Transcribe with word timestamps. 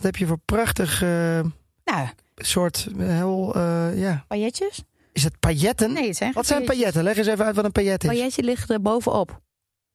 Wat 0.00 0.02
heb 0.02 0.16
je 0.16 0.26
voor 0.26 0.38
prachtig 0.44 1.00
Nou, 1.84 2.08
soort 2.36 2.88
eh, 2.98 3.06
heel, 3.08 3.54
eh, 3.54 3.98
ja. 4.00 4.24
pailletjes? 4.28 4.82
Is 5.12 5.24
het 5.24 5.38
pailletten? 5.40 5.92
Nee, 5.92 6.06
het 6.06 6.16
zijn 6.16 6.32
Wat 6.32 6.46
zijn 6.46 6.64
pailletten? 6.64 7.02
Leg 7.02 7.16
eens 7.16 7.26
even 7.26 7.44
uit 7.44 7.56
wat 7.56 7.64
een 7.64 7.72
paillet 7.72 8.02
is. 8.02 8.08
Pailletje 8.08 8.42
ligt 8.42 8.70
er 8.70 8.82
bovenop. 8.82 9.40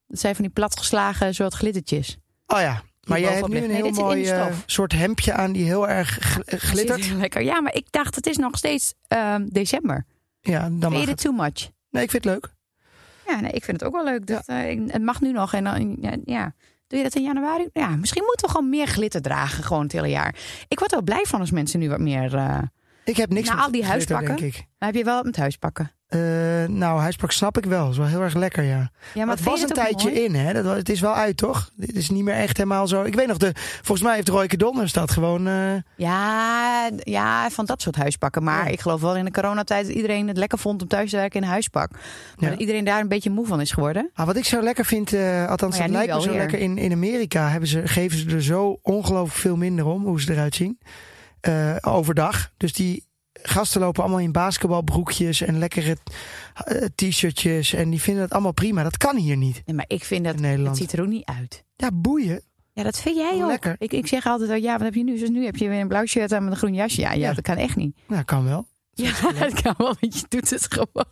Dat 0.07 0.19
zijn 0.19 0.35
van 0.35 0.43
die 0.43 0.53
platgeslagen 0.53 1.33
soort 1.35 1.53
glittertjes. 1.53 2.17
Oh 2.47 2.59
ja, 2.59 2.83
maar 3.07 3.19
jij 3.19 3.33
hebt 3.33 3.47
nu 3.47 3.57
een 3.57 3.69
heel 3.71 3.83
Nee, 3.91 3.91
mooi 4.03 4.25
eh, 4.29 4.47
soort 4.65 4.91
hemdje 4.91 5.33
aan 5.33 5.51
die 5.51 5.63
heel 5.65 5.87
erg 5.89 6.09
gl- 6.21 6.41
glittert. 6.45 7.11
Lekker. 7.11 7.41
Ja, 7.41 7.61
maar 7.61 7.73
ik 7.75 7.91
dacht, 7.91 8.15
het 8.15 8.25
is 8.27 8.37
nog 8.37 8.57
steeds 8.57 8.93
ehm, 9.07 9.45
december. 9.45 10.05
Ja, 10.41 10.59
dan 10.59 10.69
Vind 10.79 10.91
mag 10.91 11.01
je 11.01 11.07
het. 11.07 11.21
too 11.21 11.31
much? 11.33 11.69
Nee, 11.89 12.03
ik 12.03 12.11
vind 12.11 12.23
het 12.23 12.33
leuk. 12.33 12.53
Ja, 13.27 13.39
nee, 13.39 13.51
ik 13.51 13.63
vind 13.63 13.79
het 13.79 13.89
ook 13.89 13.95
wel 13.95 14.03
leuk. 14.03 14.27
Dat, 14.27 14.45
het 14.91 15.01
mag 15.03 15.21
nu 15.21 15.31
nog. 15.31 15.53
En 15.53 15.63
dan, 15.63 15.97
ja. 16.25 16.53
Doe 16.87 16.97
je 16.97 17.03
dat 17.03 17.15
in 17.15 17.23
januari? 17.23 17.69
Ja, 17.73 17.87
misschien 17.95 18.23
moeten 18.25 18.45
we 18.45 18.51
gewoon 18.51 18.69
meer 18.69 18.87
glitter 18.87 19.21
dragen, 19.21 19.63
gewoon 19.63 19.83
het 19.83 19.91
hele 19.91 20.07
jaar. 20.09 20.35
Ik 20.67 20.79
word 20.79 20.91
er 20.91 20.97
wel 20.97 21.05
blij 21.15 21.23
van 21.27 21.39
als 21.39 21.51
mensen 21.51 21.79
nu 21.79 21.89
wat 21.89 21.99
meer... 21.99 22.35
eh, 22.35 22.57
Ik 23.05 23.17
heb 23.17 23.29
niks 23.29 23.45
Nou, 23.47 23.57
met 23.57 23.65
al 23.65 23.71
die 23.71 23.83
glitter, 23.83 24.15
huispakken? 24.15 24.43
denk 24.43 24.55
ik. 24.55 24.65
heb 24.77 24.95
je 24.95 25.03
wel 25.03 25.23
met 25.23 25.35
huispakken? 25.37 25.91
Eh, 26.05 26.19
nou, 26.67 26.99
huispak 26.99 27.31
snap 27.31 27.57
ik 27.57 27.65
wel. 27.65 27.89
is 27.89 27.97
wel 27.97 28.05
heel 28.07 28.21
erg 28.21 28.33
lekker, 28.33 28.63
ja. 28.63 28.91
Ja, 29.13 29.25
Maar 29.25 29.35
het 29.35 29.43
was 29.43 29.61
een 29.61 29.65
het 29.65 29.73
tijdje 29.75 30.09
mooi? 30.09 30.23
in, 30.23 30.35
hè? 30.35 30.53
Dat, 30.63 30.75
het 30.75 30.89
is 30.89 30.99
wel 30.99 31.13
uit, 31.13 31.37
toch? 31.37 31.69
Dit 31.75 31.95
is 31.95 32.09
niet 32.09 32.23
meer 32.23 32.33
echt 32.33 32.57
helemaal 32.57 32.87
zo. 32.87 33.03
Ik 33.03 33.15
weet 33.15 33.27
nog, 33.27 33.37
de, 33.37 33.51
volgens 33.55 34.01
mij 34.01 34.15
heeft 34.15 34.27
Royke 34.29 34.57
Donders 34.57 34.93
dat 34.93 35.11
gewoon... 35.11 35.47
eh, 35.47 35.73
Ja, 35.95 36.89
ja, 36.97 37.49
van 37.49 37.65
dat 37.65 37.81
soort 37.81 37.95
huispakken. 37.95 38.43
Maar 38.43 38.65
Ja. 38.65 38.71
ik 38.71 38.79
geloof 38.81 39.01
wel 39.01 39.15
in 39.15 39.25
de 39.25 39.31
coronatijd 39.31 39.85
dat 39.85 39.95
iedereen 39.95 40.27
het 40.27 40.37
lekker 40.37 40.57
vond 40.59 40.81
om 40.81 40.87
thuis 40.87 41.09
te 41.09 41.15
werken 41.15 41.39
in 41.39 41.45
een 41.45 41.51
huispak. 41.51 41.91
Maar 41.91 42.01
Ja. 42.37 42.49
dat 42.49 42.59
iedereen 42.59 42.85
daar 42.85 42.99
een 43.01 43.07
beetje 43.07 43.29
moe 43.29 43.45
van 43.47 43.61
is 43.61 43.71
geworden. 43.71 44.09
Ah, 44.13 44.25
wat 44.25 44.35
ik 44.35 44.45
zo 44.45 44.61
lekker 44.61 44.85
vind, 44.85 45.13
eh, 45.13 45.47
althans 45.47 45.79
nu 45.79 45.87
lijkt 45.87 46.13
me 46.13 46.21
zo 46.21 46.29
weer. 46.29 46.37
lekker. 46.37 46.59
In, 46.59 46.77
in 46.77 46.91
Amerika 46.91 47.49
hebben 47.49 47.69
ze, 47.69 47.87
geven 47.87 48.17
ze 48.17 48.29
er 48.35 48.43
zo 48.43 48.79
ongelooflijk 48.81 49.37
veel 49.39 49.55
minder 49.55 49.85
om, 49.85 50.03
hoe 50.05 50.21
ze 50.21 50.31
eruit 50.31 50.55
zien. 50.55 50.79
Overdag. 51.81 52.49
Dus 52.57 52.73
die 52.73 53.04
gasten 53.47 53.81
lopen 53.81 54.01
allemaal 54.03 54.19
in 54.21 54.31
basketbalbroekjes 54.31 55.41
en 55.41 55.57
lekkere 55.57 55.97
eh, 56.53 56.85
t-shirtjes. 56.95 57.73
En 57.73 57.89
die 57.89 58.01
vinden 58.01 58.23
het 58.23 58.31
allemaal 58.31 58.51
prima. 58.53 58.83
Dat 58.83 58.97
kan 58.97 59.15
hier 59.15 59.37
niet 59.37 59.61
Nee, 59.65 59.75
maar 59.75 59.85
ik 59.87 60.03
vind 60.03 60.25
dat 60.25 60.39
het 60.39 60.77
ziet 60.77 60.91
er 60.93 61.01
ook 61.01 61.07
niet 61.07 61.25
uit. 61.25 61.63
Ja, 61.75 61.89
boeien. 61.93 62.41
Ja, 62.73 62.83
dat 62.83 62.99
vind 63.01 63.15
jij 63.15 63.33
ook. 63.43 63.47
Lekker. 63.47 63.75
Ik, 63.79 63.91
ik 63.93 64.07
zeg 64.07 64.25
altijd, 64.25 64.49
oh, 64.49 64.57
ja, 64.57 64.71
wat 64.73 64.81
heb 64.81 64.93
je 64.93 65.03
nu? 65.03 65.19
Dus 65.19 65.29
nu 65.29 65.45
heb 65.45 65.55
je 65.55 65.69
weer 65.69 65.79
een 65.79 65.87
blauw 65.87 66.05
shirt 66.05 66.33
aan 66.33 66.43
met 66.43 66.51
een 66.51 66.57
groen 66.57 66.73
jasje. 66.73 67.01
Ja, 67.01 67.11
ja, 67.11 67.17
Ja. 67.27 67.33
dat 67.33 67.43
kan 67.43 67.55
echt 67.57 67.75
niet. 67.75 67.97
Nou, 68.07 68.23
kan 68.23 68.43
wel. 68.45 68.67
Ja, 68.93 69.11
dat 69.39 69.61
kan 69.61 69.73
wel, 69.77 69.95
want 69.99 70.19
je 70.19 70.25
doet 70.29 70.49
het 70.49 70.67
gewoon. 70.73 71.05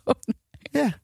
Ja, 0.70 0.98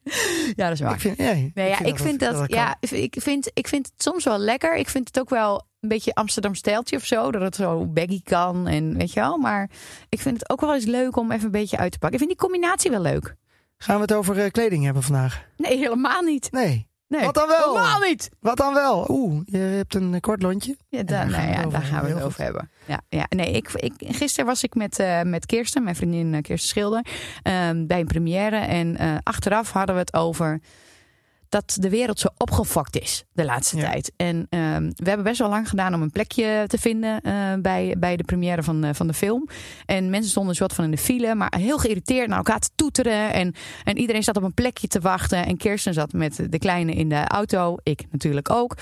Ja, 0.56 0.64
dat 0.64 0.72
is 0.72 0.80
waar. 0.80 0.94
ik 0.94 1.00
vind, 1.00 1.16
ja, 1.16 1.32
Nee, 1.32 1.68
ja, 1.68 1.80
ik 1.82 1.98
vind 1.98 2.20
dat, 2.20 2.34
kan. 2.36 2.46
ja, 2.48 2.76
ik 2.80 3.16
vind, 3.18 3.50
ik 3.54 3.68
vind 3.68 3.86
het 3.92 4.02
soms 4.02 4.24
wel 4.24 4.38
lekker. 4.38 4.76
Ik 4.76 4.88
vind 4.88 5.06
het 5.06 5.20
ook 5.20 5.30
wel 5.30 5.66
een 5.80 5.88
beetje 5.88 6.14
Amsterdam 6.14 6.54
stijltje 6.54 6.96
of 6.96 7.04
zo. 7.04 7.30
Dat 7.30 7.42
het 7.42 7.54
zo 7.56 7.86
baggy 7.86 8.22
kan 8.22 8.66
en 8.66 8.96
weet 8.96 9.12
je 9.12 9.20
wel. 9.20 9.36
Maar 9.36 9.70
ik 10.08 10.20
vind 10.20 10.38
het 10.38 10.50
ook 10.50 10.60
wel 10.60 10.74
eens 10.74 10.84
leuk 10.84 11.16
om 11.16 11.32
even 11.32 11.44
een 11.44 11.50
beetje 11.50 11.76
uit 11.76 11.92
te 11.92 11.98
pakken. 11.98 12.20
Ik 12.20 12.26
vind 12.26 12.38
die 12.38 12.48
combinatie 12.48 12.90
wel 12.90 13.00
leuk. 13.00 13.34
Gaan 13.76 13.94
we 13.96 14.02
het 14.02 14.12
over 14.12 14.38
eh, 14.38 14.50
kleding 14.50 14.84
hebben 14.84 15.02
vandaag? 15.02 15.44
Nee, 15.56 15.78
helemaal 15.78 16.22
niet. 16.22 16.52
Nee. 16.52 16.88
Nee, 17.08 17.24
Wat 17.24 17.34
dan 17.34 17.48
wel? 17.48 17.74
Helemaal 17.74 18.00
niet. 18.00 18.30
Wat 18.40 18.56
dan 18.56 18.74
wel? 18.74 19.06
Oeh, 19.08 19.42
je 19.44 19.56
hebt 19.58 19.94
een 19.94 20.14
eh, 20.14 20.20
kort 20.20 20.42
lontje. 20.42 20.76
Ja, 20.88 21.02
daar 21.02 21.06
daar, 21.06 21.30
gaan 21.30 21.30
nou 21.30 21.46
we 21.46 21.52
ja, 21.52 21.60
het 21.62 21.70
daar 21.70 21.80
over 21.80 21.92
gaan 21.92 22.00
we 22.00 22.06
hebben. 22.06 22.16
het 22.16 22.24
over 22.24 22.42
hebben. 22.42 22.70
Ja, 22.86 23.00
ja, 23.08 23.26
nee, 23.28 23.50
ik, 23.52 23.70
ik, 23.72 23.92
gisteren 23.98 24.46
was 24.46 24.62
ik 24.62 24.74
met, 24.74 24.98
eh, 24.98 25.22
met 25.22 25.46
Kirsten, 25.46 25.82
mijn 25.82 25.96
vriendin 25.96 26.42
Kirsten 26.42 26.68
Schilder, 26.68 27.04
ehm, 27.42 27.86
bij 27.86 28.00
een 28.00 28.06
première. 28.06 28.56
En 28.56 29.20
achteraf 29.22 29.72
hadden 29.72 29.94
we 29.94 30.00
het 30.00 30.14
over 30.14 30.60
dat 31.50 31.76
de 31.80 31.88
wereld 31.90 32.18
zo 32.20 32.28
opgefokt 32.36 33.00
is 33.00 33.24
de 33.32 33.44
laatste 33.44 33.76
Ja. 33.76 33.90
tijd. 33.90 34.12
En 34.16 34.46
ehm, 34.48 34.82
we 34.94 35.08
hebben 35.08 35.24
best 35.24 35.38
wel 35.38 35.48
lang 35.48 35.68
gedaan 35.68 35.94
om 35.94 36.02
een 36.02 36.10
plekje 36.10 36.64
te 36.66 36.78
vinden 36.78 37.20
eh, 37.20 37.52
bij, 37.62 37.94
bij 37.98 38.16
de 38.16 38.24
première 38.24 38.62
van, 38.62 38.84
eh, 38.84 38.94
van 38.94 39.06
de 39.06 39.12
film. 39.14 39.48
En 39.86 40.10
mensen 40.10 40.30
stonden 40.30 40.54
zo 40.54 40.62
wat 40.62 40.74
van 40.74 40.84
in 40.84 40.90
de 40.90 40.98
file, 40.98 41.34
maar 41.34 41.54
heel 41.58 41.78
geïrriteerd 41.78 42.28
naar 42.28 42.36
elkaar 42.36 42.58
te 42.58 42.70
toeteren. 42.74 43.32
En, 43.32 43.54
en 43.84 43.98
iedereen 43.98 44.22
zat 44.22 44.36
op 44.36 44.42
een 44.42 44.54
plekje 44.54 44.88
te 44.88 45.00
wachten. 45.00 45.46
En 45.46 45.56
Kirsten 45.56 45.94
zat 45.94 46.12
met 46.12 46.46
de 46.50 46.58
kleine 46.58 46.92
in 46.92 47.08
de 47.08 47.24
auto, 47.28 47.76
ik 47.82 48.04
natuurlijk 48.10 48.50
ook. 48.50 48.76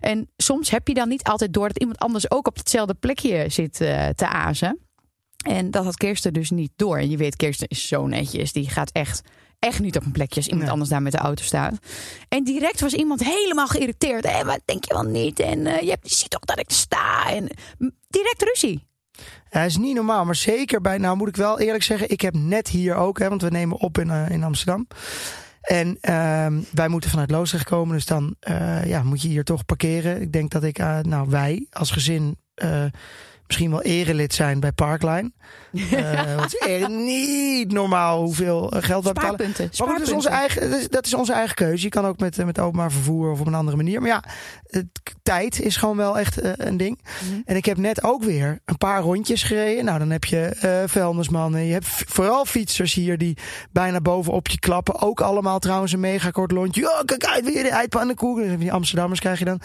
En 0.00 0.30
soms 0.36 0.70
heb 0.70 0.88
je 0.88 0.94
dan 0.94 1.08
niet 1.08 1.22
altijd 1.22 1.52
door 1.52 1.68
dat 1.68 1.78
iemand 1.78 1.98
anders 1.98 2.30
ook 2.30 2.46
op 2.46 2.56
hetzelfde 2.56 2.94
plekje 2.94 3.44
zit 3.48 3.80
eh, 3.80 4.08
te 4.08 4.28
azen. 4.28 4.78
En 5.46 5.70
dat 5.70 5.84
had 5.84 5.96
Kirsten 5.96 6.32
dus 6.32 6.50
niet 6.50 6.72
door. 6.76 6.98
En 6.98 7.10
je 7.10 7.16
weet, 7.16 7.36
Kirsten 7.36 7.68
is 7.68 7.88
zo 7.88 8.06
netjes. 8.06 8.52
Die 8.52 8.68
gaat 8.70 8.90
echt, 8.90 9.22
echt 9.62 9.80
niet 9.80 9.96
op 9.96 10.04
een 10.04 10.12
plekje 10.12 10.36
als 10.36 10.44
iemand 10.44 10.62
Nee. 10.62 10.72
anders 10.72 10.90
daar 10.90 11.02
met 11.02 11.12
de 11.12 11.18
auto 11.18 11.42
staat. 11.42 11.74
En 12.28 12.44
direct 12.44 12.80
was 12.80 12.92
iemand 12.92 13.24
helemaal 13.24 13.66
geïrriteerd. 13.66 14.26
Hé, 14.30 14.44
wat 14.44 14.60
denk 14.64 14.84
je 14.84 14.94
wel 14.94 15.02
niet? 15.02 15.40
En 15.40 15.66
eh, 15.66 15.80
je, 15.80 15.90
hebt, 15.90 16.08
je 16.10 16.14
ziet 16.14 16.30
toch 16.30 16.40
dat 16.44 16.58
ik 16.58 16.70
sta? 16.70 17.30
En 17.30 17.48
direct 18.08 18.42
ruzie. 18.42 18.86
Ja, 19.50 19.60
is 19.62 19.76
niet 19.76 19.94
normaal, 19.94 20.24
maar 20.24 20.36
zeker 20.36 20.80
bij, 20.80 20.98
nou 20.98 21.16
moet 21.16 21.28
ik 21.28 21.36
wel 21.36 21.60
eerlijk 21.60 21.84
zeggen, 21.84 22.10
ik 22.10 22.20
heb 22.20 22.34
net 22.34 22.68
hier 22.68 22.94
ook, 22.94 23.18
hè, 23.18 23.28
want 23.28 23.42
we 23.42 23.48
nemen 23.50 23.78
op 23.78 23.98
in, 23.98 24.10
eh, 24.10 24.30
in 24.30 24.44
Amsterdam. 24.44 24.86
En 25.62 25.98
ehm, 26.00 26.60
wij 26.72 26.88
moeten 26.88 27.10
vanuit 27.10 27.30
Loosdrecht 27.30 27.64
komen, 27.64 27.94
dus 27.94 28.06
dan 28.06 28.36
eh, 28.40 28.84
ja, 28.84 29.02
moet 29.02 29.22
je 29.22 29.28
hier 29.28 29.44
toch 29.44 29.64
parkeren. 29.64 30.20
Ik 30.20 30.32
denk 30.32 30.50
dat 30.50 30.62
ik, 30.62 30.78
eh, 30.78 30.98
nou 30.98 31.28
wij 31.30 31.66
als 31.70 31.90
gezin 31.90 32.36
eh, 32.54 32.84
misschien 33.52 33.70
wel 33.70 33.82
erelid 33.82 34.34
zijn 34.34 34.60
bij 34.60 34.72
Parkline. 34.72 35.30
Het 35.76 36.54
is 36.54 36.68
echt 36.68 36.88
niet 36.88 37.72
normaal 37.72 38.22
hoeveel 38.22 38.70
eh, 38.70 38.82
geld 38.82 39.04
we 39.04 39.12
betalen. 39.12 39.34
Spaarpunten. 39.34 39.70
Maar 39.78 39.88
goed, 39.88 39.98
dat 39.98 40.06
is, 40.06 40.12
onze 40.12 40.28
eigen, 40.28 40.70
dat, 40.70 40.80
is, 40.80 40.88
dat 40.88 41.06
is 41.06 41.14
onze 41.14 41.32
eigen 41.32 41.54
keuze. 41.54 41.84
Je 41.84 41.90
kan 41.90 42.06
ook 42.06 42.18
met, 42.18 42.38
eh, 42.38 42.44
met 42.44 42.58
openbaar 42.58 42.92
vervoer 42.92 43.30
of 43.30 43.40
op 43.40 43.46
een 43.46 43.54
andere 43.54 43.76
manier. 43.76 44.00
Maar 44.00 44.10
ja, 44.10 44.22
het, 44.66 44.86
tijd 45.22 45.60
is 45.60 45.76
gewoon 45.76 45.96
wel 45.96 46.18
echt 46.18 46.40
eh, 46.40 46.50
een 46.54 46.76
ding. 46.76 47.00
Mhm. 47.02 47.40
En 47.44 47.56
ik 47.56 47.64
heb 47.64 47.76
net 47.76 48.04
ook 48.04 48.24
weer 48.24 48.58
een 48.64 48.78
paar 48.78 49.02
rondjes 49.02 49.42
gereden. 49.42 49.84
Nou, 49.84 49.98
dan 49.98 50.10
heb 50.10 50.24
je 50.24 50.40
eh 50.60 50.82
vuilnismannen. 50.86 51.64
Je 51.64 51.72
hebt 51.72 51.86
vooral 51.86 52.44
fietsers 52.44 52.94
hier 52.94 53.18
die 53.18 53.36
bijna 53.70 54.00
bovenop 54.00 54.48
je 54.48 54.58
klappen. 54.58 55.00
Ook 55.00 55.20
allemaal 55.20 55.58
trouwens 55.58 55.92
een 55.92 56.00
mega 56.00 56.30
kort 56.30 56.52
lontje. 56.52 56.90
Oh, 56.92 57.00
kijk 57.04 57.24
uit, 57.24 57.44
weer 57.44 57.62
de 57.62 57.70
eindpannenkoek. 57.70 58.58
Die 58.58 58.72
Amsterdammers 58.72 59.20
krijg 59.20 59.38
je 59.38 59.44
dan. 59.44 59.60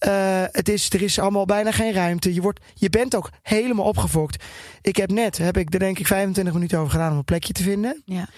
Eh, 0.00 0.44
het 0.50 0.68
is, 0.68 0.90
er 0.90 1.02
is 1.02 1.18
allemaal 1.18 1.44
bijna 1.44 1.72
geen 1.72 1.92
ruimte. 1.92 2.34
Je, 2.34 2.40
wordt, 2.40 2.60
je 2.74 2.90
bent 2.90 3.16
ook 3.16 3.30
helemaal 3.42 3.84
opgefokt. 3.84 4.44
Ik 4.82 4.96
heb 4.96 5.10
net, 5.10 5.38
heb 5.38 5.56
ik 5.56 5.72
er 5.72 5.78
denk 5.78 5.98
ik 5.98 6.06
25 6.06 6.54
minuten 6.54 6.78
over 6.78 6.90
gedaan 6.90 7.10
om 7.12 7.18
een 7.18 7.24
plekje 7.24 7.52
te 7.52 7.62
vinden. 7.62 8.02
Ja. 8.04 8.28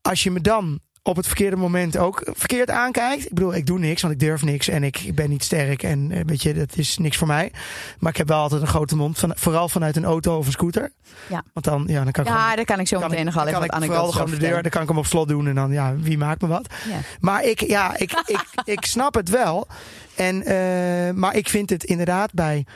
Als 0.00 0.22
je 0.22 0.30
me 0.30 0.40
dan 0.40 0.80
op 1.04 1.16
het 1.16 1.26
verkeerde 1.26 1.56
moment 1.56 1.96
ook 1.96 2.22
verkeerd 2.32 2.70
aankijkt. 2.70 3.24
Ik 3.24 3.32
bedoel, 3.34 3.54
ik 3.54 3.66
doe 3.66 3.78
niks, 3.78 4.02
want 4.02 4.14
ik 4.14 4.20
durf 4.20 4.42
niks 4.42 4.68
en 4.68 4.82
ik, 4.84 5.10
ben 5.14 5.30
niet 5.30 5.44
sterk 5.44 5.82
en 5.82 6.10
eh, 6.12 6.20
weet 6.26 6.42
je, 6.42 6.54
dat 6.54 6.76
is 6.76 6.98
niks 6.98 7.16
voor 7.16 7.26
mij. 7.26 7.52
Maar 7.98 8.10
ik 8.10 8.16
heb 8.16 8.28
wel 8.28 8.38
altijd 8.40 8.60
een 8.60 8.66
grote 8.66 8.96
mond, 8.96 9.18
van, 9.18 9.32
vooral 9.36 9.68
vanuit 9.68 9.96
een 9.96 10.04
auto 10.04 10.36
of 10.38 10.46
een 10.46 10.52
scooter. 10.52 10.90
Ja. 11.28 11.42
Want 11.52 11.66
dan, 11.66 11.84
ja, 11.86 12.02
dan 12.02 12.12
kan 12.12 12.24
ik 12.24 12.30
gewoon- 12.30 12.48
Ja, 12.48 12.56
daar 12.56 12.64
kan 12.64 12.80
ik 12.80 12.88
zo 12.88 12.98
meteen 13.08 13.24
nog 13.24 13.34
wel 13.34 13.46
even 13.46 13.60
wat 13.60 13.84
vooral 13.84 14.12
gewoon 14.12 14.30
de 14.30 14.36
deur, 14.52 14.62
dan 14.62 14.70
kan 14.70 14.82
ik 14.82 14.88
hem 14.88 14.98
op 14.98 15.06
slot 15.06 15.28
doen 15.28 15.46
en 15.48 15.54
dan, 15.54 15.72
ja, 15.72 15.96
wie 15.96 16.18
maakt 16.18 16.40
me 16.42 16.48
wat? 16.48 16.66
Ja. 16.88 16.96
Maar 17.20 17.44
ik, 17.44 17.60
ja, 17.60 17.96
ik, 17.96 18.12
ik, 18.26 18.44
ik 18.64 18.84
snap 18.84 19.14
het 19.14 19.28
wel. 19.28 19.66
En, 20.14 20.42
eh, 20.44 21.14
maar 21.14 21.36
ik 21.36 21.48
vind 21.48 21.70
het 21.70 21.84
inderdaad 21.84 22.32
bij, 22.32 22.66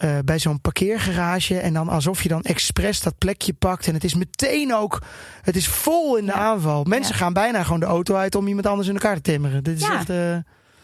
eh, 0.00 0.18
bij 0.24 0.38
zo'n 0.38 0.60
parkeergarage. 0.60 1.58
En 1.58 1.72
dan 1.72 1.88
alsof 1.88 2.22
je 2.22 2.28
dan 2.28 2.42
expres 2.42 3.00
dat 3.00 3.18
plekje 3.18 3.52
pakt. 3.52 3.86
En 3.86 3.94
het 3.94 4.04
is 4.04 4.14
meteen 4.14 4.74
ook. 4.74 5.02
Het 5.42 5.56
is 5.56 5.68
vol 5.68 6.16
in 6.16 6.26
de 6.26 6.32
Ja. 6.32 6.38
aanval. 6.38 6.84
Mensen 6.84 7.12
Ja. 7.12 7.18
gaan 7.20 7.32
bijna 7.32 7.62
gewoon 7.62 7.80
de 7.80 7.86
auto 7.86 8.14
uit 8.14 8.34
om 8.34 8.46
iemand 8.46 8.66
anders 8.66 8.88
in 8.88 8.94
elkaar 8.94 9.14
te 9.14 9.20
timmeren. 9.22 9.64
Dit 9.64 9.76
is 9.80 9.86
Ja. 9.86 9.94
echt. 9.94 10.10
eh, 10.10 10.32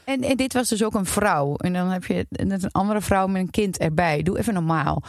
En, 0.05 0.23
en 0.23 0.37
dit 0.37 0.53
was 0.53 0.69
dus 0.69 0.85
ook 0.85 0.95
een 0.95 1.07
vrouw. 1.07 1.57
En 1.57 1.73
dan 1.73 1.89
heb 1.91 2.05
je 2.05 2.27
net 2.31 2.63
een 2.63 2.71
andere 2.73 3.01
vrouw 3.01 3.27
met 3.27 3.43
een 3.43 3.51
kind 3.51 3.79
erbij. 3.79 4.23
Doe 4.23 4.39
even 4.39 4.55
normaal. 4.55 5.03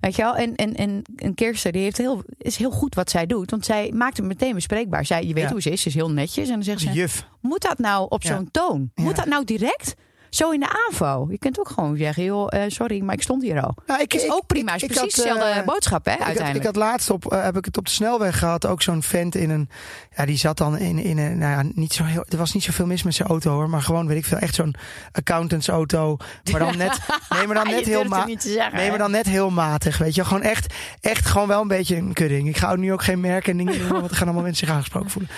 Weet 0.00 0.16
je 0.16 0.22
wel? 0.22 0.36
En, 0.36 0.54
en, 0.56 0.74
en, 0.74 1.02
en 1.16 1.34
Kirsten 1.34 1.72
die 1.72 1.82
heeft 1.82 1.96
heel, 1.96 2.22
is 2.38 2.56
heel 2.56 2.70
goed 2.70 2.94
wat 2.94 3.10
zij 3.10 3.26
doet. 3.26 3.50
Want 3.50 3.64
zij 3.64 3.90
maakt 3.94 4.16
het 4.16 4.26
meteen 4.26 4.54
bespreekbaar. 4.54 5.06
Zij, 5.06 5.24
je 5.26 5.34
weet 5.34 5.44
Ja. 5.44 5.50
hoe 5.50 5.62
ze 5.62 5.70
is. 5.70 5.82
Ze 5.82 5.88
is 5.88 5.94
heel 5.94 6.10
netjes. 6.10 6.46
En 6.48 6.54
dan 6.54 6.62
zegt 6.62 6.80
ze, 6.80 6.92
juf. 6.92 7.26
moet 7.40 7.62
dat 7.62 7.78
nou 7.78 8.06
op 8.08 8.22
Ja. 8.22 8.34
zo'n 8.36 8.48
toon? 8.50 8.90
Ja. 8.94 9.02
Moet 9.02 9.16
dat 9.16 9.26
nou 9.26 9.44
direct? 9.44 9.94
Zo 10.30 10.50
in 10.50 10.60
de 10.60 10.68
AVO. 10.90 11.26
Je 11.30 11.38
kunt 11.38 11.58
ook 11.60 11.68
gewoon 11.68 11.96
zeggen, 11.96 12.24
joh, 12.24 12.46
eh, 12.52 12.62
sorry, 12.66 13.00
maar 13.00 13.14
ik 13.14 13.22
stond 13.22 13.42
hier 13.42 13.62
al. 13.62 13.74
Nou, 13.86 14.00
ik, 14.02 14.14
is 14.14 14.24
ik- 14.24 14.32
ook 14.32 14.46
prima. 14.46 14.74
Is 14.74 14.82
ik- 14.82 14.90
ik 14.90 14.96
precies 14.96 15.16
had, 15.16 15.26
eh, 15.26 15.32
dezelfde 15.42 15.62
boodschap, 15.64 16.04
hè, 16.04 16.10
Ik 16.12 16.18
had, 16.18 16.28
ik 16.28 16.34
uiteindelijk. 16.36 16.66
had 16.66 16.76
laatst 16.76 17.10
op, 17.10 17.32
eh, 17.32 17.42
heb 17.42 17.56
ik 17.56 17.64
het 17.64 17.76
op 17.78 17.84
de 17.84 17.90
snelweg 17.90 18.38
gehad. 18.38 18.66
Ook 18.66 18.82
zo'n 18.82 19.02
vent 19.02 19.34
in 19.34 19.50
een. 19.50 19.68
Ja, 20.16 20.24
die 20.26 20.36
zat 20.36 20.56
dan 20.58 20.78
in, 20.78 20.98
in 20.98 21.18
een. 21.18 21.38
Nou 21.38 21.52
ja, 21.64 21.70
niet 21.74 21.92
zo 21.92 22.04
heel. 22.04 22.24
Er 22.28 22.36
was 22.36 22.52
niet 22.52 22.62
zoveel 22.62 22.86
mis 22.86 23.02
met 23.02 23.14
zijn 23.14 23.28
auto 23.28 23.50
hoor. 23.52 23.68
Maar 23.68 23.82
gewoon, 23.82 24.06
weet 24.06 24.16
ik 24.16 24.24
veel. 24.24 24.38
Echt 24.38 24.54
zo'n 24.54 24.74
accountantsauto. 25.12 26.16
Maar 26.50 26.60
dan 26.60 26.76
net. 26.76 26.98
Nee, 27.30 27.46
maar 27.46 27.54
dan 27.54 27.66
net 27.66 27.74
heel 27.74 27.84
durft 27.84 28.00
het 28.02 28.08
ma- 28.10 28.24
niet 28.24 28.40
te 28.40 28.48
zeggen, 28.50 28.72
Nee, 28.74 28.82
hè? 28.84 28.88
maar 28.90 28.98
dan 28.98 29.10
net 29.10 29.26
heel 29.26 29.50
matig. 29.50 29.98
Weet 29.98 30.14
je, 30.14 30.24
gewoon 30.24 30.42
echt. 30.42 30.74
Echt 31.00 31.26
gewoon 31.26 31.48
wel 31.48 31.60
een 31.62 31.68
beetje 31.68 31.96
een 31.96 32.12
kudding. 32.12 32.48
Ik 32.48 32.56
ga 32.56 32.76
nu 32.76 32.92
ook 32.92 33.02
geen 33.02 33.20
merken 33.20 33.58
en 33.58 33.66
dingen. 33.66 33.88
Want 33.88 34.10
er 34.10 34.16
gaan 34.16 34.26
allemaal 34.26 34.42
mensen 34.44 34.66
zich 34.66 34.74
aangesproken 34.76 35.10
voelen. 35.10 35.30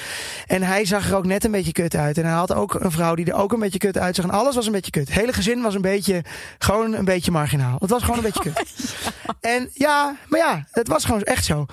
En 0.46 0.62
hij 0.62 0.84
zag 0.84 1.08
er 1.10 1.16
ook 1.16 1.26
net 1.26 1.44
een 1.44 1.50
beetje 1.50 1.72
kut 1.72 1.96
uit. 1.96 2.18
En 2.18 2.24
hij 2.24 2.32
had 2.34 2.52
ook 2.54 2.74
een 2.74 2.90
vrouw 2.90 3.14
die 3.14 3.24
er 3.26 3.34
ook 3.34 3.52
een 3.52 3.58
beetje 3.60 3.78
kut 3.78 3.98
uitzag. 3.98 4.24
En 4.24 4.30
alles 4.30 4.54
was 4.54 4.66
een 4.66 4.72
beetje 4.72 4.81
kut. 4.90 5.08
Het 5.08 5.18
hele 5.18 5.32
gezin 5.32 5.62
was 5.62 5.74
een 5.74 5.80
beetje. 5.80 6.24
Gewoon 6.58 6.92
een 6.92 7.04
beetje 7.04 7.30
marginaal. 7.30 7.76
Het 7.78 7.90
was 7.90 8.02
gewoon 8.02 8.16
een 8.16 8.22
beetje 8.22 8.42
kut. 8.52 8.94
En 9.40 9.70
ja, 9.72 10.16
maar 10.28 10.40
ja, 10.40 10.66
het 10.70 10.88
was 10.88 11.04
gewoon 11.04 11.22
echt 11.22 11.44
zo. 11.44 11.66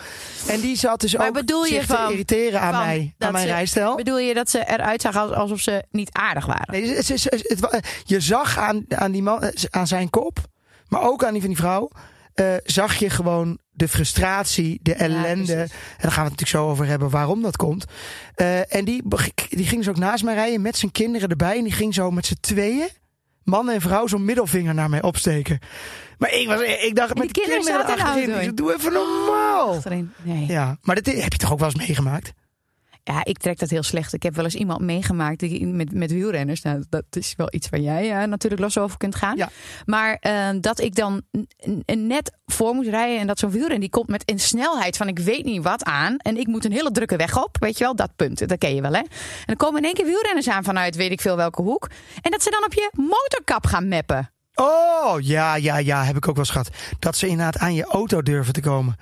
En 0.47 0.59
die 0.59 0.75
zat 0.77 1.01
dus 1.01 1.15
Maar 1.15 1.27
ook 1.27 1.33
bedoel 1.33 1.65
je 1.65 1.73
zich 1.73 1.85
van- 1.85 2.05
te 2.07 2.11
irriteren 2.11 2.61
aan 2.61 2.85
mij, 2.85 3.15
aan 3.17 3.31
mijn 3.31 3.47
ze- 3.47 3.53
rijstijl. 3.53 3.95
Bedoel 3.95 4.19
je 4.19 4.33
dat 4.33 4.49
ze 4.49 4.63
eruit 4.67 5.01
zagen 5.01 5.21
als- 5.21 5.31
alsof 5.31 5.59
ze 5.59 5.83
niet 5.91 6.09
aardig 6.11 6.45
waren? 6.45 6.65
Nee, 6.71 6.95
het, 6.95 7.07
je 8.05 8.19
zag 8.19 8.57
aan, 8.57 8.85
aan, 8.89 9.11
die 9.11 9.23
man, 9.23 9.43
eh, 9.43 9.63
aan 9.69 9.87
zijn 9.87 10.09
kop, 10.09 10.39
maar 10.87 11.01
ook 11.01 11.23
aan 11.23 11.31
die 11.31 11.41
van 11.41 11.49
die 11.49 11.59
vrouw, 11.59 11.89
eh, 12.33 12.45
zag 12.63 12.95
je 12.95 13.09
gewoon 13.09 13.57
de 13.71 13.87
frustratie, 13.87 14.79
de 14.81 14.93
ellende. 14.93 15.53
en 15.53 15.69
daar 15.97 16.11
gaan 16.11 16.23
we 16.23 16.29
het 16.29 16.39
natuurlijk 16.39 16.47
zo 16.49 16.69
over 16.69 16.85
hebben 16.85 17.09
waarom 17.09 17.41
dat 17.41 17.55
komt. 17.57 17.85
Eh, 18.35 18.75
en 18.75 18.85
die, 18.85 19.03
die 19.49 19.65
ging 19.67 19.77
dus 19.83 19.89
ook 19.89 19.97
naast 19.97 20.23
mij 20.23 20.33
rijden 20.33 20.61
met 20.61 20.77
zijn 20.77 20.91
kinderen 20.91 21.29
erbij. 21.29 21.57
En 21.57 21.63
die 21.63 21.73
ging 21.73 21.93
zo 21.93 22.11
met 22.11 22.25
z'n 22.25 22.37
tweeën, 22.41 22.87
man 23.49 23.69
en 23.69 23.81
vrouw, 23.81 24.07
zo'n 24.07 24.25
middelvinger 24.25 24.73
naar 24.73 24.89
mij 24.89 25.01
opsteken. 25.01 25.59
Maar 26.17 26.33
ik, 26.33 26.47
was, 26.47 26.61
ik 26.61 26.95
dacht, 26.95 27.17
met 27.17 27.27
de 27.27 27.33
kinderen 27.33 27.61
kinderen 27.61 27.87
zaten 27.87 28.05
achterin. 28.05 28.41
Ik 28.41 28.57
doe 28.57 28.73
even 28.73 28.93
normaal. 28.93 29.69
Achterin. 29.69 30.11
Nee. 30.21 30.45
Ja, 30.47 30.77
maar 30.81 30.95
dit 30.95 31.21
heb 31.21 31.31
je 31.31 31.37
toch 31.37 31.51
ook 31.51 31.59
wel 31.59 31.67
eens 31.67 31.87
meegemaakt? 31.87 32.33
Ja, 33.09 33.23
ik 33.23 33.37
trek 33.37 33.59
dat 33.59 33.69
heel 33.69 33.83
slecht. 33.83 34.13
Ik 34.13 34.23
heb 34.23 34.35
wel 34.35 34.43
eens 34.43 34.55
iemand 34.55 34.81
meegemaakt 34.81 35.39
die, 35.39 35.67
met, 35.67 35.93
met 35.93 36.11
wielrenners. 36.11 36.61
Nou, 36.61 36.83
dat 36.89 37.03
is 37.09 37.33
wel 37.37 37.47
iets 37.51 37.69
waar 37.69 37.79
jij 37.79 38.11
eh, 38.11 38.27
natuurlijk 38.27 38.61
los 38.61 38.77
over 38.77 38.97
kunt 38.97 39.15
gaan. 39.15 39.37
Ja. 39.37 39.49
Maar 39.85 40.17
eh, 40.19 40.49
dat 40.61 40.79
ik 40.79 40.95
dan 40.95 41.21
net 41.85 42.31
voor 42.45 42.73
moet 42.73 42.87
rijden 42.87 43.19
en 43.19 43.27
dat 43.27 43.39
zo'n 43.39 43.49
wielrenner 43.49 43.79
die 43.79 43.89
komt 43.89 44.07
met 44.07 44.23
een 44.25 44.39
snelheid 44.39 44.97
van 44.97 45.07
ik 45.07 45.19
weet 45.19 45.45
niet 45.45 45.63
wat 45.63 45.83
aan. 45.83 46.17
En 46.17 46.37
ik 46.37 46.47
moet 46.47 46.65
een 46.65 46.71
hele 46.71 46.91
drukke 46.91 47.15
weg 47.15 47.43
op. 47.43 47.57
Weet 47.59 47.77
je 47.77 47.83
wel, 47.83 47.95
dat 47.95 48.15
punt. 48.15 48.47
Dat 48.47 48.57
ken 48.57 48.75
je 48.75 48.81
wel 48.81 48.93
hè. 48.93 48.99
En 48.99 49.07
dan 49.45 49.55
komen 49.55 49.77
in 49.77 49.85
één 49.85 49.93
keer 49.93 50.05
wielrenners 50.05 50.49
aan 50.49 50.63
vanuit 50.63 50.95
weet 50.95 51.11
ik 51.11 51.21
veel 51.21 51.35
welke 51.35 51.61
hoek. 51.61 51.89
En 52.21 52.31
dat 52.31 52.43
ze 52.43 52.49
dan 52.49 52.63
op 52.65 52.73
je 52.73 52.91
motorkap 52.95 53.65
gaan 53.65 53.87
meppen. 53.87 54.31
Oh, 54.55 55.15
ja, 55.19 55.55
ja, 55.55 55.77
ja, 55.77 56.03
heb 56.03 56.15
ik 56.15 56.27
ook 56.27 56.35
wel 56.35 56.43
eens 56.43 56.53
gehad. 56.53 56.69
Dat 56.99 57.17
ze 57.17 57.27
inderdaad 57.27 57.57
aan 57.57 57.73
je 57.73 57.83
auto 57.83 58.21
durven 58.21 58.53
te 58.53 58.61
komen. 58.61 58.95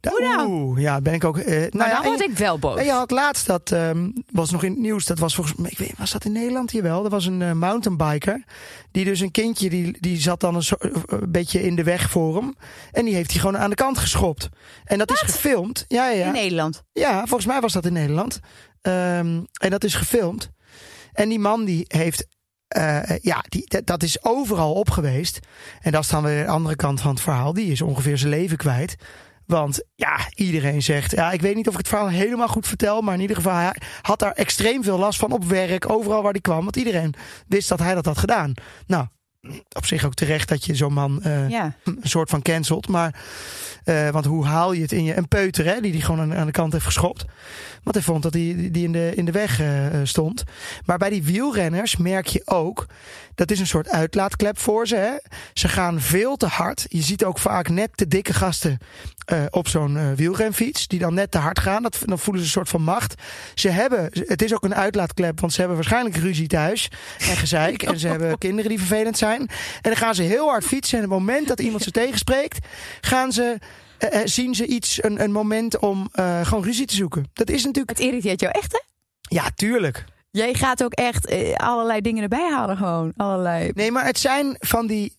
Da-? 0.00 0.44
Oeh, 0.46 0.80
ja, 0.80 1.00
ben 1.00 1.14
ik 1.14 1.24
ook. 1.24 1.38
eh, 1.38 1.56
nou 1.58 1.68
Maar 1.72 1.88
ja, 1.88 1.94
dan 1.94 2.04
word 2.04 2.20
ik 2.22 2.36
wel 2.38 2.58
boos. 2.58 2.78
en 2.78 2.84
je 2.84 2.90
had 2.90 3.10
laatst 3.10 3.46
dat 3.46 3.72
ehm, 3.72 4.10
was 4.30 4.50
nog 4.50 4.62
in 4.62 4.70
het 4.70 4.80
nieuws. 4.80 5.04
Dat 5.04 5.18
was 5.18 5.34
volgens 5.34 5.56
mij, 5.56 5.70
ik 5.70 5.78
weet, 5.78 5.92
was 5.98 6.10
dat 6.10 6.24
in 6.24 6.32
Nederland 6.32 6.70
hier 6.70 6.82
wel? 6.82 7.04
Er 7.04 7.10
was 7.10 7.26
een 7.26 7.42
eh, 7.42 7.52
mountainbiker 7.52 8.44
die 8.90 9.04
dus 9.04 9.20
een 9.20 9.30
kindje 9.30 9.70
die 9.70 9.96
die 10.00 10.20
zat 10.20 10.40
dan 10.40 10.54
een, 10.54 10.62
eh, 10.78 10.90
een 11.06 11.30
beetje 11.32 11.62
in 11.62 11.76
de 11.76 11.82
weg 11.82 12.10
voor 12.10 12.36
hem 12.36 12.54
en 12.92 13.04
die 13.04 13.14
heeft 13.14 13.30
hij 13.30 13.40
gewoon 13.40 13.58
aan 13.58 13.70
de 13.70 13.76
kant 13.76 13.98
geschopt. 13.98 14.48
En 14.84 14.98
dat 14.98 15.10
is 15.10 15.20
gefilmd. 15.20 15.84
Ja, 15.88 16.08
ja, 16.10 16.26
In. 16.26 16.32
Nederland. 16.32 16.82
Ja, 16.92 17.18
volgens 17.18 17.46
mij 17.46 17.60
was 17.60 17.72
dat 17.72 17.86
in 17.86 17.92
Nederland. 17.92 18.40
Ehm, 18.82 19.40
en 19.60 19.70
dat 19.70 19.84
is 19.84 19.94
gefilmd. 19.94 20.50
En 21.12 21.28
die 21.28 21.38
man 21.38 21.64
die 21.64 21.84
heeft. 21.88 22.26
ja, 23.20 23.44
die, 23.48 23.62
dat- 23.68 23.86
dat 23.86 24.02
is 24.02 24.24
overal 24.24 24.72
op 24.72 24.90
geweest. 24.90 25.38
En 25.80 25.92
dat 25.92 26.02
is 26.02 26.08
dan 26.08 26.22
weer 26.22 26.44
de 26.44 26.50
andere 26.50 26.76
kant 26.76 27.00
van 27.00 27.10
het 27.10 27.20
verhaal. 27.20 27.52
Die 27.52 27.70
is 27.72 27.82
ongeveer 27.82 28.18
zijn 28.18 28.30
leven 28.30 28.56
kwijt. 28.56 28.96
Want 29.48 29.82
ja, 29.94 30.18
iedereen 30.34 30.82
zegt. 30.82 31.10
Ja, 31.10 31.32
ik 31.32 31.40
weet 31.40 31.54
niet 31.54 31.66
of 31.66 31.72
ik 31.72 31.78
het 31.78 31.88
verhaal 31.88 32.08
helemaal 32.08 32.48
goed 32.48 32.66
vertel. 32.68 33.00
Maar 33.00 33.14
in 33.14 33.20
ieder 33.20 33.36
geval, 33.36 33.54
hij 33.54 33.74
had 34.02 34.18
daar 34.18 34.32
extreem 34.32 34.82
veel 34.84 34.98
last 34.98 35.18
van 35.18 35.32
op 35.32 35.44
werk. 35.44 35.90
Overal 35.90 36.22
waar 36.22 36.32
hij 36.32 36.40
kwam. 36.40 36.62
Want 36.64 36.76
iedereen 36.76 37.14
wist 37.46 37.68
dat 37.68 37.78
hij 37.78 37.94
dat 37.94 38.04
had 38.04 38.18
gedaan. 38.18 38.52
Nou, 38.86 39.06
op 39.76 39.86
zich 39.86 40.04
ook 40.04 40.14
terecht 40.14 40.48
dat 40.48 40.64
je 40.64 40.74
zo'n 40.74 40.92
man 40.92 41.22
eh, 41.22 41.48
Ja. 41.48 41.74
een 41.84 41.98
soort 42.02 42.30
van 42.30 42.42
cancelt. 42.42 42.88
Maar, 42.88 43.14
eh, 43.84 44.08
want 44.08 44.24
hoe 44.24 44.46
haal 44.46 44.72
je 44.72 44.82
het 44.82 44.92
in 44.92 45.04
je... 45.04 45.16
Een 45.16 45.28
peuter, 45.28 45.64
hè, 45.64 45.80
die 45.80 45.92
die 45.92 46.02
gewoon 46.02 46.20
aan, 46.20 46.34
aan 46.34 46.46
de 46.46 46.52
kant 46.52 46.72
heeft 46.72 46.84
geschopt. 46.84 47.24
Want 47.88 48.04
hij 48.04 48.12
vond 48.12 48.22
dat 48.22 48.32
die, 48.32 48.70
die 48.70 48.84
in, 48.84 48.92
de, 48.92 49.12
in 49.14 49.24
de 49.24 49.32
weg 49.32 49.60
eh, 49.60 49.86
eh, 49.86 50.06
stond. 50.06 50.44
Maar 50.84 50.98
bij 50.98 51.10
die 51.10 51.22
wielrenners 51.22 51.96
merk 51.96 52.26
je 52.26 52.42
ook... 52.44 52.86
Dat 53.34 53.50
is 53.50 53.60
een 53.60 53.66
soort 53.66 53.88
uitlaatklep 53.88 54.58
voor 54.58 54.86
ze. 54.86 54.96
Hè? 54.96 55.10
Ze 55.52 55.68
gaan 55.68 56.00
veel 56.00 56.36
te 56.36 56.46
hard. 56.46 56.86
Je 56.88 57.02
ziet 57.02 57.24
ook 57.24 57.38
vaak 57.38 57.68
net 57.68 57.90
de 57.94 58.08
dikke 58.08 58.32
gasten 58.32 58.78
eh, 59.24 59.42
op 59.50 59.68
zo'n 59.68 60.14
wielrenfiets. 60.16 60.88
Die 60.88 60.98
dan 60.98 61.14
net 61.14 61.30
te 61.30 61.38
hard 61.38 61.58
gaan. 61.58 61.82
Dat, 61.82 61.98
dan 62.04 62.18
voelen 62.18 62.42
ze 62.42 62.48
een 62.48 62.52
soort 62.54 62.68
van 62.68 62.82
macht. 62.82 63.22
Ze 63.54 63.68
hebben, 63.68 64.10
het 64.12 64.42
is 64.42 64.54
ook 64.54 64.64
een 64.64 64.74
uitlaatklep. 64.74 65.40
Want 65.40 65.52
ze 65.52 65.58
hebben 65.58 65.76
waarschijnlijk 65.76 66.16
ruzie 66.16 66.48
thuis. 66.48 66.90
En 67.18 67.36
gezeik. 67.36 67.82
en 67.92 67.98
ze 67.98 68.08
hebben 68.08 68.38
kinderen 68.38 68.70
die 68.70 68.78
vervelend 68.78 69.18
zijn. 69.18 69.40
En 69.40 69.48
dan 69.82 69.96
gaan 69.96 70.14
ze 70.14 70.22
heel 70.22 70.48
hard 70.48 70.64
fietsen. 70.64 70.98
En 70.98 71.04
op 71.04 71.10
het 71.10 71.18
moment 71.18 71.48
dat 71.48 71.60
iemand 71.60 71.82
ze 71.82 71.90
tegenspreekt. 71.90 72.66
Gaan 73.00 73.32
ze... 73.32 73.58
eh, 73.98 74.20
eh, 74.20 74.26
zien 74.26 74.54
ze 74.54 74.66
iets, 74.66 75.02
een, 75.02 75.22
een 75.22 75.32
moment 75.32 75.78
om 75.78 76.08
eh, 76.12 76.46
gewoon 76.46 76.64
ruzie 76.64 76.86
te 76.86 76.94
zoeken. 76.94 77.30
Dat 77.32 77.50
is 77.50 77.64
natuurlijk. 77.64 77.98
Het 77.98 78.06
irriteert 78.06 78.40
jou 78.40 78.52
echt 78.52 78.72
hè? 78.72 78.80
Ja, 79.20 79.50
tuurlijk. 79.54 80.04
Jij 80.30 80.54
gaat 80.54 80.84
ook 80.84 80.92
echt 80.92 81.56
allerlei 81.56 82.00
dingen 82.00 82.22
erbij 82.22 82.50
halen 82.52 82.76
gewoon. 82.76 83.12
Allerlei... 83.16 83.70
Nee, 83.74 83.90
maar 83.90 84.04
het 84.04 84.18
zijn 84.18 84.56
van 84.58 84.86
die. 84.86 85.16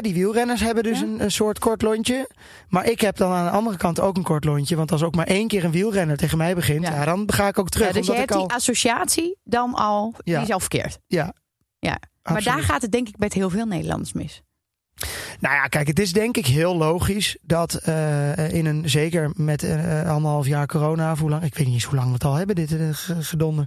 die 0.00 0.14
wielrenners 0.14 0.60
hebben 0.60 0.82
dus 0.82 0.98
Ja. 0.98 1.04
een, 1.04 1.22
een 1.22 1.30
soort 1.30 1.58
kort 1.58 1.82
lontje. 1.82 2.28
Maar 2.68 2.86
ik 2.86 3.00
heb 3.00 3.16
dan 3.16 3.32
aan 3.32 3.44
de 3.44 3.50
andere 3.50 3.76
kant 3.76 4.00
ook 4.00 4.16
een 4.16 4.22
kort 4.22 4.44
lontje. 4.44 4.76
Want 4.76 4.92
als 4.92 5.02
ook 5.02 5.14
maar 5.14 5.26
één 5.26 5.48
keer 5.48 5.64
een 5.64 5.70
wielrenner 5.70 6.16
tegen 6.16 6.38
mij 6.38 6.54
begint, 6.54 6.86
Ja. 6.86 7.04
dan 7.04 7.32
ga 7.32 7.48
ik 7.48 7.58
ook 7.58 7.68
terug. 7.68 7.92
Dus 7.92 8.08
ik 8.08 8.16
hebt 8.16 8.32
al. 8.32 8.46
die 8.46 8.56
associatie 8.56 9.38
dan 9.44 9.74
al, 9.74 10.14
die 10.24 10.36
is 10.40 10.50
al 10.50 10.60
verkeerd. 10.60 10.98
Ja, 11.06 11.32
Ja. 11.78 11.98
Maar 12.22 12.36
absoluut. 12.36 12.44
daar 12.58 12.64
gaat 12.64 12.82
het 12.82 12.92
denk 12.92 13.08
ik 13.08 13.18
met 13.18 13.32
heel 13.32 13.50
veel 13.50 13.66
Nederlanders 13.66 14.12
mis. 14.12 14.42
Nou 15.40 15.54
ja, 15.54 15.66
kijk, 15.66 15.86
het 15.86 15.98
is 15.98 16.12
denk 16.12 16.36
ik 16.36 16.46
heel 16.46 16.76
logisch 16.76 17.36
dat 17.42 17.74
eh, 17.74 18.52
in 18.52 18.66
een, 18.66 18.90
zeker 18.90 19.30
met 19.34 19.62
eh, 19.62 20.10
anderhalf 20.10 20.46
jaar 20.46 20.66
corona, 20.66 21.12
of 21.12 21.18
hoe 21.18 21.30
lang, 21.30 21.42
ik 21.42 21.54
weet 21.54 21.66
niet 21.66 21.74
eens 21.74 21.84
hoe 21.84 21.94
lang 21.94 22.06
we 22.06 22.12
het 22.14 22.24
al 22.24 22.34
hebben, 22.34 22.56
dit 22.56 22.72
eh, 22.72 22.88
ge- 22.92 23.22
gedonder, 23.22 23.66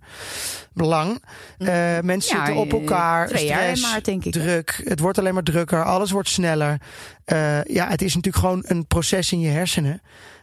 lang. 0.74 1.24
Eh, 1.57 1.68
mensen 2.01 2.38
Ja, 2.38 2.45
zitten 2.45 2.56
op 2.63 2.74
eh, 2.74 2.80
elkaar, 2.80 3.28
stress, 3.28 3.81
maar, 3.81 4.04
denk 4.04 4.25
ik. 4.25 4.31
druk, 4.33 4.81
het 4.83 5.00
wordt 5.00 5.18
alleen 5.18 5.33
maar 5.33 5.44
drukker, 5.44 5.83
alles 5.83 6.12
wordt 6.12 6.30
sneller. 6.30 6.81
Eh, 7.26 7.64
ja, 7.64 7.88
het 7.88 8.02
is 8.02 8.16
natuurlijk 8.16 8.44
gewoon 8.44 8.64
een 8.68 8.88
proces 8.88 9.31
in 9.31 9.40
je 9.40 9.50
hersenen, 9.50 10.02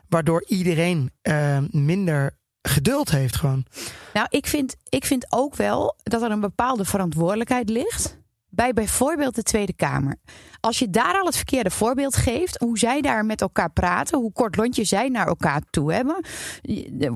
waardoor 0.09 0.45
iedereen 0.47 1.11
eh, 1.23 1.59
minder 1.71 2.37
geduld 2.63 3.11
heeft 3.11 3.37
gewoon. 3.37 3.65
Nou, 4.13 4.27
ik 4.31 4.47
vind, 4.47 4.77
ik 4.89 5.05
vind 5.05 5.27
ook 5.29 5.57
wel 5.57 5.97
dat 6.03 6.23
er 6.23 6.31
een 6.31 6.41
bepaalde 6.41 6.85
verantwoordelijkheid 6.85 7.69
ligt. 7.69 8.18
Bij 8.51 8.73
bijvoorbeeld 8.73 9.35
de 9.35 9.43
Tweede 9.43 9.73
Kamer. 9.73 10.17
Als 10.61 10.79
je 10.79 10.91
daar 10.91 11.19
al 11.21 11.27
het 11.27 11.37
verkeerde 11.37 11.71
voorbeeld 11.71 12.17
geeft, 12.17 12.59
hoe 12.59 12.79
zij 12.79 13.01
daar 13.01 13.25
met 13.25 13.41
elkaar 13.41 13.71
praten, 13.71 14.19
hoe 14.19 14.33
kort 14.33 14.57
lontje 14.57 14.85
zij 14.85 15.09
naar 15.09 15.27
elkaar 15.27 15.63
toe 15.71 15.93
hebben. 15.93 16.25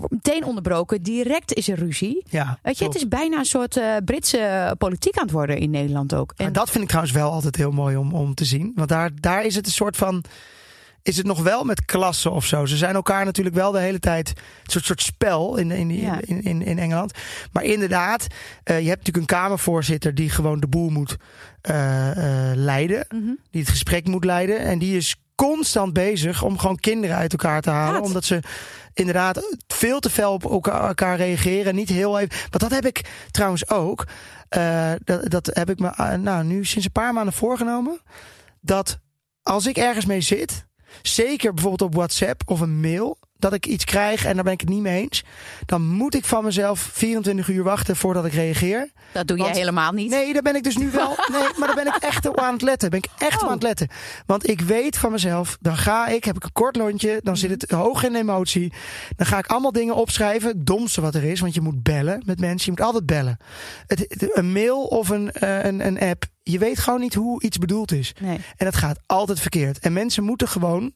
Meteen 0.08 0.44
onderbroken, 0.44 1.02
direct 1.02 1.54
is 1.54 1.68
er 1.68 1.78
ruzie. 1.78 2.24
Ja, 2.30 2.58
Weet 2.62 2.78
je, 2.78 2.84
het 2.84 2.94
is 2.94 3.08
bijna 3.08 3.38
een 3.38 3.44
soort 3.44 3.76
eh, 3.76 3.96
Britse 4.04 4.74
politiek 4.78 5.16
aan 5.16 5.22
het 5.22 5.32
worden 5.32 5.58
in 5.58 5.70
Nederland 5.70 6.14
ook. 6.14 6.34
Maar 6.36 6.46
En 6.46 6.52
dat 6.52 6.70
vind 6.70 6.82
ik 6.82 6.88
trouwens 6.88 7.14
wel 7.14 7.30
altijd 7.30 7.56
heel 7.56 7.70
mooi 7.70 7.96
om, 7.96 8.14
om 8.14 8.34
te 8.34 8.44
zien. 8.44 8.72
Want 8.74 8.88
daar, 8.88 9.10
daar 9.14 9.44
is 9.44 9.54
het 9.54 9.66
een 9.66 9.72
soort 9.72 9.96
van. 9.96 10.24
Is 11.02 11.16
het 11.16 11.26
nog 11.26 11.42
wel 11.42 11.64
met 11.64 11.84
klassen 11.84 12.32
of 12.32 12.46
zo? 12.46 12.66
Ze 12.66 12.76
zijn 12.76 12.94
elkaar 12.94 13.24
natuurlijk 13.24 13.56
wel 13.56 13.72
de 13.72 13.78
hele 13.78 13.98
tijd. 13.98 14.28
Een 14.28 14.70
soort, 14.70 14.84
soort 14.84 15.02
spel 15.02 15.56
in, 15.56 15.70
in, 15.70 15.94
Ja. 15.94 16.20
in, 16.20 16.42
in, 16.42 16.62
in 16.62 16.78
Engeland. 16.78 17.12
Maar 17.52 17.64
inderdaad, 17.64 18.26
eh, 18.64 18.80
je 18.80 18.88
hebt 18.88 18.98
natuurlijk 18.98 19.30
een 19.30 19.38
Kamervoorzitter 19.38 20.14
die 20.14 20.30
gewoon 20.30 20.60
de 20.60 20.66
boel 20.68 20.90
moet 20.90 21.16
eh, 21.60 22.10
eh, 22.50 22.56
leiden. 22.56 23.06
Mhm. 23.08 23.32
Die 23.50 23.60
het 23.60 23.70
gesprek 23.70 24.06
moet 24.06 24.24
leiden. 24.24 24.58
En 24.58 24.78
die 24.78 24.96
is 24.96 25.16
constant 25.34 25.92
bezig 25.92 26.42
om 26.42 26.58
gewoon 26.58 26.76
kinderen 26.76 27.16
uit 27.16 27.32
elkaar 27.32 27.62
te 27.62 27.70
halen. 27.70 28.02
Omdat 28.02 28.24
ze 28.24 28.40
inderdaad 28.94 29.56
veel 29.66 30.00
te 30.00 30.10
fel 30.10 30.32
op 30.32 30.44
elkaar, 30.44 30.86
elkaar 30.88 31.16
reageren. 31.16 31.74
Niet 31.74 31.88
heel 31.88 32.18
even. 32.18 32.36
Want 32.50 32.60
dat 32.62 32.70
heb 32.70 32.86
ik 32.86 33.10
trouwens 33.30 33.68
ook. 33.68 34.06
Dat, 35.04 35.30
dat 35.30 35.50
heb 35.52 35.70
ik 35.70 35.78
me 35.78 36.16
nou, 36.16 36.44
nu 36.44 36.64
sinds 36.64 36.86
een 36.86 36.92
paar 36.92 37.12
maanden 37.12 37.34
voorgenomen. 37.34 38.00
Dat 38.60 38.98
als 39.42 39.66
ik 39.66 39.76
ergens 39.76 40.04
mee 40.06 40.20
zit, 40.20 40.66
zeker 41.02 41.54
bijvoorbeeld 41.54 41.90
op 41.90 41.94
WhatsApp 41.94 42.42
of 42.44 42.60
een 42.60 42.80
mail, 42.80 43.18
dat 43.42 43.52
ik 43.52 43.66
iets 43.66 43.84
krijg 43.84 44.24
en 44.24 44.34
daar 44.34 44.44
ben 44.44 44.52
ik 44.52 44.60
het 44.60 44.68
niet 44.68 44.80
mee 44.82 45.00
eens, 45.02 45.24
dan 45.66 45.86
moet 45.86 46.14
ik 46.14 46.24
van 46.24 46.44
mezelf 46.44 46.80
24 46.92 47.48
uur 47.48 47.62
wachten 47.62 47.96
voordat 47.96 48.24
ik 48.24 48.32
reageer. 48.32 48.90
Dat 49.12 49.26
doe 49.26 49.36
jij 49.36 49.46
Want- 49.46 49.58
helemaal 49.58 49.92
niet. 49.92 50.10
Nee, 50.10 50.32
daar 50.32 50.42
ben 50.42 50.56
ik 50.56 50.62
dus 50.62 50.76
nu 50.76 50.90
wel. 50.90 51.16
Nee, 51.32 51.42
maar 51.56 51.66
daar 51.66 51.84
ben 51.84 51.86
ik 51.86 51.96
echt 52.02 52.26
op 52.28 52.38
aan 52.40 52.52
het 52.52 52.62
letten. 52.62 52.90
Ben 52.90 52.98
ik 52.98 53.08
echt 53.18 53.36
op 53.36 53.42
Oh. 53.42 53.48
aan 53.48 53.54
het 53.54 53.62
letten. 53.62 53.88
Want 54.26 54.48
ik 54.48 54.60
weet 54.60 54.96
van 54.98 55.12
mezelf, 55.12 55.56
dan 55.60 55.76
ga 55.76 56.06
ik, 56.06 56.24
heb 56.24 56.36
ik 56.36 56.44
een 56.44 56.52
kort 56.52 56.76
lontje, 56.76 57.20
dan 57.22 57.36
zit 57.36 57.50
het 57.50 57.70
hoog 57.70 58.04
in 58.04 58.14
emotie. 58.14 58.72
Dan 59.16 59.26
ga 59.26 59.38
ik 59.38 59.46
allemaal 59.46 59.72
dingen 59.72 59.94
opschrijven. 59.94 60.48
Het 60.48 60.66
domste 60.66 61.00
wat 61.00 61.14
er 61.14 61.24
is, 61.24 61.40
want 61.40 61.54
je 61.54 61.60
moet 61.60 61.82
bellen 61.82 62.22
met 62.26 62.40
mensen. 62.40 62.64
Je 62.72 62.78
moet 62.78 62.86
altijd 62.86 63.06
bellen. 63.06 63.36
Het, 63.86 64.30
een 64.36 64.52
mail 64.52 64.82
of 64.84 65.08
een, 65.08 65.32
eh, 65.32 65.64
een, 65.64 65.86
een 65.86 66.00
app. 66.00 66.24
Je 66.42 66.58
weet 66.58 66.78
gewoon 66.78 67.00
niet 67.00 67.14
hoe 67.14 67.42
iets 67.42 67.58
bedoeld 67.58 67.92
is. 67.92 68.14
Nee. 68.20 68.38
En 68.56 68.66
het 68.66 68.76
gaat 68.76 68.98
altijd 69.06 69.40
verkeerd. 69.40 69.78
En 69.78 69.92
mensen 69.92 70.24
moeten 70.24 70.48
gewoon 70.48 70.92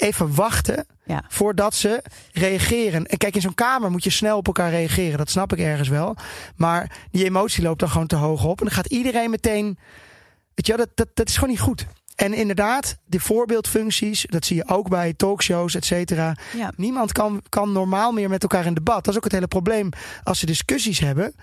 even 0.00 0.34
wachten 0.34 0.86
Ja. 1.04 1.24
voordat 1.28 1.74
ze 1.74 2.02
reageren. 2.32 3.06
En 3.06 3.18
kijk, 3.18 3.34
in 3.34 3.40
zo'n 3.40 3.54
kamer 3.54 3.90
moet 3.90 4.04
je 4.04 4.10
snel 4.10 4.36
op 4.36 4.46
elkaar 4.46 4.70
reageren. 4.70 5.18
Dat 5.18 5.30
snap 5.30 5.52
ik 5.52 5.58
ergens 5.58 5.88
wel. 5.88 6.16
Maar 6.56 6.98
die 7.10 7.24
emotie 7.24 7.62
loopt 7.62 7.80
dan 7.80 7.88
gewoon 7.90 8.06
te 8.06 8.16
hoog 8.16 8.44
op. 8.44 8.58
En 8.58 8.66
dan 8.66 8.74
gaat 8.74 8.86
iedereen 8.86 9.30
meteen. 9.30 9.78
Weet 10.54 10.66
je, 10.66 10.76
dat, 10.76 10.88
dat, 10.94 11.08
dat 11.14 11.28
is 11.28 11.34
gewoon 11.34 11.50
niet 11.50 11.60
goed. 11.60 11.86
En 12.16 12.34
inderdaad, 12.34 12.96
de 13.04 13.20
voorbeeldfuncties, 13.20 14.24
dat 14.28 14.44
zie 14.44 14.56
je 14.56 14.68
ook 14.68 14.88
bij 14.88 15.12
talkshows, 15.16 15.74
et 15.74 15.84
cetera. 15.84 16.36
Ja. 16.56 16.72
Niemand 16.76 17.12
kan, 17.12 17.42
kan 17.48 17.72
normaal 17.72 18.12
meer 18.12 18.28
met 18.28 18.42
elkaar 18.42 18.66
in 18.66 18.74
debat. 18.74 19.04
Dat 19.04 19.08
is 19.08 19.16
ook 19.16 19.24
het 19.24 19.32
hele 19.32 19.46
probleem. 19.46 19.88
Als 20.22 20.38
ze 20.38 20.46
discussies 20.46 20.98
hebben, 20.98 21.34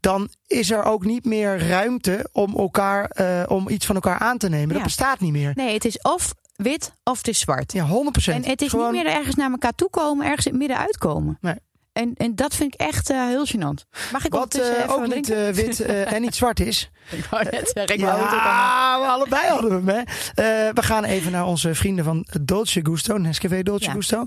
dan 0.00 0.28
is 0.46 0.70
er 0.70 0.82
ook 0.84 1.04
niet 1.04 1.24
meer 1.24 1.68
ruimte 1.68 2.28
om, 2.32 2.56
elkaar, 2.56 3.04
eh, 3.04 3.42
om 3.46 3.68
iets 3.68 3.86
van 3.86 3.94
elkaar 3.94 4.18
aan 4.18 4.38
te 4.38 4.48
nemen. 4.48 4.74
Dat 4.74 4.82
bestaat 4.82 5.20
niet 5.20 5.32
meer. 5.32 5.52
Nee, 5.54 5.74
het 5.74 5.84
is 5.84 5.98
of 6.00 6.34
wit 6.62 6.92
of 7.04 7.18
het 7.18 7.28
is 7.28 7.38
zwart. 7.38 7.72
Ja, 7.72 7.86
100%. 7.86 7.90
En 8.34 8.44
het 8.50 8.62
is 8.62 8.68
Gewoon- 8.68 8.92
niet 8.92 9.02
meer 9.04 9.12
ergens 9.12 9.34
naar 9.34 9.50
elkaar 9.50 9.74
toe 9.74 9.90
komen, 9.90 10.26
ergens 10.26 10.46
in 10.46 10.50
het 10.52 10.60
midden 10.60 10.78
uitkomen. 10.78 11.38
Nee. 11.40 11.54
En, 11.92 12.12
en 12.16 12.34
dat 12.34 12.54
vind 12.54 12.74
ik 12.74 12.80
echt 12.80 13.10
eh, 13.10 13.26
heel 13.26 13.46
gênant. 13.46 13.88
Mag 14.12 14.24
ik 14.24 14.32
Wat 14.32 14.54
eh, 14.54 14.66
even 14.68 14.88
ook 14.88 14.98
wat 15.06 15.14
niet 15.14 15.30
eh, 15.30 15.48
wit 15.48 15.80
eh, 15.80 16.12
en 16.12 16.20
niet 16.22 16.34
zwart 16.34 16.60
is. 16.60 16.90
Ik 17.10 17.24
wou 17.30 17.44
net 17.44 17.70
zeggen, 17.74 17.94
ik 17.94 18.00
ja, 18.00 18.06
wou 18.06 18.18
het 18.22 18.32
ook 18.34 18.40
allemaal. 18.40 19.00
we 19.00 19.06
allebei 19.06 19.46
hadden 19.48 19.84
we 19.84 19.92
hem. 19.92 20.04
Hè. 20.34 20.66
Eh, 20.68 20.74
we 20.74 20.82
gaan 20.82 21.04
even 21.04 21.32
naar 21.32 21.46
onze 21.46 21.74
vrienden 21.74 22.04
van 22.04 22.26
Dolce 22.40 22.80
Gusto. 22.82 23.16
Nescafé 23.16 23.62
Dolce 23.62 23.84
Ja. 23.84 23.92
Gusto. 23.92 24.26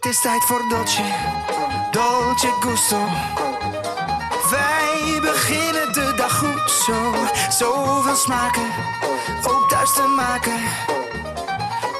Het 0.00 0.12
is 0.12 0.20
tijd 0.20 0.42
voor 0.44 0.64
Dolce, 0.68 1.02
Dolce 1.90 2.48
Gusto. 2.60 3.04
Wij 4.50 5.20
beginnen 5.20 5.92
de 5.92 6.12
dag 6.16 6.38
goed 6.38 6.70
zo. 6.70 7.14
Zoveel 7.50 8.16
smaken, 8.16 8.66
ook 9.46 9.68
thuis 9.68 9.92
te 9.94 10.14
maken. 10.16 10.60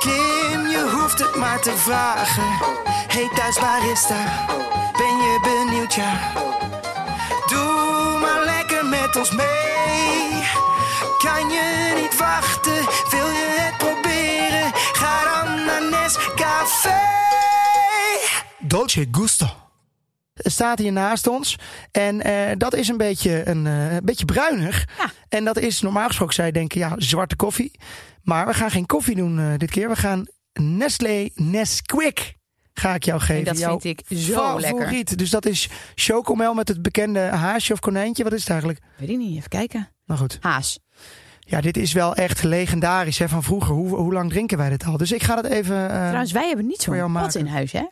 Kim, 0.05 0.67
je 0.67 0.91
hoeft 0.93 1.19
het 1.19 1.37
maar 1.37 1.61
te 1.61 1.77
vragen. 1.77 2.43
Hey 2.87 3.29
thuis 3.35 3.59
barista, 3.61 4.47
ben 4.97 5.17
je 5.17 5.39
benieuwd 5.43 5.95
ja? 5.95 6.33
Doe 7.47 8.19
maar 8.21 8.45
lekker 8.45 8.87
met 8.87 9.17
ons 9.17 9.31
mee. 9.31 10.43
Kan 11.19 11.51
je 11.51 11.93
niet 12.03 12.19
wachten, 12.19 12.85
wil 13.11 13.27
je 13.27 13.57
het 13.59 13.77
proberen? 13.77 14.73
Ga 14.93 15.43
dan 15.45 15.65
naar 15.65 15.83
Nescafé. 15.91 17.01
Dolce 18.59 19.09
Gusto. 19.11 19.64
Staat 20.35 20.79
hier 20.79 20.93
naast 20.93 21.27
ons. 21.27 21.59
En 21.91 22.21
eh, 22.21 22.57
dat 22.59 22.75
is 22.75 22.89
een 22.89 22.97
beetje, 22.97 23.49
een, 23.49 23.67
eh, 23.67 23.97
beetje 24.03 24.25
bruinig. 24.25 24.85
Ja. 24.99 25.11
En 25.29 25.45
dat 25.45 25.59
is 25.59 25.81
normaal 25.81 26.07
gesproken, 26.07 26.35
zij 26.35 26.51
denken, 26.51 26.79
ja, 26.81 26.93
zwarte 26.97 27.37
koffie. 27.37 27.79
Maar 28.23 28.47
we 28.47 28.55
gaan 28.55 28.71
geen 28.71 28.87
koffie 28.87 29.17
doen 29.17 29.39
eh, 29.39 29.53
dit 29.57 29.71
keer. 29.71 29.89
We 29.89 29.97
gaan 29.97 30.27
Nestlé 30.53 31.29
Nesquik. 31.35 32.35
Ga 32.73 32.95
ik 32.95 33.05
jou 33.05 33.21
geven. 33.21 33.45
dat 33.45 33.59
Jouw 33.59 33.81
vind 33.81 34.01
ik 34.11 34.19
zo 34.19 34.61
lekker. 34.61 34.79
favoriet. 34.81 35.19
Dus 35.19 35.31
dat 35.31 35.47
is 35.47 35.69
chocomel 35.95 36.55
met 36.55 36.69
het 36.69 36.83
bekende 36.83 37.19
haasje 37.21 37.73
of 37.73 37.79
konijntje. 37.81 38.25
Wat 38.25 38.33
is 38.33 38.41
het 38.41 38.49
eigenlijk? 38.51 38.81
Weet 38.97 39.09
ik 39.09 39.17
niet, 39.17 39.37
even 39.37 39.49
kijken. 39.49 39.89
Nou 40.07 40.21
goed. 40.21 40.39
Haas. 40.41 40.79
Ja, 41.47 41.61
dit 41.61 41.77
is 41.77 41.93
wel 41.93 42.15
echt 42.15 42.43
legendarisch 42.43 43.19
hè, 43.19 43.29
van 43.29 43.43
vroeger. 43.43 43.75
Hoe, 43.75 43.97
hoe 43.97 44.13
lang 44.13 44.31
drinken 44.31 44.59
wij 44.59 44.69
dit 44.71 44.85
al? 44.85 44.97
Dus 44.97 45.13
ik 45.13 45.23
ga 45.23 45.35
dat 45.35 45.45
even... 45.45 45.91
eh, 45.91 45.97
Trouwens, 45.97 46.33
wij 46.33 46.47
hebben 46.47 46.67
niet 46.67 46.81
zo'n 46.83 46.99
pot 47.01 47.09
maken. 47.09 47.41
in 47.41 47.47
huis, 47.47 47.73
hè? 47.73 47.83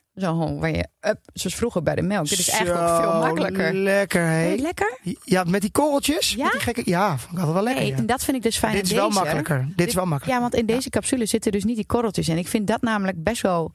Waar 0.58 0.70
je, 0.70 0.86
up, 1.00 1.18
zoals 1.32 1.56
vroeger 1.56 1.82
bij 1.82 1.94
de 1.94 2.02
melk. 2.02 2.28
Dit 2.28 2.38
is 2.38 2.48
eigenlijk 2.50 2.80
ook 2.80 2.88
zo 2.88 3.10
veel 3.10 3.20
makkelijker. 3.20 3.74
Lekker, 3.74 4.26
het 4.28 4.60
lekker? 4.60 4.98
Ja, 5.24 5.44
met 5.44 5.60
die 5.60 5.70
korreltjes? 5.70 6.34
Ja? 6.34 6.42
Met 6.44 6.52
die 6.52 6.60
gekke, 6.60 6.82
ja, 6.84 7.08
vond 7.18 7.32
ik 7.32 7.38
altijd 7.38 7.54
wel 7.54 7.62
lekker. 7.62 7.82
Nee, 7.82 7.92
ja. 7.92 7.96
en 7.98 8.06
dat 8.06 8.24
vind 8.24 8.36
ik 8.36 8.42
dus 8.42 8.58
fijn 8.58 8.74
Dit 8.74 8.84
is 8.84 8.92
wel 8.92 9.08
deze. 9.08 9.18
makkelijker. 9.20 9.68
Dit 9.76 9.88
is 9.88 9.94
wel 9.94 10.06
makkelijker. 10.06 10.34
Ja, 10.42 10.50
want 10.50 10.54
in 10.62 10.66
deze 10.66 10.90
capsule 10.90 11.26
zitten 11.26 11.52
dus 11.52 11.64
niet 11.64 11.76
die 11.76 11.86
korreltjes 11.86 12.28
in. 12.28 12.38
Ik 12.38 12.48
vind 12.48 12.66
dat 12.66 12.82
namelijk 12.82 13.22
best 13.22 13.42
wel 13.42 13.72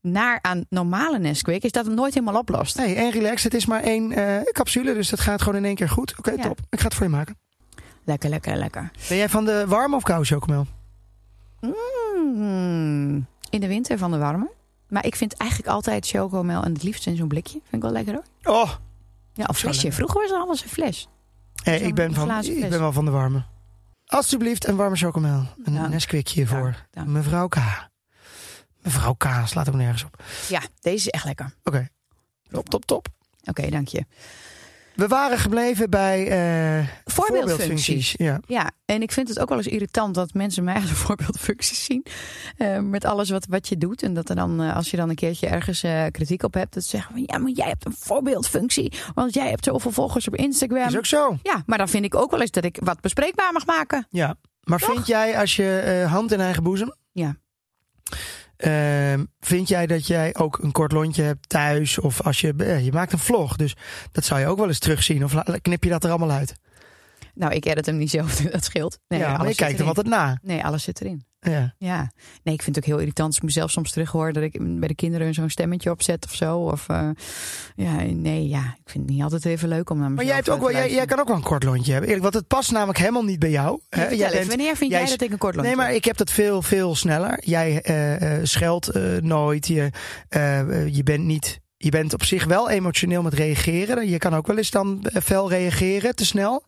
naar 0.00 0.38
aan 0.42 0.64
normale 0.68 1.18
Nesquik. 1.18 1.62
Is 1.64 1.72
dat 1.72 1.86
het 1.86 1.94
nooit 1.94 2.14
helemaal 2.14 2.40
oplost. 2.40 2.76
Nee, 2.76 2.94
en 2.94 3.10
relax. 3.10 3.42
Het 3.42 3.54
is 3.54 3.66
maar 3.66 3.82
één 3.82 4.12
eh, 4.12 4.42
capsule, 4.52 4.94
dus 4.94 5.08
dat 5.08 5.20
gaat 5.20 5.42
gewoon 5.42 5.58
in 5.58 5.64
één 5.64 5.74
keer 5.74 5.88
goed. 5.88 6.14
Oké, 6.18 6.30
Ja. 6.30 6.42
top. 6.42 6.58
Ik 6.70 6.78
ga 6.78 6.84
het 6.84 6.94
voor 6.94 7.06
je 7.06 7.12
maken. 7.12 7.36
Lekker, 8.04 8.30
lekker, 8.30 8.56
lekker. 8.56 8.90
Ben 9.08 9.16
jij 9.16 9.28
van 9.28 9.44
de 9.44 9.64
warme 9.66 9.96
of 9.96 10.02
koude 10.02 10.26
chocomel? 10.26 10.66
Mm, 12.16 13.26
in 13.50 13.60
de 13.60 13.66
winter 13.66 13.98
van 13.98 14.10
de 14.10 14.18
warme. 14.18 14.50
Maar 14.88 15.06
ik 15.06 15.16
vind 15.16 15.36
eigenlijk 15.36 15.70
altijd 15.70 16.06
chocomel 16.06 16.62
en 16.62 16.72
het 16.72 16.82
liefst 16.82 17.06
in 17.06 17.16
zo'n 17.16 17.28
blikje. 17.28 17.52
Vind 17.62 17.74
ik 17.74 17.82
wel 17.82 17.90
lekker 17.92 18.14
hoor. 18.14 18.54
Oh, 18.62 18.70
Ja, 19.32 19.44
of 19.48 19.58
flesje. 19.58 19.92
Vroeger 19.92 20.20
was 20.20 20.30
er 20.30 20.36
alles 20.36 20.62
een 20.62 20.68
fles. 20.68 21.08
hey, 21.62 21.80
ik, 21.80 21.94
ben 21.94 22.14
van, 22.14 22.42
ik 22.44 22.68
ben 22.70 22.78
wel 22.80 22.92
van 22.92 23.04
de 23.04 23.10
warme. 23.10 23.42
Alsjeblieft, 24.06 24.66
een 24.66 24.76
warme 24.76 24.96
chocomel. 24.96 25.46
Een 25.64 25.74
Dank. 25.74 25.88
Nesquik 25.88 26.28
hiervoor. 26.28 26.86
Mevrouw 27.04 27.48
K. 27.48 27.56
Mevrouw 28.82 29.12
K. 29.14 29.26
slaat 29.44 29.68
ook 29.68 29.74
nergens 29.74 30.04
op. 30.04 30.22
Ja, 30.48 30.60
deze 30.80 30.96
is 31.06 31.08
echt 31.08 31.24
lekker. 31.24 31.54
Oké. 31.64 31.88
Top, 32.50 32.68
top, 32.68 32.84
top. 32.84 33.08
Oké, 33.44 33.70
dank 33.70 33.88
je. 33.88 34.04
We 34.94 35.06
waren 35.08 35.38
gebleven 35.38 35.90
bij 35.90 36.28
eh 36.28 36.86
Voorbeeldfuncties. 37.04 38.14
Ja. 38.16 38.40
Ja, 38.46 38.70
en 38.84 39.02
ik 39.02 39.12
vind 39.12 39.28
het 39.28 39.38
ook 39.38 39.48
wel 39.48 39.58
eens 39.58 39.66
irritant 39.66 40.14
dat 40.14 40.34
mensen 40.34 40.64
mij 40.64 40.74
als 40.80 40.90
een 40.90 40.96
voorbeeldfuncties 40.96 41.84
zien. 41.84 42.06
eh, 42.56 42.78
met 42.78 43.04
alles 43.04 43.30
wat, 43.30 43.46
wat 43.48 43.68
je 43.68 43.78
doet. 43.78 44.02
En 44.02 44.14
dat 44.14 44.28
er 44.28 44.36
dan, 44.36 44.62
eh, 44.62 44.76
als 44.76 44.90
je 44.90 44.96
dan 44.96 45.08
een 45.08 45.14
keertje 45.14 45.46
ergens 45.46 45.80
kritiek 46.10 46.42
op 46.42 46.54
hebt, 46.54 46.74
dat 46.74 46.82
ze 46.82 46.88
zeggen 46.88 47.12
van 47.12 47.24
ja, 47.26 47.38
maar 47.38 47.50
jij 47.50 47.68
hebt 47.68 47.86
een 47.86 47.94
voorbeeldfunctie. 47.98 48.92
Want 49.14 49.34
jij 49.34 49.48
hebt 49.48 49.64
zoveel 49.64 49.90
volgers 49.90 50.26
op 50.28 50.36
Instagram. 50.36 50.86
Is 50.86 50.96
ook 50.96 51.06
zo. 51.06 51.36
Ja, 51.42 51.62
maar 51.66 51.78
dan 51.78 51.88
vind 51.88 52.04
ik 52.04 52.14
ook 52.14 52.30
wel 52.30 52.40
eens 52.40 52.50
dat 52.50 52.64
ik 52.64 52.78
wat 52.82 53.00
bespreekbaar 53.00 53.52
mag 53.52 53.66
maken. 53.66 54.06
Ja. 54.10 54.34
Maar 54.62 54.78
Toch? 54.78 54.92
vind 54.92 55.06
jij 55.06 55.38
als 55.38 55.56
je 55.56 56.04
hand 56.08 56.32
in 56.32 56.40
eigen 56.40 56.62
boezem? 56.62 56.94
Ja. 57.12 57.36
Ehm, 58.62 59.24
vind 59.40 59.68
jij 59.68 59.86
dat 59.86 60.06
jij 60.06 60.34
ook 60.34 60.58
een 60.58 60.72
kort 60.72 60.92
lontje 60.92 61.22
hebt 61.22 61.48
thuis? 61.48 61.98
Of 61.98 62.20
als 62.20 62.40
je, 62.40 62.54
eh, 62.56 62.84
je 62.84 62.92
maakt 62.92 63.12
een 63.12 63.18
vlog, 63.18 63.56
dus 63.56 63.76
dat 64.12 64.24
zou 64.24 64.40
je 64.40 64.46
ook 64.46 64.58
wel 64.58 64.68
eens 64.68 64.78
terugzien. 64.78 65.24
Of 65.24 65.34
knip 65.62 65.84
je 65.84 65.90
dat 65.90 66.04
er 66.04 66.10
allemaal 66.10 66.30
uit? 66.30 66.54
Nou, 67.34 67.52
ik 67.54 67.64
edit 67.64 67.86
hem 67.86 67.96
niet 67.96 68.10
zelf, 68.10 68.36
dat 68.50 68.64
scheelt. 68.64 68.98
Nee, 69.08 69.18
ja, 69.18 69.36
maar 69.36 69.54
kijkt 69.54 69.74
erin. 69.74 69.86
altijd 69.86 70.06
na. 70.06 70.38
Nee, 70.42 70.64
alles 70.64 70.82
zit 70.82 71.00
erin. 71.00 71.24
Ja. 71.50 71.74
Ja, 71.78 72.10
nee, 72.42 72.54
ik 72.54 72.62
vind 72.62 72.76
het 72.76 72.84
ook 72.84 72.90
heel 72.90 72.98
irritant 73.00 73.26
als 73.28 73.36
ik 73.36 73.42
mezelf 73.42 73.70
soms 73.70 73.92
terughoor 73.92 74.32
dat 74.32 74.42
ik 74.42 74.78
bij 74.78 74.88
de 74.88 74.94
kinderen 74.94 75.34
zo'n 75.34 75.50
stemmetje 75.50 75.90
opzet 75.90 76.24
of 76.24 76.34
zo. 76.34 76.56
Of 76.58 76.88
eh, 76.88 77.08
ja, 77.76 77.96
nee, 78.02 78.48
ja, 78.48 78.58
ik 78.84 78.90
vind 78.90 79.04
het 79.04 79.12
niet 79.14 79.22
altijd 79.22 79.44
even 79.44 79.68
leuk 79.68 79.90
om 79.90 79.98
naar 79.98 80.10
mezelf 80.10 80.16
Maar 80.16 80.24
jij, 80.26 80.34
hebt 80.34 80.48
ook 80.48 80.72
wel, 80.72 80.90
jij, 80.90 81.06
kan 81.06 81.20
ook 81.20 81.26
wel 81.28 81.36
een 81.36 81.42
kort 81.42 81.64
lontje 81.64 81.90
hebben. 81.92 82.08
Eerlijk, 82.10 82.32
want 82.32 82.34
het 82.44 82.46
past 82.56 82.70
namelijk 82.72 82.98
helemaal 82.98 83.24
niet 83.24 83.38
bij 83.38 83.50
jou. 83.50 83.80
hè. 83.88 84.08
Jij 84.08 84.30
bent- 84.30 84.46
wanneer 84.46 84.76
vind 84.76 84.90
jij 84.90 85.04
dat 85.06 85.20
ik 85.20 85.30
een 85.32 85.38
kort 85.38 85.54
lontje 85.54 85.76
Nee, 85.76 85.84
maar 85.84 85.94
ik 85.94 86.04
heb 86.04 86.16
dat 86.16 86.30
veel, 86.30 86.62
veel 86.62 86.94
sneller. 86.94 87.38
Jij 87.44 87.82
eh, 87.82 88.38
scheldt 88.42 88.90
nooit. 89.20 89.66
Je, 89.66 89.90
je 90.90 91.00
bent 91.04 91.24
niet. 91.24 91.60
Je 91.84 91.90
bent 91.90 92.12
op 92.14 92.24
zich 92.24 92.44
wel 92.44 92.70
emotioneel 92.70 93.22
met 93.22 93.34
reageren. 93.34 94.08
Je 94.08 94.18
kan 94.18 94.34
ook 94.34 94.46
wel 94.46 94.56
eens 94.56 94.70
dan 94.70 95.04
eh, 95.04 95.22
fel 95.22 95.48
reageren, 95.48 96.14
te 96.14 96.24
snel. 96.24 96.64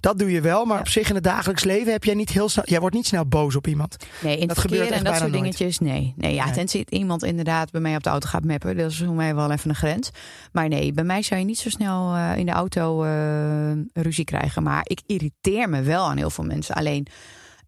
Dat 0.00 0.18
doe 0.18 0.30
je 0.30 0.40
wel. 0.40 0.64
Maar 0.64 0.74
Ja. 0.74 0.80
op 0.80 0.88
zich 0.88 1.08
in 1.08 1.14
het 1.14 1.24
dagelijks 1.24 1.64
leven 1.64 1.92
heb 1.92 2.04
jij 2.04 2.14
niet 2.14 2.30
heel 2.30 2.48
snel. 2.48 2.64
Jij 2.68 2.80
wordt 2.80 2.94
niet 2.94 3.06
snel 3.06 3.26
boos 3.26 3.56
op 3.56 3.66
iemand. 3.66 3.96
Nee, 4.22 4.34
in 4.34 4.38
het 4.38 4.48
dat 4.48 4.58
gebeurt 4.58 4.90
en 4.90 5.04
dat 5.04 5.16
soort 5.16 5.30
nooit. 5.30 5.42
dingetjes, 5.42 5.78
nee. 5.78 6.14
Nee, 6.16 6.34
ja, 6.34 6.44
Nee. 6.44 6.54
tenzij 6.54 6.86
iemand 6.88 7.24
inderdaad 7.24 7.70
bij 7.70 7.80
mij 7.80 7.96
op 7.96 8.02
de 8.02 8.10
auto 8.10 8.28
gaat 8.28 8.44
mappen. 8.44 8.76
Dat 8.76 8.90
is 8.90 8.98
voor 8.98 9.14
mij 9.14 9.34
wel 9.34 9.50
even 9.50 9.70
een 9.70 9.76
grens. 9.76 10.10
Maar 10.52 10.68
nee, 10.68 10.92
bij 10.92 11.04
mij 11.04 11.22
zou 11.22 11.40
je 11.40 11.46
niet 11.46 11.58
zo 11.58 11.68
snel 11.70 12.14
eh, 12.14 12.36
in 12.36 12.46
de 12.46 12.52
auto 12.52 13.04
eh, 13.04 13.70
ruzie 14.02 14.24
krijgen. 14.24 14.62
Maar 14.62 14.80
ik 14.84 15.00
irriteer 15.06 15.68
me 15.68 15.82
wel 15.82 16.04
aan 16.04 16.16
heel 16.16 16.30
veel 16.30 16.44
mensen. 16.44 16.74
Alleen, 16.74 17.06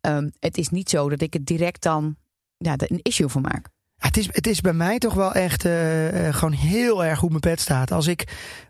ehm, 0.00 0.28
het 0.40 0.56
is 0.58 0.68
niet 0.68 0.90
zo 0.90 1.08
dat 1.08 1.20
ik 1.20 1.32
het 1.32 1.46
direct 1.46 1.82
dan 1.82 2.16
ja, 2.56 2.74
een 2.76 3.00
issue 3.02 3.28
van 3.28 3.42
maak. 3.42 3.68
Ja, 4.02 4.08
Het 4.08 4.16
is, 4.16 4.28
het 4.32 4.46
is 4.46 4.60
bij 4.60 4.72
mij 4.72 4.98
toch 4.98 5.14
wel 5.14 5.32
echt 5.32 5.64
eh, 5.64 6.26
eh, 6.28 6.34
gewoon 6.34 6.52
heel 6.52 7.04
erg 7.04 7.20
hoe 7.20 7.28
mijn 7.28 7.40
pet 7.40 7.60
staat. 7.60 7.92
Als 7.92 8.06
ik 8.06 8.24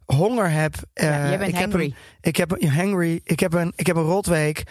honger 0.04 0.50
heb. 0.50 0.74
ja, 0.94 1.28
jij 1.28 1.38
bent 1.38 1.50
ik 1.50 1.56
heb 1.58 1.72
een- 1.74 1.94
ik 2.20 2.36
heb 2.36 2.50
een 2.62 2.70
hangry. 2.70 3.20
Ik 3.24 3.40
heb 3.40 3.52
een, 3.52 3.72
ik 3.76 3.86
heb 3.86 3.96
een 3.96 4.02
rotweek. 4.02 4.62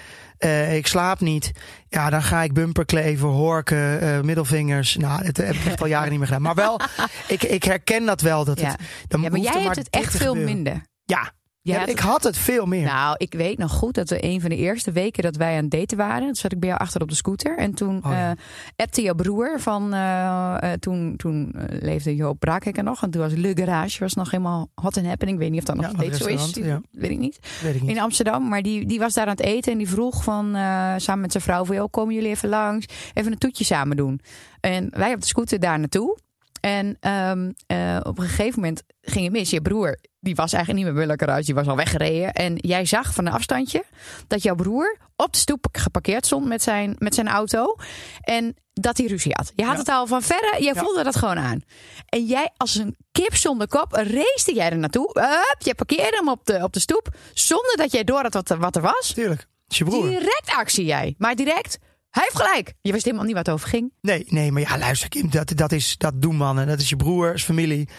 ik 0.71 0.87
slaap 0.87 1.19
niet. 1.19 1.51
Ja, 1.87 2.09
dan 2.09 2.23
ga 2.23 2.41
ik 2.43 2.53
bumper 2.53 2.85
kleven, 2.85 3.27
horken, 3.27 4.25
middelvingers. 4.25 4.95
Nou, 4.95 5.23
dat 5.23 5.37
heb 5.37 5.53
ik 5.53 5.65
echt 5.65 5.81
al 5.81 5.87
jaren 5.87 6.09
niet 6.09 6.17
meer 6.17 6.27
gedaan. 6.27 6.41
Maar 6.41 6.55
wel, 6.55 6.79
ik, 7.27 7.43
ik 7.43 7.63
herken 7.63 8.05
dat 8.05 8.21
wel. 8.21 8.45
Dat 8.45 8.59
Ja. 8.59 8.67
het, 8.69 8.79
dan 9.07 9.21
ja, 9.21 9.29
maar 9.29 9.39
jij 9.39 9.61
hebt 9.61 9.75
het 9.75 9.89
echt 9.89 10.17
veel 10.17 10.27
gebeuren. 10.33 10.53
minder. 10.55 10.81
Ja, 11.05 11.31
Ja, 11.63 11.85
ik 11.85 11.99
had 11.99 12.23
het 12.23 12.37
veel 12.37 12.65
meer. 12.65 12.85
Nou, 12.85 13.15
ik 13.17 13.33
weet 13.33 13.57
nog 13.57 13.71
goed 13.71 13.93
dat 13.93 14.09
we 14.09 14.23
een 14.23 14.41
van 14.41 14.49
de 14.49 14.55
eerste 14.55 14.91
weken 14.91 15.23
dat 15.23 15.35
wij 15.35 15.55
aan 15.55 15.61
het 15.63 15.71
daten 15.71 15.97
waren, 15.97 16.25
toen 16.25 16.35
zat 16.35 16.51
ik 16.51 16.59
bij 16.59 16.69
jou 16.69 16.81
achter 16.81 17.01
op 17.01 17.09
de 17.09 17.15
scooter. 17.15 17.57
En 17.57 17.73
toen 17.73 17.99
Oh, 18.05 18.11
ja. 18.11 18.29
eh 18.29 18.37
appte 18.75 19.01
jouw 19.01 19.13
broer 19.13 19.59
van, 19.59 19.93
eh, 19.93 20.55
eh, 20.61 20.79
toen, 20.79 21.13
toen 21.17 21.55
leefde 21.69 22.15
Joop 22.15 22.39
Braakhekker 22.39 22.83
nog. 22.83 23.03
En 23.03 23.11
toen 23.11 23.21
was 23.21 23.33
Le 23.33 23.51
Garage 23.55 23.99
was 23.99 24.13
nog 24.13 24.31
helemaal 24.31 24.69
hot 24.75 24.97
and 24.97 25.05
happening. 25.05 25.37
Ik 25.37 25.43
weet 25.43 25.51
niet 25.51 25.59
of 25.59 25.65
dat 25.65 25.75
nog 25.75 25.91
steeds 25.95 26.17
zo 26.17 26.25
is. 26.27 26.53
Weet 26.91 27.11
ik 27.11 27.19
niet. 27.19 27.39
Weet 27.61 27.75
ik 27.75 27.81
niet. 27.81 27.89
In 27.89 27.99
Amsterdam. 27.99 28.47
Maar 28.47 28.61
die, 28.61 28.85
die 28.85 28.99
was 28.99 29.13
daar 29.13 29.25
aan 29.25 29.31
het 29.31 29.41
eten 29.41 29.71
en 29.71 29.77
die 29.77 29.89
vroeg 29.89 30.23
van, 30.23 30.51
samen 30.97 31.21
met 31.21 31.31
zijn 31.31 31.43
vrouw 31.43 31.65
van, 31.65 31.75
joh, 31.75 31.89
komen 31.89 32.15
jullie 32.15 32.29
even 32.29 32.49
langs, 32.49 32.85
even 33.13 33.31
een 33.31 33.37
toetje 33.37 33.63
samen 33.63 33.97
doen. 33.97 34.19
En 34.59 34.87
wij 34.89 35.13
op 35.13 35.21
de 35.21 35.27
scooter 35.27 35.59
daar 35.59 35.79
naartoe. 35.79 36.17
En 36.61 36.97
ehm, 36.99 37.51
eh, 37.67 37.97
op 38.03 38.17
een 38.19 38.27
gegeven 38.27 38.59
moment 38.61 38.83
ging 39.01 39.23
het 39.23 39.33
mis. 39.33 39.49
Je 39.49 39.61
broer, 39.61 39.97
die 40.19 40.35
was 40.35 40.53
eigenlijk 40.53 40.85
niet 40.85 40.93
meer 40.95 41.05
bij 41.07 41.15
Le 41.15 41.25
Garage, 41.25 41.45
die 41.45 41.55
was 41.55 41.67
al 41.67 41.75
weggereden. 41.75 42.33
En 42.33 42.55
jij 42.55 42.85
zag 42.85 43.13
van 43.13 43.25
een 43.25 43.33
afstandje 43.33 43.83
dat 44.27 44.43
jouw 44.43 44.55
broer 44.55 44.97
op 45.15 45.31
de 45.33 45.37
stoep 45.39 45.67
geparkeerd 45.71 46.25
stond 46.25 46.45
met 46.45 46.61
zijn, 46.61 46.95
met 46.97 47.15
zijn 47.15 47.27
auto. 47.27 47.75
En 48.21 48.55
dat 48.73 48.97
hij 48.97 49.05
ruzie 49.07 49.31
had. 49.35 49.51
Je 49.55 49.63
had 49.63 49.73
Ja. 49.73 49.79
het 49.79 49.89
al 49.89 50.07
van 50.07 50.21
verre, 50.21 50.55
jij 50.63 50.73
Ja. 50.73 50.81
voelde 50.83 51.03
dat 51.03 51.15
gewoon 51.15 51.37
aan. 51.39 51.61
En 52.05 52.25
jij 52.25 52.49
als 52.57 52.75
een 52.75 52.95
kip 53.11 53.35
zonder 53.35 53.67
kop 53.67 53.91
race 53.93 54.53
jij 54.53 54.69
er 54.71 54.77
naartoe. 54.77 55.09
Hup, 55.13 55.55
je 55.59 55.75
parkeerde 55.75 56.15
hem 56.17 56.29
op 56.29 56.45
de, 56.45 56.63
op 56.63 56.73
de 56.73 56.79
stoep. 56.79 57.09
Zonder 57.33 57.73
dat 57.77 57.91
jij 57.91 58.03
door 58.03 58.21
had 58.21 58.33
wat 58.33 58.49
er, 58.49 58.57
wat 58.59 58.75
er 58.75 58.81
was. 58.81 59.11
Tuurlijk. 59.13 59.45
Is 59.67 59.77
je 59.77 59.83
broer. 59.83 60.07
Direct 60.09 60.49
actie 60.55 60.85
jij. 60.85 61.15
Maar 61.17 61.35
direct, 61.35 61.77
hij 62.11 62.23
heeft 62.23 62.45
gelijk. 62.45 62.73
Je 62.81 62.91
wist 62.91 63.05
helemaal 63.05 63.25
niet 63.25 63.35
wat 63.35 63.45
het 63.45 63.55
over 63.55 63.69
ging. 63.69 63.93
Nee, 64.01 64.25
nee, 64.27 64.51
maar 64.51 64.61
ja, 64.61 64.77
luister, 64.77 65.09
Kim, 65.09 65.29
dat, 65.29 65.51
dat, 65.55 65.71
is, 65.71 65.97
dat 65.97 66.21
doen 66.21 66.35
mannen. 66.35 66.67
Dat 66.67 66.79
is 66.79 66.89
je 66.89 66.95
broer, 66.95 67.33
is 67.33 67.43
familie. 67.43 67.89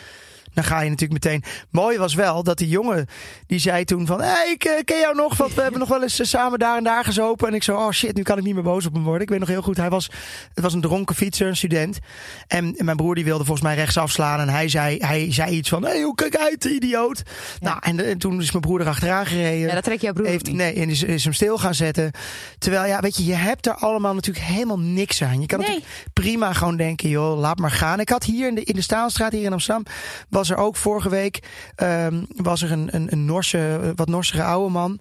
Dan 0.55 0.65
ga 0.65 0.81
je 0.81 0.91
natuurlijk 0.91 1.25
meteen. 1.25 1.43
Mooi 1.71 1.99
was 1.99 2.15
wel 2.15 2.43
dat 2.43 2.59
die 2.59 2.69
jongen 2.69 3.07
die 3.47 3.59
zei 3.59 3.85
toen 3.85 4.07
van, 4.07 4.21
hey, 4.21 4.51
ik 4.51 4.65
eh, 4.65 4.73
ken 4.85 4.99
jou 4.99 5.15
nog, 5.17 5.37
want 5.37 5.55
we 5.55 5.63
hebben 5.63 5.81
nog 5.81 5.89
wel 5.89 6.03
eens 6.03 6.21
eh, 6.21 6.27
samen 6.27 6.59
daar 6.59 6.77
en 6.77 6.85
daar 6.85 7.05
gezopen. 7.05 7.49
En 7.49 7.55
ik 7.55 7.63
zo, 7.63 7.77
oh 7.77 7.91
shit, 7.91 8.15
nu 8.17 8.23
kan 8.23 8.39
ik 8.39 8.45
niet 8.45 8.55
meer 8.55 8.63
boos 8.63 8.87
op 8.87 8.93
hem 8.93 9.03
worden. 9.03 9.23
Ik 9.23 9.29
weet 9.29 9.39
nog 9.39 9.49
heel 9.49 9.63
goed, 9.63 9.77
hij 9.77 9.91
was, 9.91 10.11
het 10.55 10.65
was 10.65 10.75
een 10.75 10.81
dronken 10.81 11.15
fietser, 11.15 11.47
een 11.49 11.57
student. 11.57 11.99
En 12.47 12.75
mijn 12.79 12.97
broer 12.97 13.15
die 13.15 13.25
wilde 13.25 13.45
volgens 13.45 13.67
mij 13.67 13.77
rechts 13.77 13.97
afslaan 13.97 14.41
en 14.41 14.49
hij 14.49 14.69
zei, 14.69 14.97
hij 14.99 15.33
zei 15.33 15.57
iets 15.57 15.69
van, 15.69 15.85
hey, 15.85 16.03
hoe 16.03 16.15
kijk 16.15 16.37
uit, 16.37 16.65
idioot. 16.65 17.23
Nou, 17.61 17.77
en, 17.81 18.05
en 18.05 18.19
toen 18.19 18.41
is 18.41 18.51
mijn 18.51 18.63
broer 18.63 18.81
erachteraan 18.81 19.27
gereden. 19.27 19.69
Ja, 19.69 19.75
dat 19.75 19.85
trek 19.85 20.01
jouw 20.01 20.13
broer 20.13 20.27
heeft, 20.27 20.47
niet. 20.47 20.57
Nee, 20.57 20.75
en 20.75 20.89
is, 20.89 21.03
is 21.03 21.25
hem 21.25 21.33
stil 21.33 21.59
gaan 21.59 21.75
zetten. 21.75 22.11
Terwijl, 22.59 22.87
ja, 22.87 23.01
weet 23.01 23.17
je, 23.17 23.25
je 23.25 23.35
hebt 23.35 23.67
er 23.67 23.75
allemaal 23.75 24.15
natuurlijk 24.15 24.47
helemaal 24.47 24.79
niks 24.79 25.23
aan. 25.23 25.41
Je 25.41 25.47
kan 25.47 25.59
Nee. 25.59 25.69
natuurlijk 25.69 26.09
prima 26.13 26.53
gewoon 26.53 26.77
denken, 26.77 27.09
joh, 27.09 27.39
laat 27.39 27.59
maar 27.59 27.71
gaan. 27.71 28.01
Ik 28.01 28.09
had 28.09 28.25
hier 28.25 28.49
in 28.49 28.55
de, 28.55 28.65
in 28.65 28.75
de 28.75 28.81
Staalstraat, 28.83 29.33
hier 29.33 29.43
in 29.45 29.53
Amsterdam, 29.53 29.85
was 30.29 30.42
er 30.51 30.57
ook 30.57 30.77
vorige 30.77 31.09
week, 31.09 31.43
ehm, 31.75 32.23
was 32.37 32.63
er 32.63 32.73
een, 32.73 32.89
een, 32.95 33.13
een 33.13 33.25
Norse, 33.25 33.93
wat 33.97 34.09
Norsere 34.09 34.43
oude 34.43 34.73
man. 34.73 35.01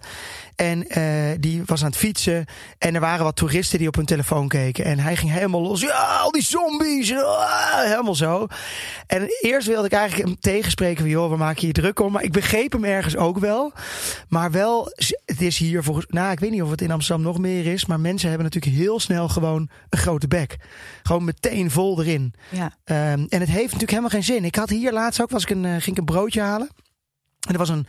En 0.56 0.88
eh, 0.88 1.04
die 1.40 1.62
was 1.66 1.80
aan 1.80 1.88
het 1.88 1.96
fietsen. 1.96 2.44
En 2.78 2.94
er 2.94 3.00
waren 3.00 3.24
wat 3.24 3.36
toeristen 3.36 3.78
die 3.78 3.88
op 3.88 3.94
hun 3.94 4.04
telefoon 4.04 4.48
keken. 4.48 4.84
En 4.84 4.98
hij 4.98 5.16
ging 5.16 5.30
helemaal 5.30 5.62
los. 5.62 5.80
Ja, 5.80 6.16
al 6.16 6.30
die 6.30 6.42
zombies. 6.42 7.14
Ah, 7.14 7.82
helemaal 7.82 8.14
zo. 8.14 8.46
En 9.06 9.26
eerst 9.40 9.66
wilde 9.66 9.86
ik 9.86 9.92
eigenlijk 9.92 10.28
hem 10.28 10.38
tegenspreken 10.40 11.00
van... 11.00 11.10
joh, 11.10 11.30
we 11.30 11.36
maken 11.36 11.60
hier 11.60 11.72
druk 11.72 12.00
om. 12.00 12.12
Maar 12.12 12.22
ik 12.22 12.32
begreep 12.32 12.72
hem 12.72 12.84
ergens 12.84 13.16
ook 13.16 13.38
wel. 13.38 13.72
Maar 14.28 14.50
wel, 14.50 14.88
het 15.24 15.40
is 15.40 15.58
hier 15.58 15.82
volgens... 15.82 16.06
Nou, 16.08 16.32
ik 16.32 16.40
weet 16.40 16.50
niet 16.50 16.62
of 16.62 16.70
het 16.70 16.82
in 16.82 16.90
Amsterdam 16.90 17.24
nog 17.24 17.38
meer 17.38 17.66
is. 17.66 17.86
Maar 17.86 18.00
mensen 18.00 18.28
hebben 18.28 18.46
natuurlijk 18.46 18.76
heel 18.76 19.00
snel 19.00 19.28
gewoon 19.28 19.68
een 19.88 19.98
grote 19.98 20.28
bek. 20.28 20.56
Gewoon 21.02 21.24
meteen 21.24 21.70
vol 21.70 22.00
erin. 22.00 22.34
Ja. 22.48 22.72
Ehm, 22.84 23.26
en 23.28 23.40
het 23.40 23.48
heeft 23.48 23.64
natuurlijk 23.64 23.90
helemaal 23.90 24.10
geen 24.10 24.24
zin. 24.24 24.44
Ik 24.44 24.54
had 24.54 24.70
hier 24.70 24.92
laatst 24.92 25.22
ook, 25.22 25.30
was 25.30 25.42
ik 25.42 25.50
een, 25.50 25.64
eh, 25.64 25.70
ging 25.70 25.86
ik 25.86 25.98
een 25.98 26.04
broodje 26.04 26.40
halen. 26.40 26.70
En 27.46 27.52
er 27.52 27.58
was 27.58 27.68
een 27.68 27.86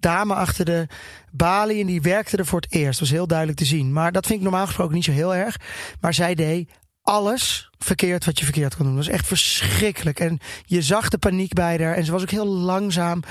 dame 0.00 0.34
achter 0.34 0.64
de 0.64 0.86
balie 1.30 1.80
en 1.80 1.86
die 1.86 2.02
werkte 2.02 2.36
er 2.36 2.46
voor 2.46 2.60
het 2.60 2.72
eerst. 2.72 2.98
Dat 2.98 3.08
was 3.08 3.18
heel 3.18 3.26
duidelijk 3.26 3.58
te 3.58 3.64
zien. 3.64 3.92
Maar 3.92 4.12
dat 4.12 4.26
vind 4.26 4.38
ik 4.38 4.44
normaal 4.44 4.66
gesproken 4.66 4.94
niet 4.94 5.04
zo 5.04 5.12
heel 5.12 5.34
erg. 5.34 5.56
Maar 6.00 6.14
zij 6.14 6.34
deed 6.34 6.70
alles 7.02 7.70
verkeerd 7.78 8.24
wat 8.24 8.38
je 8.38 8.44
verkeerd 8.44 8.76
kon 8.76 8.84
doen. 8.84 8.96
Dat 8.96 9.04
was 9.04 9.14
echt 9.14 9.26
verschrikkelijk. 9.26 10.20
En 10.20 10.38
je 10.64 10.82
zag 10.82 11.08
de 11.08 11.18
paniek 11.18 11.52
bij 11.52 11.78
haar. 11.78 11.94
En 11.94 12.04
ze 12.04 12.12
was 12.12 12.22
ook 12.22 12.30
heel 12.30 12.46
langzaam. 12.46 13.22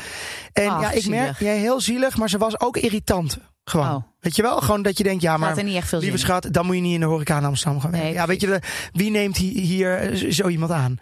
En 0.53 0.69
Ach, 0.69 0.81
ja, 0.81 0.91
ik 0.91 1.07
merk, 1.07 1.39
jij 1.39 1.57
heel 1.57 1.81
zielig, 1.81 2.17
maar 2.17 2.29
ze 2.29 2.37
was 2.37 2.59
ook 2.59 2.77
irritant. 2.77 3.37
Gewoon. 3.69 3.95
Oh. 3.95 4.03
Weet 4.19 4.35
je 4.35 4.41
wel? 4.41 4.61
Gewoon 4.61 4.81
dat 4.81 4.97
je 4.97 5.03
denkt, 5.03 5.21
ja, 5.21 5.37
maar 5.37 5.49
Gaat 5.49 5.57
er 5.57 5.63
niet 5.63 5.75
echt 5.75 5.87
veel 5.87 5.99
lieve 5.99 6.17
schat, 6.17 6.47
dan 6.51 6.65
moet 6.65 6.75
je 6.75 6.81
niet 6.81 6.93
in 6.93 6.99
de 6.99 7.05
horeca 7.05 7.37
in 7.37 7.45
Amsterdam 7.45 7.81
gaan 7.81 7.91
werken. 7.91 8.07
Nee, 8.09 8.17
ja, 8.17 8.27
weet 8.27 8.41
je, 8.41 8.59
wie 8.91 9.11
neemt 9.11 9.37
hi- 9.37 9.59
hier 9.61 9.95
eh, 9.97 10.31
zo 10.31 10.47
iemand 10.47 10.71
aan? 10.71 10.97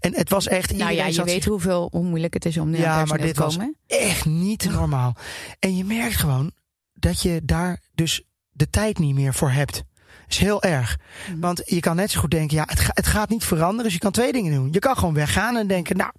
En 0.00 0.14
het 0.14 0.30
was 0.30 0.46
echt... 0.48 0.76
Nou 0.76 0.92
ja, 0.92 1.06
je 1.06 1.12
zat 1.12 1.24
weet 1.26 1.44
hoeveel, 1.44 1.88
hoe 1.92 2.04
moeilijk 2.04 2.34
het 2.34 2.44
is 2.44 2.58
om 2.58 2.70
nu 2.70 2.78
Ja, 2.78 3.04
maar 3.04 3.18
dit 3.18 3.34
te 3.34 3.40
was 3.42 3.56
komen. 3.56 3.76
echt 3.86 4.24
niet 4.24 4.70
normaal. 4.70 5.16
En 5.58 5.76
je 5.76 5.84
merkt 5.84 6.16
gewoon 6.16 6.52
dat 6.94 7.22
je 7.22 7.40
daar 7.44 7.80
dus 7.94 8.22
de 8.50 8.70
tijd 8.70 8.98
niet 8.98 9.14
meer 9.14 9.34
voor 9.34 9.50
hebt. 9.50 9.72
Dat 9.74 9.84
is 10.28 10.38
heel 10.38 10.62
erg. 10.62 10.98
Mhm. 11.30 11.40
Want 11.40 11.62
je 11.64 11.80
kan 11.80 11.96
net 11.96 12.10
zo 12.10 12.20
goed 12.20 12.30
denken, 12.30 12.56
ja, 12.56 12.64
het, 12.66 12.80
ga- 12.80 12.90
het 12.94 13.06
gaat 13.06 13.28
niet 13.28 13.44
veranderen. 13.44 13.84
Dus 13.84 13.92
je 13.92 13.98
kan 13.98 14.12
twee 14.12 14.32
dingen 14.32 14.54
doen. 14.54 14.68
Je 14.72 14.78
kan 14.78 14.96
gewoon 14.96 15.14
weggaan 15.14 15.56
en 15.56 15.66
denken, 15.66 15.96
nou, 15.96 16.10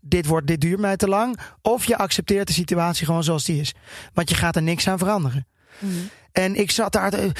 dit, 0.00 0.26
wordt, 0.26 0.46
dit 0.46 0.60
duurt 0.60 0.80
mij 0.80 0.96
te 0.96 1.08
lang. 1.08 1.38
Of 1.62 1.84
je 1.84 1.96
accepteert 1.98 2.46
de 2.46 2.52
situatie 2.52 3.06
gewoon 3.06 3.24
zoals 3.24 3.44
die 3.44 3.60
is. 3.60 3.74
Want 4.12 4.28
je 4.28 4.34
gaat 4.34 4.56
er 4.56 4.62
niks 4.62 4.88
aan 4.88 4.98
veranderen. 4.98 5.46
Mhm. 5.78 5.92
En 6.32 6.54
ik 6.54 6.70
zat 6.70 6.92
daar, 6.92 7.12
eh, 7.12 7.30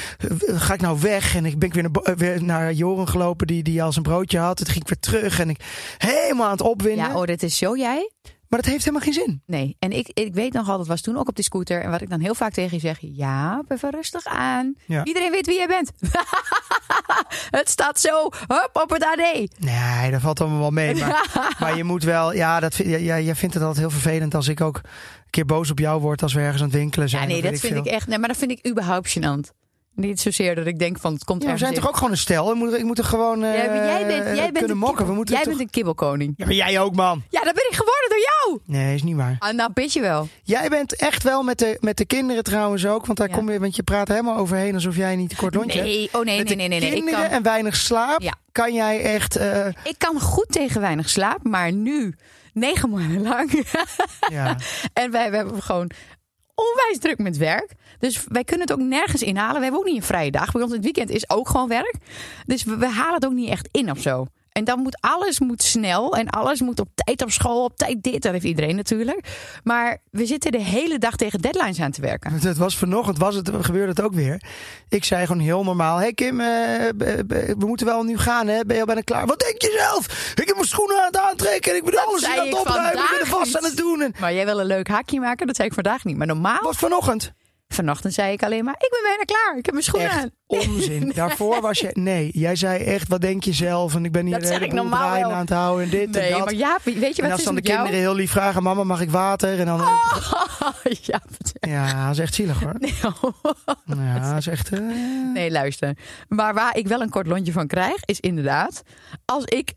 ga 0.45 0.73
ik 0.73 0.81
nou 0.81 0.99
weg? 1.01 1.35
En 1.35 1.45
ik 1.45 1.59
ben 1.59 1.73
weer 1.73 1.83
naar, 1.83 2.01
eh, 2.03 2.15
weer 2.15 2.43
naar 2.43 2.73
Joren 2.73 3.07
gelopen, 3.07 3.47
die, 3.47 3.63
die 3.63 3.83
al 3.83 3.91
zijn 3.91 4.03
broodje 4.03 4.39
had. 4.39 4.57
Toen 4.57 4.65
ging 4.65 4.81
ik 4.81 4.87
weer 4.87 4.99
terug 4.99 5.39
en 5.39 5.49
ik 5.49 5.59
helemaal 5.97 6.45
aan 6.45 6.51
het 6.51 6.61
opwinden. 6.61 7.05
Ja, 7.05 7.15
oh, 7.15 7.25
dat 7.25 7.43
is 7.43 7.57
zo 7.57 7.77
jij. 7.77 8.11
Maar 8.49 8.59
dat 8.63 8.71
heeft 8.71 8.85
helemaal 8.85 9.05
geen 9.05 9.23
zin. 9.23 9.41
Nee, 9.45 9.75
en 9.79 9.91
ik, 9.91 10.09
ik 10.13 10.33
weet 10.33 10.53
nog 10.53 10.69
al, 10.69 10.77
dat 10.77 10.87
was 10.87 11.01
toen 11.01 11.17
ook 11.17 11.27
op 11.27 11.35
die 11.35 11.43
scooter. 11.43 11.81
En 11.81 11.91
wat 11.91 12.01
ik 12.01 12.09
dan 12.09 12.19
heel 12.19 12.35
vaak 12.35 12.53
tegen 12.53 12.73
je 12.73 12.79
zeg, 12.79 12.97
ja, 12.99 13.63
even 13.67 13.89
rustig 13.89 14.25
aan. 14.25 14.75
Ja. 14.85 15.03
Iedereen 15.03 15.31
weet 15.31 15.45
wie 15.45 15.55
jij 15.55 15.67
bent. 15.67 15.91
het 17.59 17.69
staat 17.69 17.99
zo, 17.99 18.21
hop, 18.47 18.69
op 18.73 18.89
het 18.89 19.03
AD. 19.03 19.47
Nee, 19.59 20.11
dat 20.11 20.21
valt 20.21 20.41
allemaal 20.41 20.59
wel 20.59 20.69
mee. 20.69 20.95
Maar, 20.95 21.55
maar 21.59 21.77
je 21.77 21.83
moet 21.83 22.03
wel, 22.03 22.33
ja, 22.33 22.59
dat, 22.59 22.75
ja, 22.75 23.19
jij 23.19 23.35
vindt 23.35 23.53
het 23.53 23.63
altijd 23.63 23.81
heel 23.81 23.99
vervelend 23.99 24.35
als 24.35 24.47
ik 24.47 24.61
ook 24.61 24.81
keer 25.35 25.45
boos 25.45 25.71
op 25.71 25.79
jou 25.79 26.01
word 26.01 26.21
als 26.23 26.33
we 26.33 26.39
ergens 26.39 26.61
aan 26.61 26.67
het 26.67 26.77
winkelen 26.77 27.09
zijn. 27.09 27.21
Ja, 27.21 27.27
nee, 27.27 27.41
dat 27.41 27.59
vind 27.59 27.73
veel. 27.73 27.85
ik 27.85 27.91
echt, 27.91 28.07
nee, 28.07 28.17
maar 28.17 28.27
dat 28.27 28.37
vind 28.37 28.51
ik 28.51 28.67
überhaupt 28.67 29.17
gênant. 29.17 29.63
Niet 29.95 30.19
zozeer 30.19 30.55
dat 30.55 30.65
ik 30.65 30.79
denk 30.79 30.99
van, 30.99 31.13
het 31.13 31.23
komt 31.23 31.43
Ja, 31.43 31.51
we 31.51 31.57
zijn 31.57 31.73
in. 31.73 31.79
toch 31.79 31.87
ook 31.87 31.95
gewoon 31.95 32.11
een 32.11 32.17
stel? 32.17 32.49
Ik 32.51 32.55
moet, 32.55 32.73
ik 32.73 32.83
moet 32.83 32.97
er 32.97 33.03
gewoon 33.03 33.43
eh, 33.43 33.57
Ja, 33.63 33.65
maar 33.65 33.75
jij 33.85 34.05
bent, 34.07 34.37
jij 34.37 34.51
bent 34.51 34.73
mokken. 34.73 35.05
We 35.07 35.13
moeten 35.13 35.33
jij 35.35 35.43
toch... 35.43 35.53
bent 35.53 35.65
een 35.65 35.73
kibbelkoning. 35.73 36.33
Ja, 36.37 36.45
maar 36.45 36.53
jij 36.53 36.79
ook, 36.79 36.95
man. 36.95 37.23
Ja, 37.29 37.43
dat 37.43 37.53
ben 37.53 37.63
ik 37.69 37.75
geworden 37.75 38.09
door 38.09 38.19
jou. 38.19 38.59
Nee, 38.65 38.95
is 38.95 39.03
niet 39.03 39.15
waar. 39.15 39.35
Ah, 39.39 39.53
nou, 39.53 39.71
je 39.87 40.01
wel. 40.01 40.27
Jij 40.43 40.69
bent 40.69 40.95
echt 40.95 41.23
wel 41.23 41.43
met 41.43 41.59
de, 41.59 41.77
met 41.79 41.97
de 41.97 42.05
kinderen 42.05 42.43
trouwens 42.43 42.85
ook. 42.85 43.05
Want 43.05 43.17
daar 43.17 43.29
Ja. 43.29 43.35
kom 43.35 43.51
je, 43.51 43.59
want 43.59 43.75
je 43.75 43.83
praat 43.83 44.07
helemaal 44.07 44.37
overheen 44.37 44.73
alsof 44.73 44.95
jij 44.95 45.15
niet 45.15 45.31
een 45.31 45.37
kort 45.37 45.55
lontje 45.55 45.77
hebt. 45.79 45.89
Nee, 45.91 46.09
oh 46.11 46.23
nee, 46.23 46.37
Met 46.37 46.47
nee, 46.47 46.55
nee, 46.55 46.67
nee. 46.67 46.79
de 46.79 46.85
nee. 46.85 46.95
Ik 46.95 47.01
kinderen 47.03 47.21
kan, 47.29 47.37
en 47.37 47.43
weinig 47.43 47.75
slaap 47.75 48.21
Ja. 48.21 48.33
kan 48.51 48.73
jij 48.73 49.01
echt... 49.01 49.35
eh, 49.35 49.65
ik 49.83 49.95
kan 49.97 50.19
goed 50.19 50.47
tegen 50.51 50.81
weinig 50.81 51.09
slaap, 51.09 51.43
maar 51.43 51.71
nu, 51.71 52.15
negen 52.55 52.89
maanden 52.89 53.21
lang. 53.21 53.63
ja. 54.29 54.57
En 54.93 55.11
wij, 55.11 55.29
wij 55.29 55.39
hebben 55.39 55.61
gewoon 55.61 55.91
onwijs 56.55 56.99
druk 56.99 57.17
met 57.17 57.37
werk. 57.37 57.71
Dus 57.99 58.23
wij 58.27 58.43
kunnen 58.43 58.67
het 58.67 58.77
ook 58.77 58.83
nergens 58.87 59.21
inhalen. 59.21 59.55
We 59.55 59.61
hebben 59.61 59.79
ook 59.79 59.85
niet 59.85 59.95
een 59.95 60.03
vrije 60.03 60.31
dag. 60.31 60.51
Bij 60.51 60.61
ons 60.61 60.71
het 60.71 60.83
weekend 60.83 61.09
is 61.09 61.29
ook 61.29 61.49
gewoon 61.49 61.67
werk. 61.67 61.95
Dus 62.45 62.63
we, 62.63 62.77
we 62.77 62.87
halen 62.87 63.13
het 63.13 63.25
ook 63.25 63.33
niet 63.33 63.49
echt 63.49 63.69
in 63.71 63.91
of 63.91 63.99
zo. 63.99 64.27
En 64.55 64.63
dan 64.63 64.79
moet 64.79 64.97
alles 64.99 65.39
moet 65.39 65.63
snel 65.63 66.15
en 66.15 66.29
alles 66.29 66.61
moet 66.61 66.79
op 66.79 66.87
tijd 66.95 67.21
op 67.21 67.31
school, 67.31 67.63
op 67.63 67.77
tijd 67.77 68.03
dit. 68.03 68.21
Dat 68.21 68.31
heeft 68.31 68.45
iedereen 68.45 68.75
natuurlijk. 68.75 69.27
Maar 69.63 69.97
we 70.11 70.25
zitten 70.25 70.51
de 70.51 70.61
hele 70.61 70.97
dag 70.97 71.15
tegen 71.15 71.41
deadlines 71.41 71.79
aan 71.79 71.91
te 71.91 72.01
werken. 72.01 72.31
Het 72.31 72.57
was 72.57 72.77
vanochtend, 72.77 73.17
was 73.17 73.35
het, 73.35 73.49
gebeurde 73.61 73.89
het 73.89 74.01
ook 74.01 74.13
weer. 74.13 74.41
Ik 74.89 75.03
zei 75.03 75.25
gewoon 75.25 75.41
heel 75.41 75.63
normaal: 75.63 75.97
Hey 75.97 76.13
Kim, 76.13 76.39
eh, 76.39 76.47
b- 76.97 77.23
we 77.27 77.65
moeten 77.65 77.85
wel 77.85 78.03
nu 78.03 78.17
gaan, 78.17 78.47
hè? 78.47 78.59
Ben 78.65 78.73
je 78.75 78.81
al 78.81 78.87
bijna 78.87 79.01
klaar? 79.01 79.25
Wat 79.25 79.39
denk 79.39 79.61
je 79.61 79.75
zelf? 79.79 80.31
Ik 80.35 80.47
heb 80.47 80.55
mijn 80.55 80.67
schoenen 80.67 80.97
aan 80.99 81.05
het 81.05 81.17
aantrekken 81.17 81.71
en 81.71 81.77
ik 81.77 81.83
ben 81.83 82.05
alles 82.05 82.25
aan 82.25 82.45
het 82.45 82.59
opruimen. 82.59 83.03
Ik 83.03 83.17
ben 83.19 83.27
vast 83.27 83.57
aan 83.57 83.63
het 83.63 83.77
doen. 83.77 84.01
En... 84.01 84.13
Maar 84.19 84.33
jij 84.33 84.45
wil 84.45 84.59
een 84.59 84.65
leuk 84.65 84.87
haakje 84.87 85.19
maken, 85.19 85.47
dat 85.47 85.55
zei 85.55 85.67
ik 85.67 85.73
vandaag 85.73 86.03
niet. 86.03 86.17
Maar 86.17 86.27
normaal, 86.27 86.61
Wat 86.61 86.75
vanochtend? 86.75 87.33
Vanochtend 87.75 88.13
zei 88.13 88.31
ik 88.33 88.43
alleen 88.43 88.63
maar, 88.63 88.73
ik 88.73 88.89
ben 88.91 88.99
bijna 89.03 89.23
klaar. 89.23 89.57
Ik 89.57 89.65
heb 89.65 89.73
mijn 89.73 89.85
schoenen 89.85 90.09
Echt 90.09 90.17
aan. 90.19 90.29
onzin. 90.47 91.11
Daarvoor 91.15 91.61
was 91.61 91.79
je. 91.79 91.89
Nee, 91.93 92.29
jij 92.33 92.55
zei 92.55 92.83
echt: 92.83 93.07
wat 93.07 93.21
denk 93.21 93.43
je 93.43 93.53
zelf? 93.53 93.95
En 93.95 94.05
ik 94.05 94.11
ben 94.11 94.25
hier 94.25 94.33
Dat 94.39 94.41
de 94.41 94.47
hele 94.47 94.73
wel. 94.73 95.31
aan 95.31 95.39
het 95.39 95.49
houden 95.49 95.83
en 95.85 95.89
dit 95.91 96.15
en 96.15 96.21
Nee, 96.21 96.31
dat. 96.31 96.45
maar 96.45 96.53
ja, 96.53 96.77
weet 96.83 97.15
je 97.15 97.21
wat 97.21 97.31
als 97.31 97.43
dan 97.43 97.55
de 97.55 97.61
jou? 97.61 97.75
kinderen 97.75 97.99
heel 98.05 98.15
lief 98.15 98.31
vragen: 98.31 98.63
Mama, 98.63 98.83
mag 98.83 99.01
ik 99.01 99.09
water? 99.09 99.59
En 99.59 99.65
dan. 99.65 99.77
ja, 101.01 101.21
Ja, 101.59 102.05
dat 102.05 102.13
is 102.13 102.19
echt 102.19 102.33
zielig 102.33 102.59
hoor. 102.59 102.73
Ja, 103.85 104.29
dat 104.29 104.37
is 104.37 104.47
echt. 104.47 104.71
eh, 104.73 104.79
Nee, 105.33 105.51
luister. 105.51 105.97
Maar 106.27 106.53
waar 106.53 106.77
ik 106.77 106.87
wel 106.87 107.01
een 107.01 107.09
kort 107.09 107.27
lontje 107.27 107.51
van 107.51 107.67
krijg, 107.67 107.97
is 108.05 108.19
inderdaad... 108.19 108.81
als 109.25 109.45
ik 109.45 109.73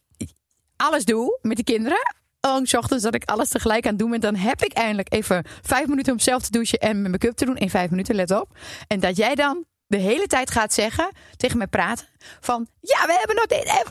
alles 0.77 1.05
doe 1.05 1.39
met 1.43 1.57
die 1.57 1.65
kinderen... 1.65 1.99
Oh, 2.40 2.61
ochtends 2.77 3.05
dat 3.05 3.14
ik 3.14 3.24
alles 3.24 3.48
tegelijk 3.48 3.85
aan 3.85 3.90
het 3.90 3.98
doen 3.98 4.11
ben... 4.11 4.20
dan 4.20 4.35
heb 4.37 4.62
ik 4.62 4.72
eindelijk 4.72 5.12
even 5.12 5.44
vijf 5.62 5.87
minuten 5.87 6.12
om 6.12 6.18
zelf 6.18 6.42
te 6.42 6.51
douchen... 6.51 6.79
en 6.79 6.98
mijn 7.01 7.11
make-up 7.11 7.37
te 7.37 7.44
doen 7.44 7.57
in 7.57 7.70
vijf 7.70 7.90
minuten, 7.90 8.14
let 8.14 8.31
op. 8.31 8.59
En 8.87 9.01
dat 9.01 9.16
jij 9.16 9.35
dan 9.35 9.64
de 9.87 9.96
hele 9.96 10.27
tijd 10.27 10.51
gaat 10.51 10.72
zeggen, 10.74 11.11
tegen 11.37 11.59
mij 11.59 11.66
praten... 11.66 12.07
van 12.40 12.66
ja, 12.81 13.07
we 13.07 13.16
hebben 13.18 13.37
nog 13.37 13.46
dit... 13.46 13.85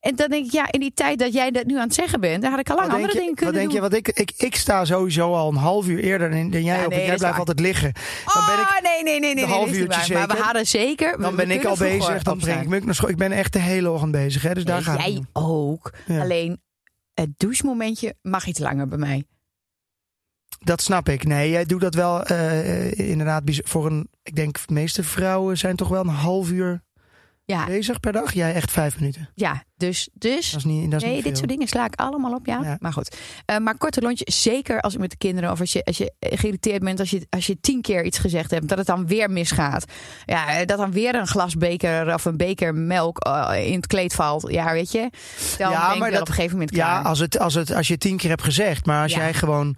En 0.00 0.16
dan 0.16 0.30
denk 0.30 0.44
ik, 0.46 0.52
ja, 0.52 0.66
in 0.72 0.80
die 0.80 0.92
tijd 0.94 1.18
dat 1.18 1.32
jij 1.32 1.50
dat 1.50 1.64
nu 1.64 1.76
aan 1.76 1.84
het 1.86 1.94
zeggen 1.94 2.20
bent, 2.20 2.42
daar 2.42 2.50
had 2.50 2.60
ik 2.60 2.70
al 2.70 2.76
lang 2.76 2.88
Wat 2.90 2.96
denk 2.98 3.10
andere 3.10 3.24
je, 3.24 3.34
dingen 3.34 3.44
wat 3.44 3.52
kunnen 3.54 3.60
denk 3.60 3.72
je? 3.72 3.80
doen. 3.80 4.08
Want 4.08 4.18
ik, 4.24 4.30
ik, 4.38 4.42
ik 4.46 4.56
sta 4.56 4.84
sowieso 4.84 5.34
al 5.34 5.48
een 5.48 5.56
half 5.56 5.86
uur 5.86 5.98
eerder 5.98 6.30
dan, 6.30 6.50
dan 6.50 6.62
jij 6.64 6.78
Ja, 6.78 6.84
op. 6.84 6.90
nee, 6.90 7.06
jij 7.06 7.16
blijft 7.16 7.38
altijd 7.38 7.60
liggen. 7.60 7.92
Dan 8.34 8.44
ben 8.46 8.54
ik, 8.54 8.60
Oh, 8.60 8.80
nee, 8.82 9.02
nee, 9.02 9.20
nee, 9.20 9.34
nee, 9.34 9.44
een 9.44 9.50
half 9.50 9.72
uurtje. 9.72 10.14
Maar 10.14 10.26
we 10.28 10.36
hadden 10.36 10.66
zeker. 10.66 11.20
dan 11.20 11.36
ben 11.36 11.50
ik 11.50 11.64
al 11.64 11.76
bezig. 11.76 12.22
Dan 12.22 12.38
breng 12.38 12.72
ik 12.74 12.84
naar 12.84 12.94
school. 12.94 13.08
Ik 13.10 13.16
ben 13.16 13.32
echt 13.32 13.52
de 13.52 13.58
hele 13.58 13.90
ochtend 13.90 14.12
bezig. 14.12 14.42
Hè, 14.42 14.54
dus 14.54 14.64
daar 14.64 14.74
Nee, 14.76 14.84
gaat 14.84 14.98
het 14.98 15.06
jij 15.06 15.22
ook. 15.32 15.92
Ja. 16.06 16.20
Alleen 16.20 16.60
het 17.14 17.30
douchemomentje 17.36 18.16
mag 18.22 18.46
iets 18.46 18.58
langer 18.58 18.88
bij 18.88 18.98
mij. 18.98 19.24
Dat 20.58 20.80
snap 20.82 21.08
ik. 21.08 21.24
Nee, 21.24 21.50
jij 21.50 21.64
doet 21.64 21.80
dat 21.80 21.94
wel 21.94 22.22
eh, 22.24 22.98
inderdaad 23.10 23.44
bijz- 23.44 23.60
voor 23.62 23.86
een... 23.86 24.08
Ik 24.22 24.34
denk 24.34 24.66
de 24.66 24.72
meeste 24.72 25.02
vrouwen 25.04 25.58
zijn 25.58 25.76
toch 25.76 25.88
wel 25.88 26.00
een 26.00 26.08
half 26.08 26.50
uur 26.50 26.82
Ja, 27.44 27.66
bezig 27.66 28.00
per 28.00 28.12
dag. 28.12 28.32
Jij 28.32 28.54
echt 28.54 28.70
vijf 28.70 28.98
minuten. 29.00 29.30
ja 29.34 29.62
dus, 29.76 30.08
dus 30.12 30.50
Dat 30.50 30.58
is 30.60 30.64
niet, 30.64 30.90
dat 30.90 31.00
is 31.00 31.06
nee, 31.06 31.14
niet 31.16 31.24
dit 31.24 31.36
soort 31.36 31.48
dingen 31.48 31.68
sla 31.68 31.84
ik 31.84 31.94
allemaal 31.94 32.34
op, 32.34 32.46
ja. 32.46 32.60
Ja. 32.62 32.76
Maar 32.80 32.92
goed. 32.92 33.16
Eh, 33.44 33.56
maar 33.58 33.78
korte 33.78 34.00
lontje, 34.00 34.24
zeker 34.30 34.80
als 34.80 34.94
ik 34.94 35.00
met 35.00 35.10
de 35.10 35.16
kinderen... 35.16 35.50
of 35.50 35.60
als 35.60 35.72
je, 35.72 35.84
als 35.84 35.98
je 35.98 36.12
geïrriteerd 36.20 36.82
bent, 36.82 37.00
als 37.00 37.10
je, 37.10 37.26
als 37.30 37.46
je 37.46 37.60
tien 37.60 37.80
keer 37.82 38.04
iets 38.04 38.18
gezegd 38.18 38.50
hebt... 38.50 38.68
dat 38.68 38.78
het 38.78 38.86
dan 38.86 39.06
weer 39.06 39.30
misgaat. 39.30 39.84
Ja, 40.24 40.48
eh, 40.58 40.66
dat 40.66 40.78
dan 40.78 40.92
weer 40.92 41.14
een 41.14 41.26
glas 41.26 41.56
beker 41.56 42.14
of 42.14 42.24
een 42.24 42.36
beker 42.36 42.74
melk 42.74 43.18
eh, 43.18 43.66
in 43.66 43.76
het 43.76 43.86
kleed 43.86 44.14
valt. 44.14 44.50
Ja, 44.50 44.72
weet 44.72 44.92
je. 44.92 45.10
Dan 45.58 45.70
Ja, 45.70 45.94
maar 45.94 46.10
dat- 46.10 46.20
op 46.20 46.28
een 46.28 46.34
gegeven 46.34 46.56
moment 46.58 46.76
Ja, 46.76 46.86
klaar. 46.90 47.04
als, 47.04 47.18
het, 47.18 47.38
als, 47.38 47.54
het, 47.54 47.72
als 47.74 47.88
je 47.88 47.98
tien 47.98 48.16
keer 48.16 48.30
hebt 48.30 48.42
gezegd. 48.42 48.86
Maar 48.86 49.02
als 49.02 49.12
Ja. 49.12 49.18
jij 49.18 49.34
gewoon 49.34 49.76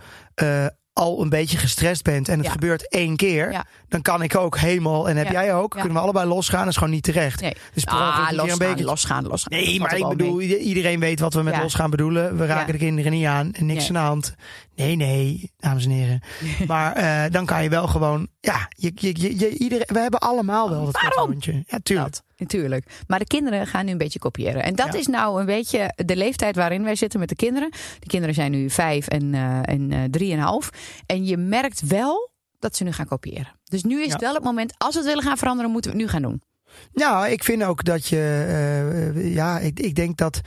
al 0.94 1.22
een 1.22 1.28
beetje 1.28 1.59
gestrest 1.59 2.02
bent 2.02 2.28
en 2.28 2.37
het 2.37 2.46
Ja. 2.46 2.52
gebeurt 2.52 2.88
één 2.88 3.16
keer, 3.16 3.52
Ja. 3.52 3.64
dan 3.88 4.02
kan 4.02 4.22
ik 4.22 4.37
ook 4.37 4.59
helemaal 4.59 5.09
en 5.09 5.16
heb 5.16 5.26
Ja. 5.26 5.33
jij 5.33 5.54
ook. 5.54 5.70
Kunnen 5.70 5.92
we 5.92 5.98
allebei 5.98 6.26
losgaan? 6.28 6.61
Dat 6.61 6.68
is 6.68 6.76
gewoon 6.76 6.92
niet 6.92 7.02
terecht. 7.02 7.40
Nee. 7.40 7.54
Dus 7.74 7.87
Ah, 7.87 7.94
een 7.94 8.12
keer 8.22 8.28
een 8.30 8.37
losgaan, 8.37 8.59
bekertje- 8.59 8.85
losgaan, 8.85 9.26
losgaan. 9.26 9.59
Nee, 9.59 9.80
maar 9.80 9.96
ik 9.96 10.09
bedoel, 10.09 10.35
mee. 10.37 10.59
iedereen 10.59 11.00
weet 11.00 11.20
wat 11.20 11.35
we 11.35 11.42
met 11.42 11.57
losgaan 11.62 11.90
bedoelen. 11.90 12.37
We 12.37 12.46
raken 12.46 12.72
de 12.72 12.78
kinderen 12.78 13.12
niet 13.12 13.26
aan 13.26 13.52
en 13.52 13.66
niks 13.66 13.87
aan 13.88 13.92
de 13.94 13.98
hand. 13.98 14.35
Nee, 14.76 14.96
nee, 14.96 15.50
dames 15.56 15.84
en 15.84 15.90
heren. 15.90 16.20
maar 16.66 16.92
eh, 16.92 17.32
dan 17.32 17.46
kan 17.46 17.62
je 17.62 17.68
wel 17.68 17.87
gewoon, 17.87 18.28
ja, 18.40 18.68
je, 18.68 18.90
je, 18.94 19.38
je, 19.38 19.48
iedereen, 19.58 19.87
we 19.92 19.98
hebben 19.98 20.20
allemaal 20.20 20.70
wel 20.70 20.84
dat 20.84 20.92
Waarom? 20.92 21.10
kartoontje. 21.10 21.64
Ja, 21.66 21.78
tuurlijk. 21.82 22.16
Natuurlijk. 22.37 23.02
Maar 23.06 23.18
de 23.18 23.24
kinderen 23.26 23.66
gaan 23.66 23.84
nu 23.84 23.92
een 23.92 23.98
beetje 23.98 24.18
kopiëren. 24.18 24.62
En 24.62 24.74
dat 24.74 24.92
Ja. 24.92 24.98
is 24.98 25.06
nou 25.06 25.40
een 25.40 25.46
beetje 25.46 25.92
de 26.04 26.16
leeftijd 26.16 26.56
waarin 26.56 26.82
wij 26.84 26.94
zitten 26.94 27.20
met 27.20 27.28
de 27.28 27.34
kinderen. 27.37 27.70
De 27.98 28.06
kinderen 28.06 28.34
zijn 28.34 28.50
nu 28.50 28.70
vijf 28.70 29.08
en, 29.08 29.34
eh 29.34 29.58
en 29.62 29.92
eh, 29.92 29.98
drieënhalf. 30.10 30.70
En 31.06 31.24
je 31.26 31.37
merkt 31.37 31.87
wel 31.87 32.30
dat 32.58 32.76
ze 32.76 32.84
nu 32.84 32.92
gaan 32.92 33.06
kopiëren. 33.06 33.52
Dus 33.64 33.82
nu 33.82 34.00
is 34.00 34.06
Ja. 34.06 34.12
het 34.12 34.20
wel 34.20 34.34
het 34.34 34.44
moment, 34.44 34.74
als 34.78 34.92
we 34.94 34.98
het 35.00 35.08
willen 35.08 35.24
gaan 35.24 35.37
veranderen, 35.38 35.70
moeten 35.70 35.90
we 35.90 35.96
het 35.96 36.06
nu 36.06 36.12
gaan 36.12 36.22
doen. 36.22 36.42
Nou, 36.92 37.28
ik 37.28 37.44
vind 37.44 37.62
ook 37.64 37.84
dat 37.84 38.06
je, 38.06 39.20
ja, 39.34 39.58
ik, 39.58 39.80
ik 39.80 39.94
denk 39.94 40.16
dat 40.16 40.40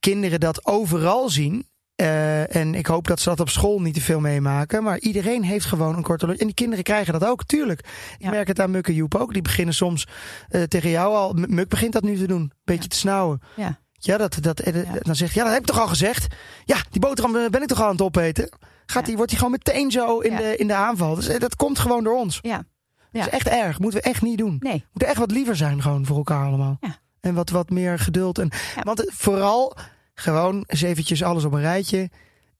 kinderen 0.00 0.40
dat 0.40 0.66
overal 0.66 1.28
zien. 1.28 1.66
Eh, 1.94 2.56
en 2.56 2.74
ik 2.74 2.86
hoop 2.86 3.06
dat 3.06 3.20
ze 3.20 3.28
dat 3.28 3.40
op 3.40 3.48
school 3.48 3.80
niet 3.80 3.94
te 3.94 4.00
veel 4.00 4.20
meemaken. 4.20 4.82
Maar 4.82 4.98
iedereen 4.98 5.42
heeft 5.44 5.64
gewoon 5.66 5.96
een 5.96 6.02
korte 6.02 6.26
lunch. 6.26 6.38
En 6.38 6.46
die 6.46 6.54
kinderen 6.54 6.84
krijgen 6.84 7.12
dat 7.12 7.24
ook, 7.24 7.44
tuurlijk. 7.44 7.80
Ik 7.80 8.16
Ja. 8.18 8.30
merk 8.30 8.48
het 8.48 8.60
aan 8.60 8.70
Muk 8.70 8.86
en 8.88 8.94
Joep 8.94 9.14
ook. 9.14 9.32
Die 9.32 9.42
beginnen 9.42 9.74
soms 9.74 10.06
eh, 10.48 10.62
tegen 10.62 10.90
jou 10.90 11.14
al. 11.14 11.32
Muk 11.32 11.68
begint 11.68 11.92
dat 11.92 12.02
nu 12.02 12.16
te 12.16 12.26
doen. 12.26 12.52
Beetje 12.64 12.82
Ja. 12.82 12.88
te 12.88 12.96
snauwen. 12.96 13.40
Ja. 13.56 13.80
Ja, 13.92 14.16
dat, 14.16 14.36
dat, 14.40 14.60
eh, 14.60 14.84
Ja. 14.84 14.98
dan 15.00 15.16
zegt 15.16 15.34
ja, 15.34 15.42
dat 15.42 15.52
heb 15.52 15.60
ik 15.62 15.66
toch 15.66 15.80
al 15.80 15.86
gezegd. 15.88 16.34
Ja, 16.64 16.76
die 16.90 17.00
boterham 17.00 17.32
ben 17.32 17.62
ik 17.62 17.68
toch 17.68 17.78
al 17.80 17.84
aan 17.86 17.92
het 17.92 18.02
opeten. 18.02 18.48
Gaat 18.86 19.06
die, 19.06 19.16
wordt 19.16 19.30
hij 19.30 19.40
gewoon 19.40 19.58
meteen 19.64 19.90
zo 19.90 20.18
in, 20.18 20.36
de, 20.36 20.56
in 20.56 20.66
de 20.66 20.74
aanval. 20.74 21.14
Dus 21.14 21.38
dat 21.38 21.56
komt 21.56 21.78
gewoon 21.78 22.04
door 22.04 22.16
ons. 22.18 22.38
Ja. 22.42 22.64
Dat 23.12 23.26
is 23.26 23.32
echt 23.32 23.48
erg. 23.48 23.78
Moeten 23.78 24.00
we 24.02 24.08
echt 24.08 24.22
niet 24.22 24.38
doen. 24.38 24.56
Nee. 24.60 24.72
We 24.78 24.86
moeten 24.90 25.08
echt 25.08 25.18
wat 25.18 25.30
liever 25.30 25.56
zijn 25.56 25.82
gewoon 25.82 26.06
voor 26.06 26.16
elkaar 26.16 26.46
allemaal. 26.46 26.76
Ja. 26.80 26.96
En 27.20 27.34
wat, 27.34 27.50
wat 27.50 27.70
meer 27.70 27.98
geduld. 27.98 28.38
En. 28.38 28.48
Want 28.82 29.04
vooral 29.06 29.76
gewoon 30.14 30.64
eens 30.66 30.82
eventjes 30.82 31.22
alles 31.22 31.44
op 31.44 31.52
een 31.52 31.60
rijtje. 31.60 32.10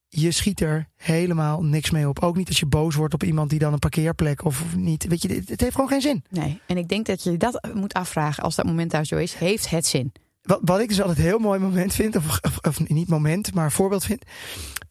Je 0.09 0.31
schiet 0.31 0.61
er 0.61 0.89
helemaal 0.97 1.63
niks 1.63 1.91
mee 1.91 2.09
op. 2.09 2.19
Ook 2.23 2.37
niet 2.37 2.49
als 2.49 2.59
je 2.59 2.67
boos 2.67 2.95
wordt 2.95 3.15
op 3.15 3.23
iemand 3.23 3.51
die 3.51 3.59
dan 3.59 3.73
een 3.73 3.79
parkeerplek 3.79 4.45
of 4.45 4.77
niet. 4.77 5.07
Weet 5.07 5.23
je, 5.23 5.29
het, 5.47 5.61
heeft 5.61 5.75
gewoon 5.75 5.89
geen 5.89 6.01
zin. 6.01 6.25
Nee. 6.31 6.61
En 6.67 6.77
ik 6.77 6.89
denk 6.89 7.07
dat 7.07 7.23
je 7.23 7.37
dat 7.37 7.69
moet 7.75 7.93
afvragen 7.95 8.43
als 8.43 8.55
dat 8.55 8.67
moment 8.67 8.91
daar 8.91 9.07
zo 9.07 9.17
is. 9.17 9.35
Heeft 9.35 9.71
het 9.71 9.87
zin? 9.87 10.13
Wat, 10.43 10.61
wat 10.63 10.81
ik 10.81 10.89
dus 10.89 11.01
altijd 11.01 11.19
een 11.19 11.25
heel 11.25 11.39
mooi 11.39 11.59
moment 11.59 11.95
vind, 11.95 12.17
of, 12.17 12.39
of, 12.43 12.59
of 12.59 12.89
niet 12.89 13.09
moment, 13.09 13.55
maar 13.55 13.73
voorbeeld 13.73 14.05
vind. 14.05 14.25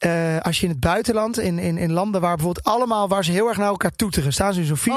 Eh, 0.02 0.38
als 0.40 0.58
je 0.60 0.64
in 0.66 0.72
het 0.72 0.80
buitenland, 0.80 1.40
in, 1.40 1.60
in, 1.60 1.78
in 1.78 1.92
landen 1.92 2.22
waar 2.22 2.36
bijvoorbeeld 2.36 2.66
allemaal, 2.66 3.08
waar 3.08 3.24
ze 3.26 3.32
heel 3.32 3.48
erg 3.48 3.58
naar 3.58 3.68
elkaar 3.68 3.92
toeteren, 3.92 4.34
staan 4.34 4.54
ze 4.54 4.60
in 4.60 4.66
zo'n 4.66 4.78
file. 4.78 4.96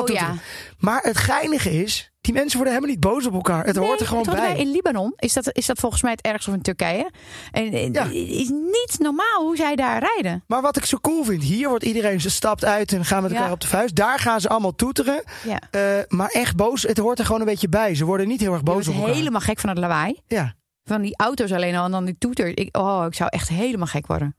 Oh 0.00 0.08
ja. 0.08 0.34
Maar 0.78 1.02
het 1.02 1.16
geinige 1.16 1.82
is, 1.82 2.10
die 2.20 2.32
mensen 2.34 2.56
worden 2.56 2.74
helemaal 2.74 2.94
niet 2.96 3.04
boos 3.04 3.26
op 3.26 3.32
elkaar. 3.34 3.64
Het 3.64 3.76
hoort 3.76 4.00
er 4.00 4.06
gewoon 4.06 4.24
bij. 4.24 4.56
In 4.56 4.70
Libanon 4.70 5.12
is 5.16 5.32
dat, 5.32 5.48
is 5.56 5.66
dat 5.66 5.78
volgens 5.78 6.02
mij 6.02 6.10
het 6.10 6.20
ergste 6.20 6.50
of 6.50 6.56
in 6.56 6.62
Turkije. 6.62 7.10
En 7.50 7.92
Ja. 7.92 8.04
is 8.12 8.48
niet 8.48 8.96
normaal 8.98 9.42
hoe 9.42 9.56
zij 9.56 9.76
daar 9.76 10.00
rijden. 10.14 10.44
Maar 10.46 10.62
wat 10.62 10.76
ik 10.76 10.84
zo 10.84 10.98
cool 11.00 11.24
vind, 11.24 11.42
hier 11.42 11.68
wordt 11.68 11.84
iedereen, 11.84 12.20
ze 12.20 12.30
stapt 12.30 12.64
uit 12.64 12.92
en 12.92 13.04
gaan 13.04 13.22
met 13.22 13.30
elkaar 13.30 13.46
Ja. 13.46 13.52
op 13.52 13.60
de 13.60 13.66
vuist. 13.66 13.94
Daar 13.94 14.18
gaan 14.18 14.40
ze 14.40 14.48
allemaal 14.48 14.74
toeteren. 14.74 15.22
Ja. 15.44 15.58
Eh, 15.70 15.80
maar 16.08 16.28
echt 16.30 16.56
boos, 16.56 16.82
het 16.82 16.98
hoort 16.98 17.18
er 17.18 17.24
gewoon 17.24 17.40
een 17.40 17.46
beetje 17.46 17.68
bij. 17.68 17.94
Ze 17.94 18.04
worden 18.04 18.28
niet 18.28 18.40
heel 18.40 18.52
erg 18.52 18.62
boos 18.62 18.88
op 18.88 18.94
elkaar. 18.94 19.14
helemaal 19.14 19.40
gek 19.40 19.60
van 19.60 19.68
het 19.70 19.78
lawaai. 19.78 20.20
Ja. 20.26 20.54
Van 20.92 21.02
die 21.02 21.16
auto's 21.16 21.52
alleen 21.52 21.74
al 21.74 21.84
en 21.84 21.90
dan 21.90 22.04
die 22.04 22.18
toeter. 22.18 22.58
Ik, 22.58 22.76
oh, 22.76 23.04
ik 23.06 23.14
zou 23.14 23.30
echt 23.32 23.48
helemaal 23.48 23.86
gek 23.86 24.06
worden. 24.06 24.36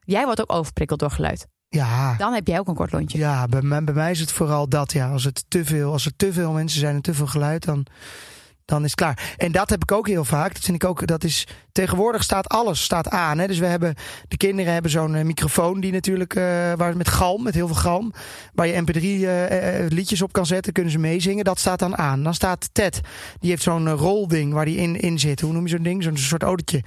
Jij 0.00 0.24
wordt 0.24 0.40
ook 0.40 0.52
overprikkeld 0.52 1.00
door 1.00 1.10
geluid. 1.10 1.46
Ja. 1.68 2.16
Dan 2.16 2.32
heb 2.32 2.46
jij 2.46 2.58
ook 2.58 2.68
een 2.68 2.74
kort 2.74 2.92
lontje. 2.92 3.18
Ja, 3.18 3.46
bij 3.46 3.62
mij, 3.62 3.84
bij 3.84 3.94
mij 3.94 4.10
is 4.10 4.20
het 4.20 4.32
vooral 4.32 4.68
dat. 4.68 4.92
Ja, 4.92 5.10
als, 5.10 5.24
het 5.24 5.44
te 5.48 5.64
veel, 5.64 5.92
als 5.92 6.06
er 6.06 6.16
te 6.16 6.32
veel 6.32 6.52
mensen 6.52 6.80
zijn 6.80 6.94
en 6.94 7.02
te 7.02 7.14
veel 7.14 7.26
geluid, 7.26 7.64
dan, 7.64 7.86
dan 8.66 8.84
is 8.84 8.90
het 8.90 8.94
klaar. 9.00 9.34
En 9.36 9.52
dat 9.52 9.70
heb 9.70 9.82
ik 9.82 9.92
ook 9.92 10.06
heel 10.06 10.24
vaak. 10.24 10.54
Dat 10.54 10.64
vind 10.64 10.82
ik 10.82 10.88
ook, 10.88 11.06
dat 11.06 11.24
is, 11.24 11.46
tegenwoordig 11.72 12.22
staat 12.22 12.48
alles 12.48 12.82
staat 12.82 13.08
aan. 13.08 13.38
Hè? 13.38 13.46
Dus 13.46 13.58
we 13.58 13.66
hebben, 13.66 13.94
de 14.28 14.36
kinderen 14.36 14.72
hebben 14.72 14.90
zo'n 14.90 15.14
eh, 15.14 15.24
microfoon 15.24 15.80
die 15.80 15.92
natuurlijk, 15.92 16.34
eh, 16.34 16.72
waar, 16.76 16.96
met 16.96 17.08
galm, 17.08 17.42
met 17.42 17.54
heel 17.54 17.66
veel 17.66 17.76
galm. 17.76 18.12
Waar 18.54 18.66
je 18.66 18.82
mp3 18.82 19.00
eh, 19.00 19.86
liedjes 19.88 20.22
op 20.22 20.32
kan 20.32 20.46
zetten, 20.46 20.72
kunnen 20.72 20.92
ze 20.92 20.98
meezingen. 20.98 21.44
Dat 21.44 21.58
staat 21.58 21.78
dan 21.78 21.96
aan. 21.96 22.22
Dan 22.22 22.34
staat 22.34 22.68
Ted, 22.72 23.00
die 23.40 23.50
heeft 23.50 23.62
zo'n 23.62 23.90
rolding 23.90 24.52
waar 24.52 24.64
die 24.64 24.76
in, 24.76 25.00
in 25.00 25.18
zit. 25.18 25.40
Hoe 25.40 25.52
noem 25.52 25.62
je 25.62 25.68
zo'n 25.68 25.82
ding? 25.82 26.02
Zo'n 26.02 26.16
soort 26.16 26.42
autootje. 26.42 26.82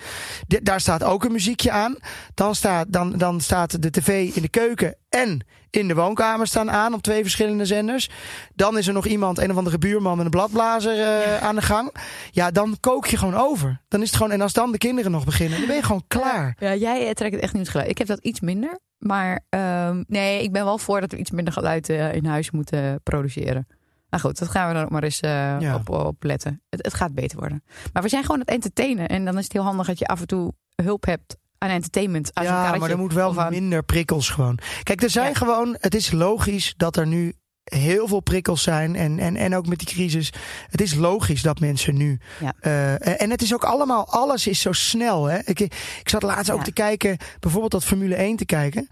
Daar 0.47 0.81
staat 0.81 1.03
ook 1.03 1.23
een 1.23 1.31
muziekje 1.31 1.71
aan. 1.71 1.95
Dan 2.33 2.55
staat, 2.55 2.85
dan, 2.89 3.17
dan 3.17 3.41
staat 3.41 3.81
de 3.81 3.89
tv 3.89 4.35
in 4.35 4.41
de 4.41 4.49
keuken 4.49 4.95
en 5.09 5.45
in 5.69 5.87
de 5.87 5.93
woonkamer 5.95 6.47
staan 6.47 6.71
aan 6.71 6.93
op 6.93 7.01
twee 7.01 7.21
verschillende 7.21 7.65
zenders. 7.65 8.09
Dan 8.55 8.77
is 8.77 8.87
er 8.87 8.93
nog 8.93 9.05
iemand, 9.05 9.37
een 9.37 9.51
of 9.51 9.57
andere 9.57 9.77
buurman 9.77 10.15
met 10.15 10.25
een 10.25 10.31
bladblazer 10.31 10.99
eh, 10.99 11.43
aan 11.43 11.55
de 11.55 11.61
gang. 11.61 11.95
Ja, 12.31 12.51
dan 12.51 12.77
kook 12.79 13.05
je 13.05 13.17
gewoon 13.17 13.35
over. 13.35 13.81
Dan 13.87 14.01
is 14.01 14.07
het 14.07 14.15
gewoon, 14.15 14.31
en 14.31 14.41
als 14.41 14.53
dan 14.53 14.71
de 14.71 14.77
kinderen 14.77 15.11
nog 15.11 15.25
beginnen, 15.25 15.57
dan 15.57 15.67
ben 15.67 15.75
je 15.75 15.83
gewoon 15.83 16.03
klaar. 16.07 16.55
Ja, 16.59 16.75
jij 16.75 17.07
eh, 17.07 17.11
trekt 17.11 17.33
het 17.33 17.43
echt 17.43 17.53
niet 17.53 17.69
geluid. 17.69 17.89
Ik 17.89 17.97
heb 17.97 18.07
dat 18.07 18.19
iets 18.19 18.39
minder. 18.39 18.79
Maar 18.97 19.45
ehm, 19.49 20.03
nee, 20.07 20.43
ik 20.43 20.51
ben 20.51 20.63
wel 20.65 20.77
voor 20.77 21.01
dat 21.01 21.11
we 21.11 21.17
iets 21.17 21.31
minder 21.31 21.53
geluid 21.53 21.89
eh, 21.89 22.13
in 22.13 22.25
huis 22.25 22.51
moeten 22.51 23.01
produceren. 23.03 23.67
Nou 24.09 24.23
goed, 24.23 24.39
dat 24.39 24.47
gaan 24.49 24.67
we 24.67 24.73
dan 24.73 24.83
ook 24.83 24.89
maar 24.89 25.03
eens 25.03 25.19
Ja. 25.19 25.75
op, 25.75 25.89
op 25.89 26.23
letten. 26.23 26.61
Het, 26.69 26.83
het 26.85 26.93
gaat 26.93 27.13
beter 27.13 27.39
worden. 27.39 27.63
Maar 27.93 28.03
we 28.03 28.09
zijn 28.09 28.21
gewoon 28.21 28.37
aan 28.37 28.45
het 28.45 28.55
entertainen. 28.55 29.07
En 29.07 29.25
dan 29.25 29.37
is 29.37 29.43
het 29.43 29.53
heel 29.53 29.63
handig 29.63 29.87
dat 29.87 29.99
je 29.99 30.05
af 30.07 30.19
en 30.19 30.27
toe 30.27 30.53
hulp 30.75 31.05
hebt 31.05 31.37
aan 31.59 31.69
entertainment. 31.69 32.31
Ja, 32.33 32.75
maar 32.75 32.89
er 32.89 32.97
moet 32.97 33.13
wel 33.13 33.39
aan- 33.41 33.51
minder 33.51 33.83
prikkels 33.83 34.29
gewoon. 34.29 34.57
Kijk, 34.83 35.03
er 35.03 35.09
zijn 35.09 35.27
Ja. 35.27 35.33
gewoon, 35.33 35.75
het 35.79 35.95
is 35.95 36.11
logisch 36.11 36.73
dat 36.77 36.95
er 36.97 37.07
nu 37.07 37.33
heel 37.63 38.07
veel 38.07 38.19
prikkels 38.19 38.63
zijn. 38.63 38.95
En, 38.95 39.19
en, 39.19 39.35
en 39.35 39.55
ook 39.55 39.67
met 39.67 39.79
die 39.79 39.87
crisis. 39.87 40.33
Het 40.69 40.81
is 40.81 40.93
logisch 40.95 41.41
dat 41.41 41.59
mensen 41.59 41.95
nu. 41.97 42.19
Ja. 42.39 42.53
eh, 42.59 43.21
en 43.21 43.29
het 43.29 43.41
is 43.41 43.53
ook 43.53 43.63
allemaal, 43.63 44.07
alles 44.11 44.47
is 44.47 44.61
zo 44.61 44.71
snel. 44.71 45.25
Hè? 45.25 45.39
Ik, 45.43 45.59
ik 45.59 46.09
zat 46.09 46.23
laatst 46.23 46.51
ook 46.51 46.63
te 46.63 46.71
kijken, 46.73 47.17
bijvoorbeeld 47.39 47.71
dat 47.71 47.83
Formule 47.83 48.15
1 48.15 48.35
te 48.35 48.45
kijken. 48.45 48.87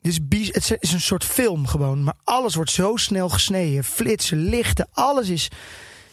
Dus 0.00 0.18
het 0.52 0.76
is 0.80 0.92
een 0.92 1.00
soort 1.00 1.24
film 1.24 1.66
gewoon. 1.66 2.02
Maar 2.04 2.14
alles 2.24 2.54
wordt 2.54 2.70
zo 2.70 2.96
snel 2.96 3.28
gesneden. 3.28 3.84
Flitsen, 3.84 4.38
lichten, 4.38 4.88
alles 4.92 5.28
is 5.28 5.48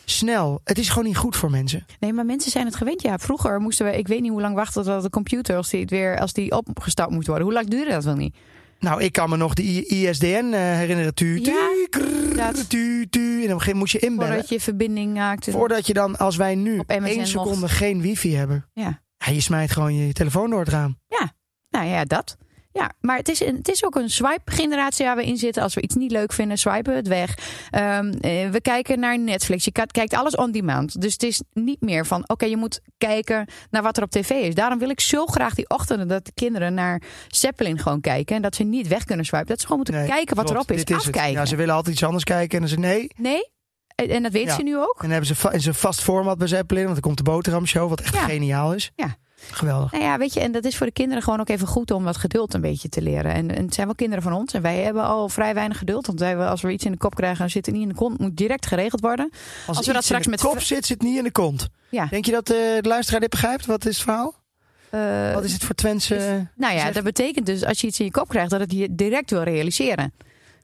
snel. 0.06 0.62
Het 0.64 0.78
is 0.78 0.90
gewoon 0.90 1.04
niet 1.08 1.18
goed 1.18 1.36
voor 1.36 1.50
mensen. 1.50 1.86
Nee, 2.00 2.14
maar 2.14 2.26
mensen 2.26 2.52
zijn 2.52 2.66
het 2.66 2.76
gewend. 2.76 3.02
Ja, 3.02 3.18
vroeger 3.18 3.60
moesten 3.60 3.86
we, 3.86 3.98
ik 3.98 4.08
weet 4.08 4.22
niet 4.22 4.32
hoe 4.32 4.42
lang 4.42 4.56
wachten 4.56 4.84
tot 4.84 5.02
de 5.02 5.10
computer, 5.10 5.56
als 5.56 5.70
die, 5.70 5.82
het 5.82 5.90
weer, 5.90 6.20
als 6.20 6.34
die 6.34 6.52
opgestart 6.52 7.10
moet 7.10 7.28
worden. 7.28 7.46
Hoe 7.46 7.54
lang 7.54 7.68
duurde 7.68 7.92
dat 7.92 8.04
wel 8.04 8.16
niet? 8.16 8.36
Nou, 8.80 9.04
ik 9.04 9.12
kan 9.12 9.30
me 9.30 9.38
nog 9.38 9.54
de 9.54 9.86
ISDN 9.88 10.52
eh, 10.54 10.60
herinneren. 10.60 11.14
Tu, 11.14 11.42
tu, 11.42 11.52
Ja, 11.52 11.70
krrr, 11.90 12.22
inderdaad. 12.22 12.70
tu, 12.70 13.08
tu. 13.10 13.20
En 13.20 13.36
op 13.36 13.42
een 13.42 13.48
gegeven 13.50 13.58
moment 13.60 13.76
moest 13.76 13.92
je 13.92 14.00
inbellen. 14.00 14.32
Voordat 14.34 14.50
je 14.50 14.60
verbinding 14.60 15.14
maakte. 15.14 15.52
Voordat 15.52 15.88
je 15.88 15.94
dan, 15.94 16.18
als 16.18 16.36
wij 16.36 16.56
nu 16.56 16.82
één 16.88 17.28
seconde 17.28 17.60
mocht. 17.60 17.72
geen 17.74 18.02
wifi 18.02 18.36
hebben. 18.36 18.70
Ja. 18.74 19.04
Ja, 19.18 19.32
je 19.32 19.42
smijt 19.42 19.72
gewoon 19.72 19.96
je 19.96 20.14
telefoon 20.14 20.50
door 20.50 20.60
het 20.60 20.70
raam. 20.70 20.98
Nou 21.70 21.88
ja, 21.88 22.04
dat. 22.04 22.38
Ja, 22.80 22.92
maar 23.02 23.18
het 23.18 23.30
is, 23.30 23.40
een, 23.42 23.56
het 23.56 23.70
is 23.70 23.86
ook 23.86 23.96
een 23.96 24.10
swipe-generatie 24.10 25.06
waar 25.06 25.16
we 25.16 25.26
in 25.26 25.38
zitten. 25.38 25.64
Als 25.64 25.74
we 25.74 25.82
iets 25.82 25.96
niet 25.96 26.12
leuk 26.12 26.34
vinden, 26.34 26.58
swipen 26.58 26.92
we 26.92 26.98
het 26.98 27.08
weg. 27.08 27.38
Ehm, 27.70 28.12
eh, 28.22 28.50
we 28.50 28.62
kijken 28.62 29.00
naar 29.00 29.20
Netflix. 29.20 29.66
Je 29.66 29.72
kijkt 29.72 30.14
alles 30.14 30.36
on 30.36 30.52
demand. 30.52 31.02
Dus 31.02 31.14
het 31.14 31.24
is 31.24 31.42
niet 31.54 31.82
meer 31.82 32.06
van, 32.06 32.24
oké, 32.30 32.46
je 32.46 32.58
moet 32.58 32.80
kijken 32.98 33.48
naar 33.70 33.82
wat 33.82 33.98
er 33.98 34.04
op 34.04 34.10
tv 34.12 34.30
is. 34.30 34.56
Daarom 34.56 34.80
wil 34.80 34.90
ik 34.90 35.00
zo 35.00 35.26
graag 35.26 35.54
die 35.54 35.70
ochtenden 35.70 36.08
dat 36.08 36.26
de 36.26 36.32
kinderen 36.34 36.74
naar 36.74 37.02
Zeppelin 37.28 37.80
gewoon 37.80 38.02
kijken. 38.02 38.36
En 38.36 38.42
dat 38.42 38.56
ze 38.56 38.64
niet 38.64 38.88
weg 38.88 39.04
kunnen 39.04 39.26
swipen. 39.26 39.48
Dat 39.48 39.58
ze 39.60 39.64
gewoon 39.68 39.78
moeten 39.86 40.00
Nee, 40.00 40.08
kijken 40.10 40.36
wat 40.36 40.50
erop 40.50 40.72
is. 40.72 40.78
dit 40.78 40.90
het. 40.90 40.98
Afkijken. 40.98 41.32
Ja, 41.32 41.46
ze 41.46 41.56
willen 41.56 41.76
altijd 41.76 41.96
iets 41.96 42.04
anders 42.04 42.24
kijken. 42.24 42.60
En 42.62 42.68
dan 42.68 42.70
zeggen 42.70 42.88
nee. 42.98 43.08
Nee, 43.18 44.10
En, 44.10 44.24
dat 44.24 44.32
weet 44.32 44.46
Ja. 44.46 44.56
ze 44.56 44.64
nu 44.64 44.78
ook. 44.78 45.00
En 45.04 45.10
hebben 45.10 45.36
ze 45.36 45.50
in 45.52 45.62
zijn 45.62 45.76
vast 45.76 46.02
format 46.02 46.38
bij 46.38 46.48
Zeppelin, 46.48 46.84
want 46.84 46.96
er 46.96 47.02
komt 47.02 47.18
de 47.18 47.24
boterhamshow, 47.24 47.90
wat 47.90 48.02
echt 48.02 48.14
Ja. 48.14 48.26
geniaal 48.26 48.74
is. 48.74 48.92
Ja. 48.96 49.16
Geweldig. 49.52 49.92
Nou 49.92 50.04
ja, 50.04 50.18
weet 50.18 50.34
je, 50.34 50.40
en 50.40 50.52
dat 50.52 50.66
is 50.66 50.78
voor 50.78 50.86
de 50.86 50.92
kinderen 50.94 51.24
gewoon 51.24 51.40
ook 51.40 51.50
even 51.50 51.68
goed 51.68 51.92
om 51.92 52.04
wat 52.04 52.18
geduld 52.18 52.54
een 52.54 52.62
beetje 52.62 52.90
te 52.90 53.02
leren. 53.02 53.34
En, 53.34 53.56
en 53.56 53.64
het 53.66 53.74
zijn 53.74 53.86
wel 53.88 53.96
kinderen 53.96 54.24
van 54.24 54.34
ons 54.34 54.54
en 54.54 54.62
wij 54.62 54.78
hebben 54.78 55.04
al 55.04 55.30
vrij 55.30 55.54
weinig 55.54 55.78
geduld. 55.78 56.08
Want 56.08 56.20
wij, 56.20 56.38
als 56.38 56.62
we 56.62 56.72
iets 56.72 56.86
in 56.86 56.92
de 56.92 56.98
kop 56.98 57.16
krijgen 57.16 57.44
en 57.44 57.50
zit 57.52 57.66
het 57.66 57.76
niet 57.76 57.84
in 57.84 57.90
de 57.90 57.96
kont, 57.96 58.20
moet 58.20 58.38
direct 58.38 58.66
geregeld 58.66 59.02
worden. 59.02 59.30
Als, 59.68 59.86
we 59.88 59.94
dat 59.94 60.04
straks 60.04 60.24
in 60.26 60.30
met 60.32 60.40
de 60.40 60.48
kop 60.48 60.62
zit, 60.62 60.86
zit 60.86 61.02
niet 61.02 61.18
in 61.18 61.24
de 61.24 61.32
kont. 61.32 61.68
Ja. 61.90 62.06
Denk 62.06 62.26
je 62.26 62.32
dat 62.32 62.50
eh, 62.50 62.56
de 62.82 62.88
luisteraar 62.88 63.20
dit 63.22 63.30
begrijpt? 63.30 63.66
Wat 63.66 63.86
is 63.86 63.96
het 63.96 64.04
verhaal? 64.04 64.34
Eh, 64.90 65.34
Wat 65.34 65.44
is 65.44 65.54
het 65.54 65.64
voor 65.64 65.76
Twentse... 65.76 66.48
nou 66.56 66.74
ja, 66.76 66.92
dat 66.92 67.04
betekent 67.04 67.46
dus 67.46 67.66
als 67.66 67.82
je 67.82 67.88
iets 67.88 68.00
in 68.00 68.06
je 68.06 68.12
kop 68.12 68.28
krijgt, 68.28 68.50
dat 68.50 68.60
het 68.60 68.72
je 68.72 68.96
direct 68.96 69.30
wil 69.30 69.42
realiseren. 69.44 70.14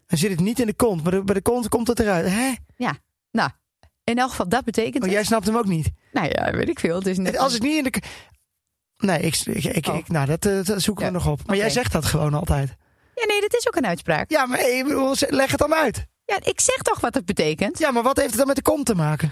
Dan 0.07 0.17
zit 0.19 0.31
het 0.31 0.39
niet 0.39 0.59
in 0.59 0.65
de 0.65 0.73
kont, 0.73 1.03
maar 1.03 1.11
de- 1.11 1.23
bij 1.23 1.35
de 1.35 1.41
kont 1.41 1.69
komt 1.69 1.87
het 1.87 1.99
eruit. 1.99 2.27
Hè? 2.29 2.51
Nou, 3.31 3.49
in 4.03 4.17
elk 4.17 4.29
geval, 4.29 4.47
dat 4.49 4.63
betekent. 4.63 5.03
Oh, 5.03 5.09
jij 5.09 5.23
snapt 5.23 5.45
hem 5.45 5.57
ook 5.57 5.65
niet. 5.67 5.89
Nou 6.11 6.27
ja, 6.29 6.51
weet 6.51 6.69
ik 6.69 6.79
veel. 6.79 6.95
Het 6.95 7.07
is 7.07 7.17
net 7.17 7.37
Als 7.37 7.53
het 7.53 7.61
niet 7.61 7.77
in 7.77 7.83
de... 7.91 8.01
Nee, 9.01 9.19
ik, 9.19 9.35
ik, 9.45 9.63
ik, 9.63 9.87
Oh. 9.87 9.95
ik- 9.97 10.07
nou, 10.07 10.25
dat, 10.27 10.45
eh, 10.45 10.63
dat 10.63 10.81
zoeken 10.81 11.05
we 11.05 11.11
nog 11.11 11.27
op. 11.27 11.39
Maar 11.45 11.55
jij 11.57 11.69
zegt 11.69 11.91
dat 11.91 12.05
gewoon 12.05 12.33
altijd. 12.33 12.75
Ja, 13.15 13.25
nee, 13.27 13.41
dat 13.41 13.53
is 13.53 13.67
ook 13.67 13.75
een 13.75 13.85
uitspraak. 13.85 14.29
Ja, 14.31 14.45
maar 14.45 14.59
bedoel, 14.83 15.15
leg 15.19 15.49
het 15.51 15.59
dan 15.59 15.73
uit. 15.73 16.05
Ja, 16.25 16.39
ik 16.43 16.59
zeg 16.59 16.75
toch 16.77 16.99
wat 16.99 17.13
het 17.13 17.25
betekent. 17.25 17.79
Ja, 17.79 17.91
maar 17.91 18.03
wat 18.03 18.15
heeft 18.17 18.29
het 18.29 18.37
dan 18.37 18.47
met 18.47 18.55
de 18.55 18.61
kont 18.61 18.85
te 18.85 18.95
maken? 18.95 19.31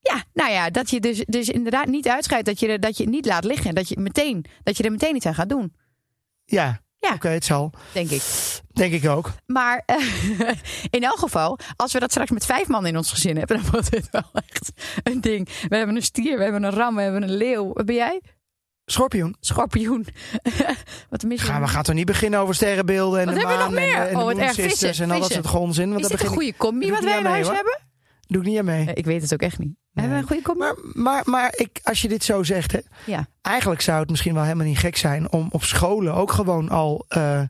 Ja, 0.00 0.24
nou 0.32 0.50
ja, 0.50 0.70
dat 0.70 0.90
je 0.90 1.00
dus, 1.00 1.24
dus 1.26 1.48
inderdaad 1.48 1.86
niet 1.86 2.08
uitscheidt 2.08 2.46
dat 2.46 2.60
je, 2.60 2.78
dat 2.78 2.96
je 2.96 3.02
het 3.02 3.12
niet 3.12 3.26
laat 3.26 3.44
liggen. 3.44 3.74
Dat 3.74 3.88
je, 3.88 3.98
meteen, 3.98 4.44
dat 4.62 4.76
je 4.76 4.82
er 4.82 4.90
meteen 4.90 5.16
iets 5.16 5.26
aan 5.26 5.34
gaat 5.34 5.48
doen, 5.48 5.74
Ja, 6.44 6.80
Ja. 6.98 7.14
oké, 7.14 7.28
het 7.28 7.44
zal. 7.44 7.72
denk 7.92 8.10
ik. 8.10 8.22
Denk 8.72 8.92
ik 8.92 9.08
ook. 9.08 9.30
Maar 9.46 9.82
eh, 9.86 9.96
in 10.90 11.02
elk 11.04 11.18
geval, 11.18 11.58
als 11.76 11.92
we 11.92 11.98
dat 12.00 12.10
straks 12.10 12.30
met 12.30 12.46
vijf 12.46 12.68
man 12.68 12.86
in 12.86 12.96
ons 12.96 13.10
gezin 13.10 13.36
hebben, 13.36 13.56
dan 13.62 13.70
wordt 13.70 13.90
het 13.94 14.08
wel 14.10 14.30
echt 14.48 14.70
een 15.02 15.20
ding. 15.20 15.48
We 15.68 15.76
hebben 15.76 15.96
een 15.96 16.02
stier, 16.02 16.36
we 16.38 16.42
hebben 16.42 16.62
een 16.62 16.70
ram, 16.72 16.94
we 16.96 17.02
hebben 17.02 17.22
een 17.22 17.36
leeuw. 17.36 17.72
Wat 17.72 17.86
ben 17.86 17.94
jij? 17.94 18.20
Schorpioen. 18.90 19.36
Schorpioen. 19.40 20.06
Wat 21.10 21.22
mis 21.22 21.40
je? 21.40 21.46
Gaan 21.46 21.60
we 21.60 21.68
gaan 21.68 21.82
toch 21.82 21.94
niet 21.94 22.06
beginnen 22.06 22.40
over 22.40 22.54
sterrenbeelden 22.54 23.20
en 23.20 23.26
Wat 23.26 23.34
de 23.34 23.40
hebben 23.40 23.58
maan 23.58 23.70
nog 23.70 23.78
en, 23.80 23.86
meer? 23.88 23.96
en 24.08 24.16
Oh, 24.16 24.28
de 24.28 24.34
Moon 24.34 24.48
Sisters 24.48 24.78
vissen, 24.80 25.04
en 25.04 25.10
al 25.10 25.20
dat 25.20 25.32
soort 25.32 25.54
onzin. 25.54 25.90
Want 25.90 26.00
Is 26.04 26.08
dit 26.10 26.20
een 26.22 26.26
goede 26.26 26.54
combi 26.56 26.90
wat 26.90 27.04
wij 27.04 27.18
in 27.18 27.24
huis 27.24 27.46
hoor. 27.46 27.54
hebben? 27.54 27.78
doe 28.26 28.42
ik 28.42 28.48
niet 28.48 28.58
aan 28.58 28.64
mee. 28.64 28.84
Nee, 28.84 28.94
ik 28.94 29.04
weet 29.04 29.22
het 29.22 29.32
ook 29.32 29.40
echt 29.42 29.58
niet. 29.58 29.74
Hebben 29.92 30.12
we 30.14 30.20
een 30.20 30.26
goede 30.26 30.42
combi? 30.42 30.60
Maar, 30.64 30.74
maar, 30.92 31.22
maar 31.24 31.52
ik, 31.56 31.80
als 31.82 32.02
je 32.02 32.08
dit 32.08 32.24
zo 32.24 32.42
zegt, 32.42 32.72
hè, 32.72 32.78
Ja. 33.06 33.26
eigenlijk 33.42 33.80
zou 33.80 34.00
het 34.00 34.10
misschien 34.10 34.34
wel 34.34 34.42
helemaal 34.42 34.66
niet 34.66 34.78
gek 34.78 34.96
zijn 34.96 35.32
om 35.32 35.48
op 35.50 35.64
scholen 35.64 36.14
ook 36.14 36.32
gewoon 36.32 36.68
al 36.68 37.04
eh, 37.08 37.42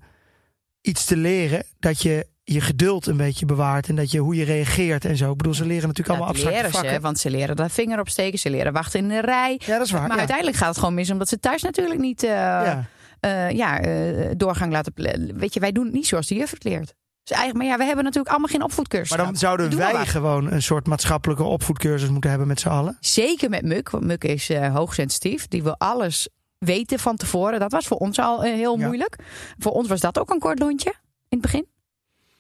iets 0.81 1.05
te 1.05 1.17
leren. 1.17 1.65
Dat 1.79 2.03
je 2.03 2.27
je 2.53 2.61
geduld 2.61 3.07
een 3.07 3.17
beetje 3.17 3.47
bewaart 3.47 3.89
en 3.89 3.95
dat 3.95 4.11
je 4.11 4.19
hoe 4.19 4.35
je 4.35 4.45
reageert 4.45 5.05
en 5.05 5.17
zo. 5.17 5.31
Ik 5.31 5.37
bedoel, 5.37 5.55
ze 5.55 5.65
leren 5.67 5.89
natuurlijk 5.89 6.09
allemaal 6.09 6.29
abstracte 6.29 6.57
leren 6.57 6.73
vakken. 6.73 6.95
ze, 6.95 7.01
want 7.01 7.19
ze 7.19 7.31
leren 7.31 7.57
daar 7.57 7.71
vinger 7.71 8.01
op 8.01 8.09
steken, 8.09 8.39
ze 8.39 8.51
leren 8.51 8.73
wachten 8.73 9.01
in 9.01 9.09
de 9.09 9.21
rij. 9.21 9.61
Ja, 9.67 9.77
dat 9.77 9.87
is 9.87 9.93
waar. 9.93 10.01
Maar 10.01 10.11
ja. 10.11 10.17
uiteindelijk 10.17 10.57
gaat 10.57 10.69
het 10.69 10.79
gewoon 10.79 10.95
mis 10.95 11.11
omdat 11.11 11.29
ze 11.29 11.41
thuis 11.41 11.63
natuurlijk 11.63 12.01
niet 12.01 12.23
eh, 12.23 12.31
ja. 12.31 12.89
eh, 13.21 13.51
ja, 13.51 13.81
eh, 13.81 14.31
doorgang 14.37 14.73
laten. 14.73 14.93
Weet 15.37 15.55
je, 15.55 15.61
wij 15.61 15.73
doen 15.73 15.85
het 15.85 15.93
niet 15.93 16.07
zoals 16.07 16.27
de 16.27 16.35
juf 16.35 16.51
het 16.51 16.65
leert. 16.65 16.95
Dus 17.23 17.37
eigenlijk, 17.37 17.57
maar 17.57 17.67
ja, 17.67 17.77
we 17.77 17.85
hebben 17.85 18.05
natuurlijk 18.05 18.31
allemaal 18.31 18.51
geen 18.51 18.63
opvoedcursus. 18.63 19.17
Maar 19.17 19.27
dan 19.27 19.37
zouden 19.37 19.77
wij 19.77 20.07
gewoon 20.07 20.53
een 20.53 20.63
soort 20.63 20.87
maatschappelijke 20.87 21.43
opvoedcursus 21.43 22.09
moeten 22.09 22.31
hebben 22.31 22.49
met 22.49 22.61
z'n 22.61 22.69
allen. 22.69 22.97
Zeker 23.01 23.51
met 23.51 23.65
Muk, 23.65 23.91
want 23.91 24.05
Muk 24.05 24.25
is 24.25 24.53
hoogsensitief. 24.73 25.49
Die 25.49 25.63
wil 25.63 25.75
alles 25.79 26.29
weten 26.59 26.99
van 26.99 27.17
tevoren. 27.17 27.61
Dat 27.61 27.73
was 27.73 27.87
voor 27.87 27.97
ons 27.97 28.19
al 28.19 28.43
heel 28.43 28.77
moeilijk. 28.77 29.17
Voor 29.59 29.73
ons 29.73 29.89
was 29.89 30.01
dat 30.01 30.19
ook 30.19 30.31
een 30.31 30.39
kort 30.39 30.59
lontje 30.59 30.91
in 31.29 31.39
het 31.39 31.41
begin. 31.41 31.67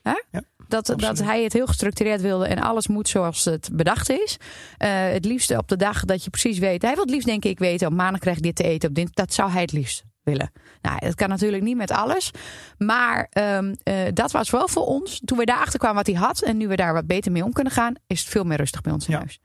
Hè? 0.02 0.22
Ja, 0.30 0.42
dat, 0.68 0.94
dat 0.96 1.18
hij 1.18 1.42
het 1.42 1.52
heel 1.52 1.66
gestructureerd 1.66 2.20
wilde 2.20 2.46
en 2.46 2.58
alles 2.58 2.86
moet 2.88 3.08
zoals 3.08 3.44
het 3.44 3.68
bedacht 3.72 4.10
is. 4.10 4.36
Eh, 4.78 4.90
het 4.92 5.24
liefste 5.24 5.56
op 5.56 5.68
de 5.68 5.76
dag 5.76 6.04
dat 6.04 6.24
je 6.24 6.30
precies 6.30 6.58
weet. 6.58 6.82
Hij 6.82 6.94
wil 6.94 7.02
het 7.02 7.10
liefst 7.12 7.26
denk 7.26 7.44
ik 7.44 7.58
weten, 7.58 7.86
op 7.86 7.92
maandag 7.92 8.20
krijg 8.20 8.36
ik 8.36 8.42
dit 8.42 8.56
te 8.56 8.62
eten. 8.62 8.88
Op 8.88 8.94
dit, 8.94 9.08
dat 9.14 9.32
zou 9.34 9.50
hij 9.50 9.60
het 9.60 9.72
liefst 9.72 10.02
willen. 10.22 10.52
Nou, 10.82 10.98
dat 10.98 11.14
kan 11.14 11.28
natuurlijk 11.28 11.62
niet 11.62 11.76
met 11.76 11.90
alles. 11.90 12.30
Maar 12.78 13.26
ehm, 13.30 13.74
eh, 13.82 13.94
dat 14.14 14.30
was 14.30 14.50
wel 14.50 14.68
voor 14.68 14.86
ons. 14.86 15.20
Toen 15.24 15.38
we 15.38 15.44
daarachter 15.44 15.78
kwamen 15.78 15.96
wat 15.96 16.06
hij 16.06 16.16
had. 16.16 16.42
En 16.42 16.56
nu 16.56 16.68
we 16.68 16.76
daar 16.76 16.92
wat 16.92 17.06
beter 17.06 17.32
mee 17.32 17.44
om 17.44 17.52
kunnen 17.52 17.72
gaan. 17.72 17.94
Is 18.06 18.20
het 18.20 18.28
veel 18.28 18.44
meer 18.44 18.56
rustig 18.56 18.80
bij 18.80 18.92
ons 18.92 19.06
in 19.06 19.12
Ja. 19.12 19.18
huis. 19.18 19.40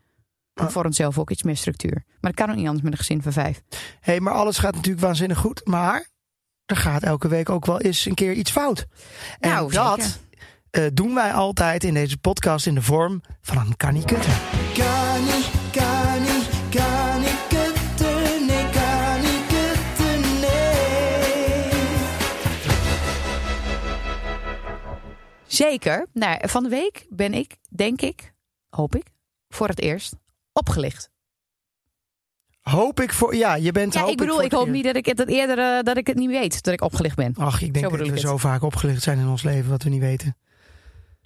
En 0.54 0.72
voor 0.72 0.86
onszelf 0.86 1.18
ook 1.20 1.30
iets 1.30 1.44
meer 1.44 1.58
structuur. 1.58 2.04
Maar 2.22 2.32
dat 2.32 2.34
kan 2.34 2.50
ook 2.50 2.56
niet 2.56 2.66
anders 2.66 2.84
met 2.84 2.92
een 2.92 2.98
gezin 2.98 3.22
van 3.22 3.32
vijf. 3.32 3.62
hey, 4.00 4.20
maar 4.20 4.34
alles 4.34 4.58
gaat 4.58 4.76
natuurlijk 4.76 5.04
waanzinnig 5.04 5.38
goed. 5.38 5.62
Maar 5.66 6.08
er 6.66 6.76
gaat 6.76 7.04
elke 7.04 7.28
week 7.28 7.50
ook 7.50 7.66
wel 7.66 7.82
eens 7.82 8.06
een 8.06 8.14
keer 8.14 8.34
iets 8.34 8.52
fout. 8.52 8.86
En 9.40 9.50
Nou, 9.50 9.72
dat 9.72 10.02
zeker. 10.02 10.18
Eh, 10.76 10.86
doen 10.94 11.14
wij 11.14 11.34
altijd 11.34 11.84
in 11.84 11.94
deze 11.94 12.18
podcast 12.18 12.66
in 12.66 12.76
de 12.76 12.82
vorm 12.82 13.22
van 13.42 13.58
een 13.58 13.78
kan 13.78 13.94
niet 13.94 14.06
kutten. 14.06 14.32
Kan 14.74 15.24
niet, 15.24 15.50
kan 15.72 16.22
niet, 16.22 16.50
kan 16.70 17.20
niet 17.20 17.42
kutten, 17.48 18.46
nee, 18.46 18.70
kan 18.70 19.22
niet 19.22 19.46
kutten, 19.48 20.40
nee. 20.40 21.70
Zeker. 25.48 26.06
Nou, 26.14 26.50
van 26.50 26.64
de 26.64 26.70
week 26.70 27.06
ben 27.10 27.34
ik, 27.34 27.56
denk 27.70 28.02
ik, 28.02 28.34
hoop 28.70 28.96
ik, 28.96 29.06
voor 29.50 29.68
het 29.68 29.80
eerst 29.82 30.16
opgelicht. 30.54 31.10
Hoop 32.62 33.00
ik 33.00 33.14
voor. 33.14 33.36
Ja, 33.36 33.56
je 33.56 33.72
bent. 33.72 33.94
Ja, 33.94 34.00
hoop 34.02 34.10
ik 34.10 34.18
bedoel, 34.18 34.44
ik 34.44 34.52
hoop 34.52 34.68
niet 34.68 34.84
dat 34.84 34.96
ik 34.96 35.06
het 35.06 35.18
dat 35.18 35.28
eerder 35.28 35.60
eh, 35.60 35.84
dat 35.84 35.98
ik 35.98 36.08
het 36.08 36.16
niet 36.18 36.30
weet 36.30 36.64
dat 36.64 36.74
ik 36.74 36.82
opgelicht 36.82 37.16
ben. 37.16 37.34
Ach, 37.38 37.62
ik 37.62 37.74
denk 37.74 37.86
Zo 37.86 37.98
dat 37.98 38.08
we 38.08 38.14
het. 38.14 38.22
zo 38.22 38.38
vaak 38.38 38.62
opgelicht 38.62 39.02
zijn 39.04 39.20
in 39.20 39.28
ons 39.28 39.44
leven 39.44 39.70
wat 39.70 39.84
we 39.84 39.90
niet 39.90 40.00
weten. 40.02 40.38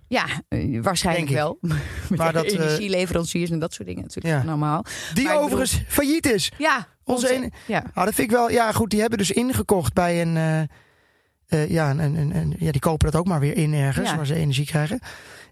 Ja, 0.10 0.26
eh, 0.48 0.82
waarschijnlijk 0.82 1.28
Denk 1.28 1.40
wel. 1.40 1.60
Maar 2.18 2.34
dat, 2.34 2.46
eh, 2.46 2.54
energieleveranciers 2.54 3.50
en 3.50 3.60
dat 3.60 3.74
soort 3.74 3.88
dingen 3.88 4.04
natuurlijk 4.04 4.36
Ja. 4.36 4.44
normaal. 4.44 4.86
Die 5.14 5.24
Maar 5.24 5.38
overigens 5.38 5.82
failliet 5.88 6.26
is. 6.32 6.52
Ja, 6.58 6.88
Onze 7.04 7.34
ene- 7.34 7.50
ja. 7.68 7.80
Nou, 7.94 8.06
dat 8.06 8.16
vind 8.16 8.32
ik 8.32 8.36
wel. 8.38 8.50
Ja, 8.52 8.72
goed. 8.72 8.90
Die 8.90 9.00
hebben 9.00 9.18
dus 9.18 9.32
ingekocht 9.32 9.94
bij 9.94 10.22
een. 10.22 10.68
eh, 11.48 11.70
ja, 11.70 11.90
een, 11.90 12.00
een, 12.00 12.16
een- 12.16 12.36
een- 12.36 12.56
ja, 12.60 12.72
die 12.72 12.82
kopen 12.82 13.12
dat 13.12 13.20
ook 13.22 13.28
maar 13.28 13.40
weer 13.40 13.58
in 13.58 13.74
ergens 13.74 14.10
Ja. 14.10 14.16
waar 14.16 14.26
ze 14.26 14.36
energie 14.36 14.66
krijgen. 14.66 15.00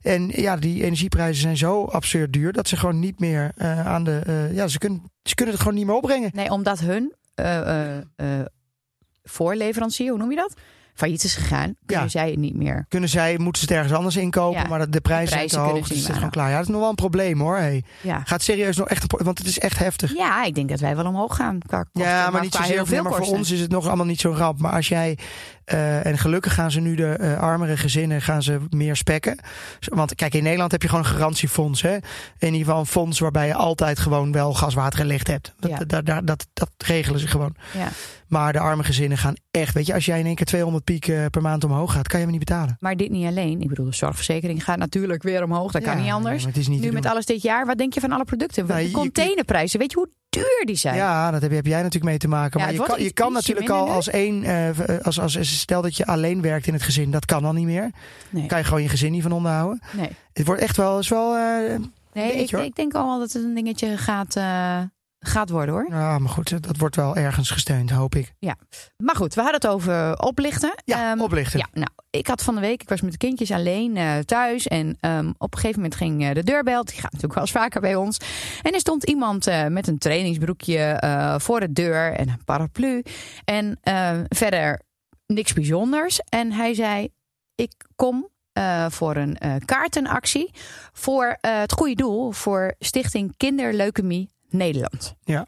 En 0.02 0.28
ja, 0.36 0.56
die 0.58 0.84
energieprijzen 0.84 1.42
zijn 1.42 1.58
zo 1.58 1.84
absurd 1.86 2.34
duur 2.34 2.52
dat 2.54 2.68
ze 2.68 2.78
gewoon 2.78 3.00
niet 3.00 3.20
meer 3.20 3.52
aan 3.86 4.04
de. 4.04 4.50
ja, 4.54 4.68
ze 4.68 4.78
kunnen, 4.78 5.12
ze 5.24 5.36
kunnen 5.36 5.54
het 5.54 5.64
gewoon 5.64 5.78
niet 5.78 5.86
meer 5.88 5.96
opbrengen. 5.96 6.30
Nee, 6.34 6.52
omdat 6.52 6.80
hun 6.80 7.14
voorleverancier, 9.24 10.10
hoe 10.10 10.18
noem 10.20 10.30
je 10.30 10.36
dat? 10.36 10.54
Failliet 10.98 11.24
is 11.24 11.36
gegaan, 11.36 11.76
kunnen 11.86 12.06
Ja. 12.06 12.12
zij 12.12 12.30
het 12.30 12.40
niet 12.40 12.56
meer. 12.56 12.86
Kunnen 12.90 13.10
zij, 13.10 13.38
moeten 13.38 13.62
ze 13.62 13.68
het 13.68 13.78
ergens 13.78 13.98
anders 13.98 14.16
inkopen, 14.16 14.62
Ja. 14.62 14.68
maar 14.68 14.80
de, 14.80 14.90
de 14.90 15.02
prijzen 15.02 15.38
zijn 15.38 15.48
te 15.48 15.60
hoog. 15.60 15.72
Dus 15.74 15.88
het 15.88 15.98
niet 15.98 16.08
is 16.08 16.14
gewoon 16.14 16.30
klaar. 16.30 16.50
Ja, 16.50 16.56
dat 16.58 16.64
is 16.64 16.72
nog 16.72 16.80
wel 16.80 16.90
een 16.90 16.96
probleem 16.96 17.40
hoor. 17.40 17.58
Hey. 17.58 17.84
Ja. 18.02 18.22
Gaat 18.26 18.42
serieus 18.42 18.78
nog 18.78 18.88
echt 18.88 19.04
een 19.14 19.26
want 19.26 19.38
het 19.38 19.48
is 19.48 19.60
echt 19.60 19.78
heftig. 19.80 20.14
ja, 20.16 20.44
ik 20.44 20.56
denk 20.56 20.70
dat 20.70 20.80
wij 20.80 20.96
wel 20.96 21.06
omhoog 21.06 21.36
gaan. 21.36 21.60
Kosten, 21.60 21.88
Ja, 22.02 22.30
maar 22.30 22.42
niet 22.42 22.52
qua 22.52 22.62
zozeer. 22.66 22.86
veel 22.88 23.02
maar 23.04 23.12
voor 23.12 23.20
kosten. 23.22 23.38
ons 23.38 23.52
is 23.52 23.60
het 23.60 23.72
nog 23.72 23.88
allemaal 23.88 24.06
niet 24.06 24.20
zo'n 24.20 24.36
ramp. 24.36 24.60
Maar 24.60 24.72
als 24.74 24.88
jij. 24.88 25.18
Eh, 25.68 26.06
en 26.06 26.18
gelukkig 26.18 26.54
gaan 26.54 26.72
ze 26.72 26.80
nu 26.80 26.96
de 26.96 27.06
eh, 27.08 27.40
armere 27.40 27.78
gezinnen 27.78 28.22
gaan 28.22 28.44
ze 28.44 28.60
meer 28.70 28.96
spekken. 28.96 29.40
Want 29.80 30.16
kijk, 30.16 30.34
in 30.34 30.44
Nederland 30.44 30.72
heb 30.72 30.82
je 30.82 30.88
gewoon 30.90 31.04
een 31.04 31.10
garantiefonds. 31.12 31.82
Hè? 31.82 31.94
In 31.96 32.02
ieder 32.40 32.60
geval 32.60 32.80
een 32.80 32.86
fonds 32.86 33.20
waarbij 33.20 33.48
je 33.48 33.54
altijd 33.54 34.00
gewoon 34.00 34.32
wel 34.32 34.54
gas, 34.54 34.74
water 34.74 35.00
en 35.00 35.06
licht 35.06 35.28
hebt. 35.28 35.54
Dat, 35.60 35.70
Ja. 35.72 35.78
dat, 35.78 36.06
dat, 36.06 36.28
dat, 36.28 36.48
dat 36.54 36.70
regelen 36.78 37.20
ze 37.20 37.28
gewoon. 37.28 37.56
Ja. 37.74 37.88
Maar 38.28 38.54
de 38.54 38.60
arme 38.60 38.84
gezinnen 38.84 39.18
gaan 39.18 39.34
echt. 39.52 39.74
Weet 39.74 39.86
je, 39.86 39.94
als 39.94 40.06
jij 40.06 40.20
in 40.20 40.26
één 40.26 40.36
keer 40.36 40.46
200 40.46 40.84
piek 40.84 41.06
per 41.32 41.42
maand 41.42 41.64
omhoog 41.64 41.94
gaat, 41.94 42.08
kan 42.08 42.20
je 42.20 42.26
hem 42.26 42.36
niet 42.36 42.46
betalen. 42.46 42.78
Maar 42.80 42.96
dit 42.96 43.10
niet 43.10 43.26
alleen. 43.28 43.62
Ik 43.62 43.68
bedoel, 43.68 43.86
de 43.86 43.96
zorgverzekering 43.96 44.64
gaat 44.64 44.78
natuurlijk 44.78 45.24
weer 45.24 45.44
omhoog. 45.44 45.72
Dat 45.72 45.84
kan 45.84 46.02
niet 46.02 46.12
anders. 46.12 46.46
niet 46.46 46.68
nu 46.68 46.92
met 46.92 47.04
doen. 47.04 47.12
alles 47.12 47.26
dit 47.26 47.42
jaar, 47.42 47.66
wat 47.66 47.78
denk 47.78 47.94
je 47.94 48.00
van 48.00 48.12
alle 48.12 48.24
producten? 48.26 48.66
Nou, 48.68 48.80
de 48.80 48.86
je- 48.88 48.92
containerprijzen, 48.94 49.80
weet 49.80 49.92
je 49.92 49.98
hoe 49.98 50.10
duur 50.38 50.62
die 50.66 50.76
zijn? 50.76 50.96
Ja, 50.96 51.32
dat 51.32 51.42
heb, 51.42 51.52
heb 51.52 51.66
jij 51.66 51.78
natuurlijk 51.78 52.06
mee 52.06 52.18
te 52.18 52.28
maken. 52.28 52.60
Ja, 52.60 52.66
maar 52.66 52.74
je 52.76 52.84
kan, 52.84 53.04
je 53.04 53.12
kan 53.14 53.34
natuurlijk 53.34 53.70
al 53.70 53.90
als 53.90 54.08
één. 54.10 54.44
eh, 54.44 54.70
als, 55.04 55.20
als, 55.20 55.60
stel 55.60 55.82
dat 55.82 55.98
je 55.98 56.06
alleen 56.06 56.42
werkt 56.42 56.68
in 56.68 56.74
het 56.74 56.82
gezin, 56.84 57.12
dat 57.12 57.26
kan 57.26 57.46
al 57.46 57.54
niet 57.54 57.66
meer. 57.66 57.92
Nee, 58.30 58.46
Kan 58.46 58.58
je 58.58 58.64
gewoon 58.64 58.82
je 58.82 58.90
gezin 58.90 59.12
niet 59.12 59.22
van 59.22 59.32
onderhouden. 59.32 59.82
nee. 59.92 60.10
Het 60.34 60.46
wordt 60.46 60.62
echt 60.62 60.78
wel. 60.78 61.00
Is 61.00 61.10
wel 61.10 61.36
eh, 61.36 61.76
nee 62.14 62.32
ik, 62.32 62.38
beetje, 62.38 62.66
ik 62.66 62.76
denk 62.76 62.94
al 62.94 63.06
wel 63.06 63.20
dat 63.20 63.32
het 63.34 63.44
een 63.44 63.54
dingetje 63.54 63.98
gaat, 63.98 64.36
eh, 64.36 64.80
gaat 65.28 65.50
worden 65.50 65.74
hoor. 65.76 65.86
Ja, 65.90 66.20
maar 66.20 66.30
goed, 66.30 66.64
dat 66.64 66.78
wordt 66.78 66.96
wel 66.96 67.16
ergens 67.16 67.52
gesteund, 67.52 67.90
hoop 67.90 68.16
ik. 68.16 68.34
Maar 68.98 69.16
goed, 69.16 69.34
we 69.34 69.42
hadden 69.42 69.60
het 69.62 69.70
over 69.70 70.20
oplichten. 70.20 70.74
Ja, 70.86 71.12
Ehm, 71.12 71.22
oplichten. 71.22 71.60
Ja, 71.60 71.68
nou, 71.74 71.90
ik 72.10 72.28
had 72.28 72.44
van 72.44 72.56
de 72.56 72.62
week, 72.62 72.82
ik 72.82 72.90
was 72.90 73.02
met 73.02 73.12
de 73.12 73.18
kindjes 73.18 73.52
alleen 73.52 73.98
eh, 73.98 74.18
thuis. 74.18 74.68
En 74.68 74.98
ehm, 75.00 75.30
op 75.38 75.54
een 75.54 75.60
gegeven 75.60 75.82
moment 75.82 75.96
ging 76.00 76.24
eh, 76.24 76.34
de 76.34 76.44
deurbel. 76.44 76.84
Die 76.84 76.94
gaat 76.96 77.04
natuurlijk 77.12 77.34
wel 77.34 77.44
eens 77.44 77.52
vaker 77.52 77.82
bij 77.82 77.96
ons. 77.96 78.18
En 78.62 78.74
er 78.74 78.80
stond 78.80 79.04
iemand 79.04 79.48
eh, 79.48 79.66
met 79.66 79.88
een 79.88 79.98
trainingsbroekje 79.98 80.78
eh, 80.78 81.36
voor 81.40 81.60
de 81.60 81.72
deur 81.74 82.14
en 82.14 82.30
een 82.30 82.44
paraplu. 82.46 83.04
En 83.46 83.78
eh, 83.82 84.20
verder 84.30 84.82
niks 85.26 85.54
bijzonders. 85.54 86.20
En 86.30 86.52
hij 86.52 86.74
zei: 86.74 87.10
Ik 87.56 87.72
kom 87.96 88.28
eh, 88.54 88.86
voor 88.90 89.16
een 89.16 89.38
eh, 89.38 89.56
kaartenactie. 89.66 90.52
Voor 90.94 91.38
eh, 91.42 91.60
het 91.60 91.72
goede 91.72 91.96
doel. 91.96 92.32
Voor 92.32 92.74
Stichting 92.80 93.34
Kinderleukemie 93.38 94.30
Nederland. 94.50 95.16
Ja. 95.24 95.46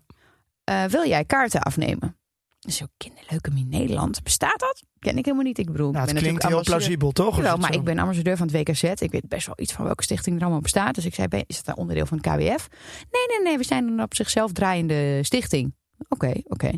Eh, 0.63 0.83
wil 0.83 1.07
jij 1.07 1.25
kaarten 1.25 1.61
afnemen? 1.61 2.17
Zo 2.59 2.85
kinderleukemie 2.97 3.65
Nederland. 3.65 4.23
Bestaat 4.23 4.59
dat? 4.59 4.83
Ken 4.99 5.17
ik 5.17 5.25
helemaal 5.25 5.45
niet. 5.45 5.57
Ik 5.57 5.71
bedoel, 5.71 5.91
Nou, 5.91 6.03
het 6.03 6.13
ben 6.13 6.23
klinkt 6.23 6.47
heel 6.47 6.63
plausibel, 6.63 7.11
toch? 7.11 7.35
Jawel, 7.35 7.57
maar 7.57 7.73
zo? 7.73 7.79
ik 7.79 7.85
ben 7.85 7.99
ambassadeur 7.99 8.37
van 8.37 8.47
het 8.47 8.55
WKZ. 8.55 8.83
Ik 8.83 9.11
weet 9.11 9.27
best 9.27 9.45
wel 9.45 9.55
iets 9.59 9.73
van 9.73 9.85
welke 9.85 10.03
stichting 10.03 10.35
er 10.35 10.41
allemaal 10.41 10.61
bestaat. 10.61 10.95
Dus 10.95 11.05
ik 11.05 11.13
zei, 11.13 11.27
ben- 11.27 11.43
is 11.47 11.55
dat 11.63 11.67
een 11.67 11.81
onderdeel 11.81 12.05
van 12.05 12.17
het 12.17 12.27
KWF? 12.27 12.67
Nee, 13.11 13.27
nee, 13.27 13.41
nee. 13.43 13.57
We 13.57 13.63
zijn 13.63 13.87
een 13.87 14.01
op 14.01 14.15
zichzelf 14.15 14.51
draaiende 14.51 15.19
stichting. 15.23 15.73
Oké, 16.07 16.33
oké. 16.43 16.71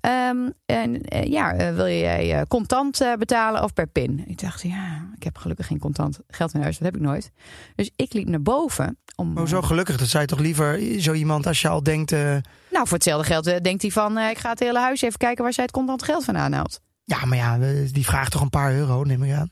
Ehm, 0.00 0.50
en 0.66 1.02
eh, 1.02 1.30
ja, 1.30 1.54
eh, 1.54 1.74
wil 1.74 1.86
jij 1.86 2.34
eh, 2.34 2.42
contant 2.48 3.00
betalen 3.18 3.62
of 3.62 3.72
per 3.72 3.86
pin? 3.86 4.24
Ik 4.26 4.40
dacht, 4.40 4.62
ja, 4.62 5.08
ik 5.16 5.22
heb 5.22 5.38
gelukkig 5.38 5.66
geen 5.66 5.78
contant 5.78 6.18
geld 6.28 6.54
in 6.54 6.60
huis. 6.60 6.78
Dat 6.78 6.86
heb 6.86 6.96
ik 6.96 7.06
nooit. 7.06 7.30
Dus 7.74 7.90
ik 7.96 8.12
liep 8.12 8.28
naar 8.28 8.42
boven. 8.42 8.98
Om, 9.16 9.38
Oh, 9.38 9.46
zo 9.46 9.62
gelukkig. 9.62 9.96
Dat 9.96 10.08
zei 10.08 10.26
toch 10.26 10.38
liever 10.38 11.00
zo 11.00 11.12
iemand 11.12 11.46
als 11.46 11.60
je 11.60 11.68
al 11.68 11.82
denkt... 11.82 12.10
nou, 12.10 12.42
voor 12.70 12.92
hetzelfde 12.92 13.26
geld 13.26 13.64
denkt 13.64 13.82
hij 13.82 13.90
van... 13.90 14.18
ik 14.18 14.38
ga 14.38 14.50
het 14.50 14.58
hele 14.58 14.78
huis 14.78 15.02
even 15.02 15.18
kijken 15.18 15.44
waar 15.44 15.52
zij 15.52 15.64
het 15.64 15.72
contant 15.72 16.02
geld 16.02 16.24
vandaan 16.24 16.52
haalt. 16.52 16.80
ja, 17.04 17.24
maar 17.24 17.38
ja, 17.38 17.58
die 17.92 18.04
vraagt 18.04 18.32
toch 18.32 18.40
een 18.40 18.50
paar 18.50 18.74
euro, 18.74 19.02
neem 19.02 19.22
ik 19.22 19.32
aan. 19.32 19.50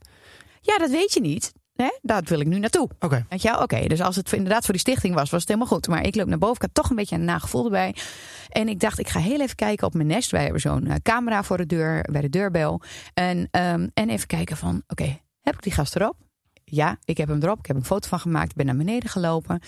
Ja, 0.60 0.78
dat 0.78 0.90
weet 0.90 1.12
je 1.12 1.20
niet. 1.20 1.52
Hè? 1.72 1.98
Daar 2.02 2.22
wil 2.24 2.40
ik 2.40 2.46
nu 2.46 2.58
naartoe. 2.58 2.88
Oké. 3.00 3.26
Weet 3.28 3.42
je? 3.42 3.60
Oké, 3.60 3.86
dus 3.86 4.00
als 4.00 4.16
het 4.16 4.32
inderdaad 4.32 4.64
voor 4.64 4.72
die 4.72 4.82
stichting 4.82 5.14
was, 5.14 5.30
was 5.30 5.40
het 5.40 5.48
helemaal 5.48 5.68
goed. 5.70 5.88
Maar 5.88 6.06
ik 6.06 6.14
loop 6.14 6.26
naar 6.26 6.38
boven, 6.38 6.56
ik 6.56 6.62
had 6.62 6.74
toch 6.74 6.90
een 6.90 6.96
beetje 6.96 7.16
een 7.16 7.24
nagevoel 7.24 7.64
erbij. 7.64 7.94
En 8.48 8.68
ik 8.68 8.80
dacht, 8.80 8.98
ik 8.98 9.08
ga 9.08 9.20
heel 9.20 9.40
even 9.40 9.56
kijken 9.56 9.86
op 9.86 9.94
mijn 9.94 10.06
nest. 10.06 10.30
Wij 10.30 10.42
hebben 10.42 10.60
zo'n 10.60 10.86
eh, 10.86 10.94
camera 11.02 11.42
voor 11.42 11.56
de 11.56 11.66
deur, 11.66 12.08
bij 12.10 12.20
de 12.20 12.28
deurbel. 12.28 12.82
En, 13.14 13.48
ehm, 13.50 13.88
en 13.94 14.10
even 14.10 14.26
kijken 14.26 14.56
van, 14.56 14.82
oké, 14.86 15.20
heb 15.40 15.54
ik 15.54 15.62
die 15.62 15.72
gast 15.72 15.96
erop? 15.96 16.16
Ja, 16.64 16.98
ik 17.04 17.16
heb 17.16 17.28
hem 17.28 17.42
erop. 17.42 17.58
Ik 17.58 17.66
heb 17.66 17.76
een 17.76 17.84
foto 17.84 18.08
van 18.08 18.20
gemaakt. 18.20 18.50
Ik 18.50 18.56
ben 18.56 18.66
naar 18.66 18.76
beneden 18.76 19.10
gelopen. 19.10 19.60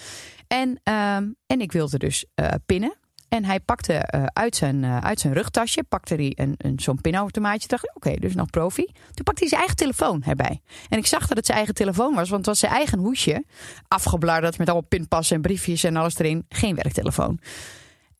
En, 0.46 0.80
ehm, 0.82 1.28
en 1.46 1.60
ik 1.60 1.72
wilde 1.72 1.98
dus 1.98 2.26
eh, 2.34 2.50
pinnen. 2.66 2.96
En 3.34 3.44
hij 3.44 3.60
pakte 3.60 3.92
eh, 3.92 4.24
uit, 4.32 4.56
zijn, 4.56 4.84
eh, 4.84 4.98
uit 4.98 5.20
zijn 5.20 5.32
rugtasje 5.32 5.82
pakte 5.82 6.14
hij 6.14 6.32
een, 6.36 6.54
een, 6.56 6.78
zo'n 6.78 7.00
pinautomaatje. 7.00 7.68
Dacht, 7.68 7.94
oké, 7.94 8.14
dus 8.14 8.34
nog 8.34 8.50
profi. 8.50 8.84
Toen 8.84 9.24
pakte 9.24 9.40
hij 9.40 9.48
zijn 9.48 9.60
eigen 9.60 9.76
telefoon 9.76 10.22
erbij. 10.22 10.60
En 10.88 10.98
ik 10.98 11.06
zag 11.06 11.26
dat 11.26 11.36
het 11.36 11.46
zijn 11.46 11.58
eigen 11.58 11.74
telefoon 11.74 12.14
was, 12.14 12.28
want 12.28 12.36
het 12.36 12.46
was 12.46 12.58
zijn 12.58 12.72
eigen 12.72 12.98
hoesje. 12.98 13.44
Afgebladderd 13.88 14.58
met 14.58 14.68
allemaal 14.68 14.88
pinpassen 14.88 15.36
en 15.36 15.42
briefjes 15.42 15.84
en 15.84 15.96
alles 15.96 16.18
erin. 16.18 16.44
Geen 16.48 16.74
werktelefoon. 16.74 17.38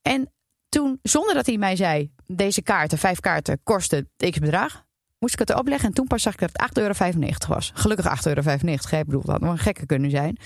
En 0.03 0.33
toen, 0.69 0.99
zonder 1.03 1.35
dat 1.35 1.47
hij 1.47 1.59
mij 1.59 1.77
zei, 1.77 2.11
deze 2.27 2.63
kaarten, 2.63 2.99
vijf 2.99 3.21
kaarten, 3.21 3.61
kosten 3.63 4.11
x 4.17 4.39
bedrag. 4.39 4.85
Moest 5.25 5.37
ik 5.41 5.41
het 5.49 5.51
erop 5.51 5.69
leggen 5.69 5.89
en 5.89 5.95
toen 5.95 6.07
pas 6.07 6.23
zag 6.23 6.33
ik 6.33 6.39
dat 6.41 6.51
het 6.53 6.71
8,95 6.79 6.83
euro 6.83 7.35
was. 7.49 7.71
Gelukkig 7.75 8.07
8,95 8.07 8.25
euro. 8.25 8.41
Ik 8.51 9.05
bedoel, 9.05 9.21
dat 9.23 9.31
had 9.31 9.41
nog 9.41 9.51
een 9.51 9.59
gekke 9.59 9.87
kunnen 9.87 10.11
zijn. 10.11 10.37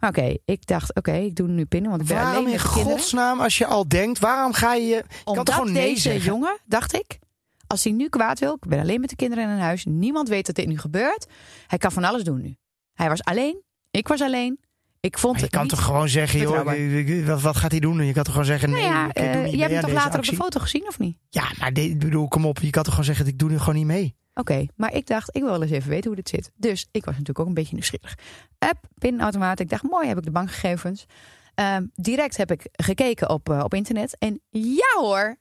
Maar 0.00 0.10
oké, 0.10 0.36
ik 0.44 0.66
dacht, 0.66 0.94
oké, 0.94 1.12
ik 1.12 1.34
doe 1.36 1.48
nu 1.48 1.64
pinnen, 1.64 1.90
want 1.90 2.02
ik 2.02 2.08
ben 2.08 2.18
alleen 2.18 2.44
in 2.44 2.50
met 2.50 2.60
de 2.60 2.68
kinderen. 2.68 2.98
godsnaam, 2.98 3.40
als 3.40 3.58
je 3.58 3.66
al 3.66 3.88
denkt, 3.88 4.18
waarom 4.18 4.52
ga 4.52 4.74
je... 4.74 5.04
Kan 5.08 5.16
Omdat 5.24 5.46
toch 5.46 5.54
gewoon 5.54 5.72
nee 5.72 5.88
deze 5.88 6.00
zeggen? 6.00 6.24
jongen, 6.24 6.58
dacht 6.64 6.94
ik, 6.94 7.18
als 7.66 7.84
hij 7.84 7.92
nu 7.92 8.08
kwaad 8.08 8.38
wil, 8.38 8.54
ik 8.54 8.68
ben 8.68 8.80
alleen 8.80 9.00
met 9.00 9.10
de 9.10 9.16
kinderen 9.16 9.44
in 9.44 9.50
een 9.50 9.58
huis, 9.58 9.84
niemand 9.84 10.28
weet 10.28 10.46
dat 10.46 10.54
dit 10.54 10.66
nu 10.66 10.78
gebeurt. 10.78 11.26
Hij 11.66 11.78
kan 11.78 11.92
van 11.92 12.04
alles 12.04 12.22
doen 12.24 12.40
nu. 12.40 12.56
Hij 12.94 13.08
was 13.08 13.22
alleen, 13.24 13.62
ik 13.90 14.08
was 14.08 14.20
alleen. 14.20 14.58
Ik 15.00 15.18
vond 15.18 15.32
Maar 15.32 15.42
je 15.42 15.46
het 15.48 15.56
kan 15.56 15.68
toch 15.68 15.84
gewoon 15.84 16.08
zeggen, 16.08 16.40
joh, 16.40 17.26
wat, 17.26 17.40
wat 17.42 17.56
gaat 17.56 17.70
hij 17.70 17.80
doen? 17.80 18.04
Je 18.04 18.12
kan 18.12 18.22
toch 18.22 18.32
gewoon 18.32 18.46
zeggen, 18.46 18.70
Nou 18.70 18.82
nee, 18.82 18.90
ja, 18.90 19.08
ik 19.08 19.14
je 19.16 19.22
mee 19.22 19.58
hebt 19.60 19.72
hem 19.72 19.80
toch 19.80 19.92
later 19.92 20.18
op 20.18 20.24
de 20.24 20.34
foto 20.36 20.60
gezien 20.60 20.86
of 20.88 20.98
niet? 20.98 21.16
Ja, 21.28 21.44
maar 21.58 21.72
dit- 21.72 21.90
ik 21.90 21.98
bedoel, 21.98 22.28
kom 22.28 22.46
op. 22.46 22.58
Je 22.58 22.70
kan 22.70 22.82
toch 22.82 22.92
gewoon 22.92 23.06
zeggen, 23.06 23.26
ik 23.26 23.38
doe 23.38 23.50
nu 23.50 23.58
gewoon 23.58 23.74
niet 23.74 23.84
mee. 23.86 24.14
Oké, 24.38 24.66
maar 24.74 24.94
ik 24.94 25.06
dacht, 25.06 25.36
ik 25.36 25.42
wil 25.42 25.50
wel 25.50 25.62
eens 25.62 25.70
even 25.70 25.90
weten 25.90 26.06
hoe 26.06 26.16
dit 26.16 26.28
zit. 26.28 26.50
Dus 26.56 26.88
ik 26.90 27.04
was 27.04 27.12
natuurlijk 27.12 27.38
ook 27.38 27.46
een 27.46 27.54
beetje 27.54 27.74
nieuwsgierig. 27.74 28.18
App, 28.58 28.86
pinautomaat. 28.94 29.60
Ik 29.60 29.68
dacht, 29.68 29.82
mooi, 29.82 30.08
heb 30.08 30.18
ik 30.18 30.24
de 30.24 30.30
bankgegevens. 30.30 31.06
Ehm, 31.54 31.86
direct 31.94 32.36
heb 32.36 32.50
ik 32.50 32.68
gekeken 32.72 33.30
op, 33.30 33.50
eh, 33.50 33.60
op 33.64 33.74
internet. 33.74 34.18
En 34.18 34.40
ja 34.50 35.00
hoor, 35.00 35.36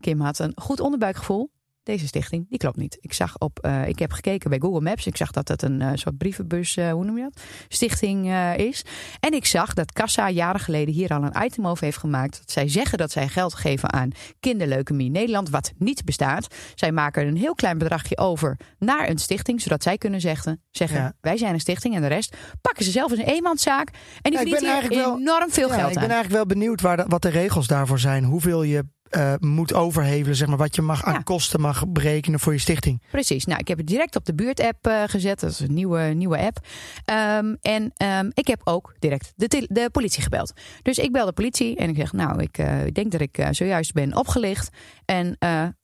Kim 0.00 0.20
had 0.20 0.38
een 0.38 0.52
goed 0.54 0.80
onderbuikgevoel. 0.80 1.50
Deze 1.86 2.06
stichting, 2.06 2.48
die 2.48 2.58
klopt 2.58 2.76
niet. 2.76 2.98
Ik 3.00 3.12
zag 3.12 3.38
op, 3.38 3.58
eh, 3.58 3.88
ik 3.88 3.98
heb 3.98 4.12
gekeken 4.12 4.50
bij 4.50 4.58
Google 4.58 4.80
Maps. 4.80 5.06
Ik 5.06 5.16
zag 5.16 5.30
dat 5.30 5.48
het 5.48 5.62
een 5.62 5.80
eh, 5.80 5.90
soort 5.94 6.16
brievenbus, 6.18 6.76
eh, 6.76 6.90
hoe 6.92 7.04
noem 7.04 7.16
je 7.16 7.22
dat? 7.22 7.42
Stichting 7.68 8.32
is. 8.56 8.84
En 9.20 9.32
ik 9.32 9.44
zag 9.46 9.74
dat 9.74 9.92
Kassa 9.92 10.30
jaren 10.30 10.60
geleden 10.60 10.94
hier 10.94 11.10
al 11.10 11.22
een 11.22 11.44
item 11.44 11.66
over 11.66 11.84
heeft 11.84 11.96
gemaakt. 11.98 12.38
Dat 12.38 12.50
zij 12.50 12.68
zeggen 12.68 12.98
dat 12.98 13.10
zij 13.10 13.28
geld 13.28 13.54
geven 13.54 13.92
aan 13.92 14.10
kinderleukemie 14.40 15.10
Nederland, 15.10 15.50
wat 15.50 15.72
niet 15.78 16.04
bestaat. 16.04 16.46
Zij 16.74 16.92
maken 16.92 17.26
een 17.26 17.36
heel 17.36 17.54
klein 17.54 17.78
bedragje 17.78 18.18
over 18.18 18.56
naar 18.78 19.08
een 19.08 19.18
stichting, 19.18 19.60
zodat 19.60 19.82
zij 19.82 19.98
kunnen 19.98 20.20
zeggen, 20.20 20.62
zeggen 20.70 20.98
Ja. 21.00 21.12
wij 21.20 21.36
zijn 21.36 21.54
een 21.54 21.60
stichting. 21.60 21.94
En 21.94 22.00
de 22.02 22.06
rest 22.08 22.36
pakken 22.60 22.84
ze 22.84 22.90
zelf 22.90 23.10
als 23.10 23.18
een 23.20 23.26
eenmanszaak. 23.26 23.88
En 23.88 24.30
die 24.30 24.32
Ja, 24.32 24.40
ik 24.40 24.48
verdient 24.48 24.72
ben 24.72 24.90
hier 24.90 24.98
wel- 24.98 25.18
enorm 25.18 25.50
veel 25.50 25.68
Ja, 25.68 25.74
geld 25.74 25.88
ik 25.88 25.94
ben 25.94 26.02
aan. 26.04 26.10
eigenlijk 26.10 26.34
wel 26.44 26.46
benieuwd 26.56 26.80
waar 26.80 26.96
de- 26.96 27.04
wat 27.08 27.22
de 27.22 27.28
regels 27.28 27.66
daarvoor 27.66 27.98
zijn. 27.98 28.24
Hoeveel 28.24 28.62
je 28.62 28.84
eh, 29.08 29.34
moet 29.38 29.74
overhevelen, 29.74 30.36
zeg 30.36 30.48
maar, 30.48 30.56
wat 30.56 30.74
je 30.74 30.82
mag 30.82 31.04
aan 31.04 31.12
Ja. 31.12 31.18
kosten 31.20 31.60
mag 31.60 31.88
berekenen 31.88 32.40
voor 32.40 32.52
je 32.52 32.58
stichting. 32.58 33.02
Precies. 33.10 33.44
Nou, 33.44 33.60
ik 33.60 33.68
heb 33.68 33.78
het 33.78 33.86
direct 33.86 34.16
op 34.16 34.24
de 34.24 34.34
buurt-app 34.34 34.86
eh, 34.86 35.02
gezet. 35.06 35.40
Dat 35.40 35.50
is 35.50 35.60
een 35.60 35.74
nieuwe, 35.74 36.00
nieuwe 36.00 36.38
app. 36.38 36.58
Ehm, 37.04 37.54
en 37.60 37.92
ehm, 37.96 38.30
ik 38.34 38.46
heb 38.46 38.60
ook 38.64 38.94
direct 38.98 39.32
de, 39.36 39.66
de 39.68 39.88
politie 39.92 40.22
gebeld. 40.22 40.52
Dus 40.82 40.98
ik 40.98 41.12
bel 41.12 41.26
de 41.26 41.32
politie 41.32 41.76
en 41.76 41.88
ik 41.88 41.96
zeg: 41.96 42.12
Nou, 42.12 42.42
ik 42.42 42.58
eh, 42.58 42.78
denk 42.92 43.12
dat 43.12 43.20
ik 43.20 43.46
zojuist 43.50 43.92
ben 43.92 44.16
opgelicht. 44.16 44.68
En 45.04 45.36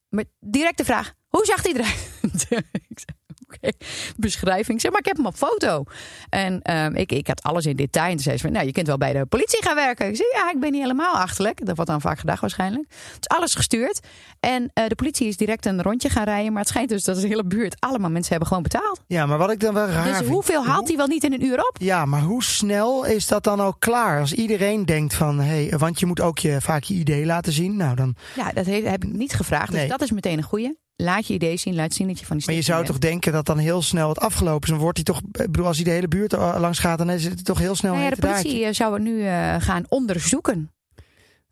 met 0.08 0.26
direct 0.40 0.78
de 0.78 0.85
vraag: 0.85 1.12
Hoe 1.28 1.44
zag 1.44 1.62
die 1.62 1.74
eruit? 1.74 2.64
beschrijving. 4.16 4.81
Zeg 4.81 4.90
maar, 4.90 5.01
ik 5.01 5.07
heb 5.07 5.16
hem 5.16 5.27
op 5.27 5.35
foto. 5.35 5.85
En 6.29 6.62
ehm, 6.62 6.94
ik, 6.94 7.12
ik 7.12 7.27
had 7.27 7.42
alles 7.42 7.66
in 7.66 7.77
detail. 7.77 8.05
En 8.07 8.11
toen 8.14 8.20
zei 8.22 8.37
ze 8.37 8.48
nou, 8.48 8.66
je 8.66 8.72
kunt 8.72 8.87
wel 8.87 8.98
bij 8.98 9.12
de 9.12 9.27
politie 9.27 9.62
gaan 9.62 9.75
werken. 9.75 10.09
Ik 10.09 10.16
zei, 10.16 10.29
ja, 10.33 10.51
ik 10.51 10.61
ben 10.61 10.70
niet 10.72 10.81
helemaal 10.81 11.14
achterlijk. 11.14 11.66
Dat 11.66 11.77
wordt 11.77 11.90
dan 11.90 12.01
vaak 12.01 12.18
gedacht 12.18 12.40
waarschijnlijk. 12.40 12.85
Het 12.88 13.27
is 13.31 13.37
alles 13.37 13.55
gestuurd. 13.55 14.01
En 14.40 14.70
eh, 14.75 14.87
de 14.87 14.94
politie 14.94 15.29
is 15.29 15.37
direct 15.37 15.66
een 15.66 15.83
rondje 15.83 16.09
gaan 16.09 16.25
rijden. 16.25 16.51
Maar 16.53 16.61
het 16.61 16.70
schijnt 16.70 16.88
dus 16.88 17.05
dat 17.05 17.20
de 17.20 17.27
hele 17.27 17.44
buurt, 17.44 17.77
allemaal 17.79 18.11
mensen 18.11 18.31
hebben 18.31 18.48
gewoon 18.48 18.62
betaald. 18.62 19.01
Ja, 19.07 19.27
maar 19.27 19.38
wat 19.38 19.51
ik 19.51 19.61
dan 19.61 19.75
wel 19.75 19.87
raar 19.87 20.05
dus 20.07 20.16
vind... 20.16 20.29
hoeveel 20.29 20.64
haalt 20.66 20.88
hij 20.88 20.96
wel 20.96 21.07
niet 21.07 21.25
in 21.25 21.33
een 21.33 21.44
uur 21.44 21.59
op? 21.59 21.77
Ja, 21.81 22.05
maar 22.05 22.20
hoe 22.22 22.42
snel 22.44 23.05
is 23.05 23.27
dat 23.27 23.44
dan 23.44 23.61
ook 23.61 23.77
klaar? 23.79 24.20
Als 24.20 24.33
iedereen 24.33 24.85
denkt 24.87 25.14
van, 25.14 25.40
hé, 25.40 25.66
hey, 25.68 25.79
want 25.79 26.01
je 26.01 26.07
moet 26.07 26.20
ook 26.20 26.38
je, 26.38 26.61
vaak 26.61 26.83
je 26.83 26.94
idee 26.94 27.27
laten 27.27 27.53
zien. 27.53 27.77
Nou, 27.77 27.94
dan, 27.96 28.14
Ja, 28.37 28.53
dat 28.53 28.66
he- 28.66 28.83
heb 28.88 29.05
ik 29.05 29.12
niet 29.12 29.33
gevraagd. 29.35 29.70
Dus 29.70 29.81
Nee. 29.81 29.88
dat 29.88 30.03
is 30.03 30.11
meteen 30.11 30.38
een 30.38 30.44
goeie. 30.44 30.81
Laat 30.96 31.26
je 31.26 31.35
idee 31.35 31.57
zien, 31.57 31.74
laat 31.74 31.94
zien 31.94 32.07
dat 32.07 32.18
je 32.18 32.26
van 32.26 32.37
die 32.37 32.46
maar 32.46 32.55
je 32.55 32.62
zou 32.62 32.85
toch 32.85 32.98
denken 32.98 33.33
dat 33.33 33.46
dan 33.46 33.59
heel 33.59 33.83
snel 33.83 34.09
het 34.09 34.18
afgelopen 34.18 34.62
is. 34.62 34.68
Dan 34.68 34.78
wordt 34.78 34.96
hij 34.96 35.05
toch, 35.05 35.20
ik 35.33 35.50
bedoel, 35.50 35.66
als 35.66 35.76
hij 35.76 35.85
de 35.85 35.90
hele 35.90 36.09
buurt 36.09 36.33
er 36.33 36.61
langs 36.61 36.78
gaat, 36.78 36.98
dan 36.98 37.11
is 37.11 37.24
het 37.24 37.44
toch 37.44 37.59
heel 37.59 37.74
snel 37.74 37.92
Nou 37.92 38.05
ja, 38.05 38.11
de 38.11 38.16
politie 38.16 38.42
draadje. 38.42 38.66
eh, 38.66 38.72
zou 38.72 38.94
het 38.94 39.02
nu 39.02 39.22
eh, 39.26 39.55
gaan 39.59 39.85
onderzoeken. 39.88 40.70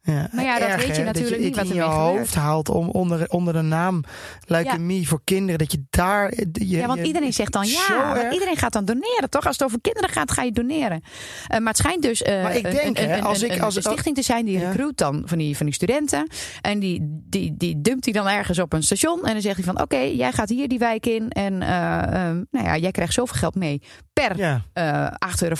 Ja, 0.02 0.28
Maar 0.32 0.44
ja, 0.44 0.58
dat 0.58 0.68
erg, 0.68 0.86
weet 0.86 0.96
je 0.96 1.02
natuurlijk 1.04 1.30
dat 1.30 1.38
niet 1.40 1.48
je 1.48 1.54
wat 1.54 1.64
het 1.64 1.68
in 1.68 1.74
je 1.74 1.82
hoofd 2.18 2.34
haalt 2.34 2.68
om 2.68 2.88
onder, 2.88 3.28
onder 3.28 3.54
de 3.54 3.60
naam 3.60 4.04
leukemie 4.46 5.08
voor 5.08 5.20
kinderen, 5.24 5.58
dat 5.58 5.72
je 5.72 5.84
daar... 5.90 6.32
Je, 6.52 6.68
Ja, 6.68 6.86
want 6.86 7.00
iedereen 7.06 7.32
zegt 7.32 7.52
dan 7.52 7.66
ja. 7.66 8.14
Want 8.14 8.32
iedereen 8.32 8.56
gaat 8.56 8.72
dan 8.72 8.84
doneren, 8.84 9.30
toch? 9.30 9.46
Als 9.46 9.56
het 9.58 9.66
over 9.66 9.80
kinderen 9.80 10.10
gaat, 10.10 10.30
ga 10.32 10.42
je 10.42 10.52
doneren. 10.52 11.02
Eh, 11.46 11.58
maar 11.58 11.68
het 11.68 11.76
schijnt 11.76 12.02
dus 12.02 12.22
eh, 12.22 12.42
Maar 12.42 12.56
ik 12.56 12.64
een- 12.66 12.72
denk, 12.72 12.98
een, 12.98 13.12
een, 13.12 13.22
als 13.22 13.40
een- 13.42 13.50
ik- 13.50 13.54
een 13.56 13.62
als- 13.62 13.74
stichting 13.80 14.14
te 14.16 14.22
zijn 14.22 14.44
die 14.44 14.58
Ja. 14.58 14.70
recruit 14.70 14.96
dan 14.96 15.22
van 15.26 15.38
die, 15.38 15.56
van 15.56 15.66
die 15.66 15.74
studenten. 15.74 16.28
En 16.60 16.78
die, 16.78 16.98
die, 17.28 17.54
die 17.56 17.80
dumpt 17.80 18.04
hij 18.04 18.14
dan 18.14 18.28
ergens 18.28 18.58
op 18.58 18.72
een 18.72 18.82
station. 18.82 19.24
En 19.24 19.32
dan 19.32 19.42
zegt 19.42 19.56
hij 19.56 19.64
van 19.64 19.80
oké, 19.80 19.98
jij 19.98 20.32
gaat 20.32 20.48
hier 20.48 20.68
die 20.68 20.78
wijk 20.78 21.06
in. 21.06 21.30
En 21.30 21.62
eh, 21.62 22.02
ehm, 22.02 22.44
nou 22.50 22.66
ja, 22.66 22.76
jij 22.76 22.90
krijgt 22.90 23.12
zoveel 23.12 23.36
geld 23.38 23.54
mee 23.54 23.82
per 24.12 24.36
Ja. 24.36 24.62
eh 24.72 25.06
8,95 25.18 25.42
euro 25.42 25.54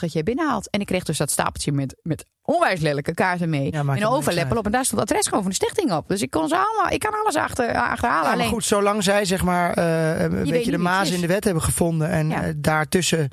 dat 0.00 0.12
jij 0.12 0.22
binnenhaalt. 0.22 0.70
En 0.70 0.80
ik 0.80 0.86
kreeg 0.86 1.04
dus 1.04 1.18
dat 1.18 1.30
stapeltje 1.30 1.72
met, 1.72 1.96
met 2.02 2.24
onwijs 2.42 2.80
lelijke 2.80 3.14
kaarten 3.14 3.50
mee. 3.50 3.70
Ja, 3.84 3.88
maakt 3.88 4.00
in 4.00 4.06
overleppel 4.16 4.56
op. 4.56 4.64
En 4.66 4.72
daar 4.72 4.84
stond 4.84 5.00
het 5.00 5.10
adres 5.10 5.26
gewoon 5.26 5.42
van 5.42 5.50
de 5.50 5.56
stichting 5.56 5.92
op. 5.92 6.08
Dus 6.08 6.22
ik 6.22 6.30
kon 6.30 6.48
ze 6.48 6.56
allemaal, 6.56 6.92
ik 6.92 6.98
kan 6.98 7.14
alles 7.22 7.36
achter, 7.36 7.74
achterhalen. 7.74 8.30
Ja, 8.30 8.36
maar 8.36 8.46
goed, 8.46 8.64
zolang 8.64 9.02
zij 9.02 9.24
zeg 9.24 9.42
maar 9.42 9.72
eh, 9.72 10.20
een 10.20 10.30
weet 10.30 10.50
beetje 10.50 10.70
de 10.70 10.78
maas 10.78 11.10
in 11.10 11.20
de 11.20 11.26
wet 11.26 11.44
hebben 11.44 11.62
gevonden 11.62 12.08
en 12.08 12.32
eh, 12.32 12.52
daartussen 12.56 13.30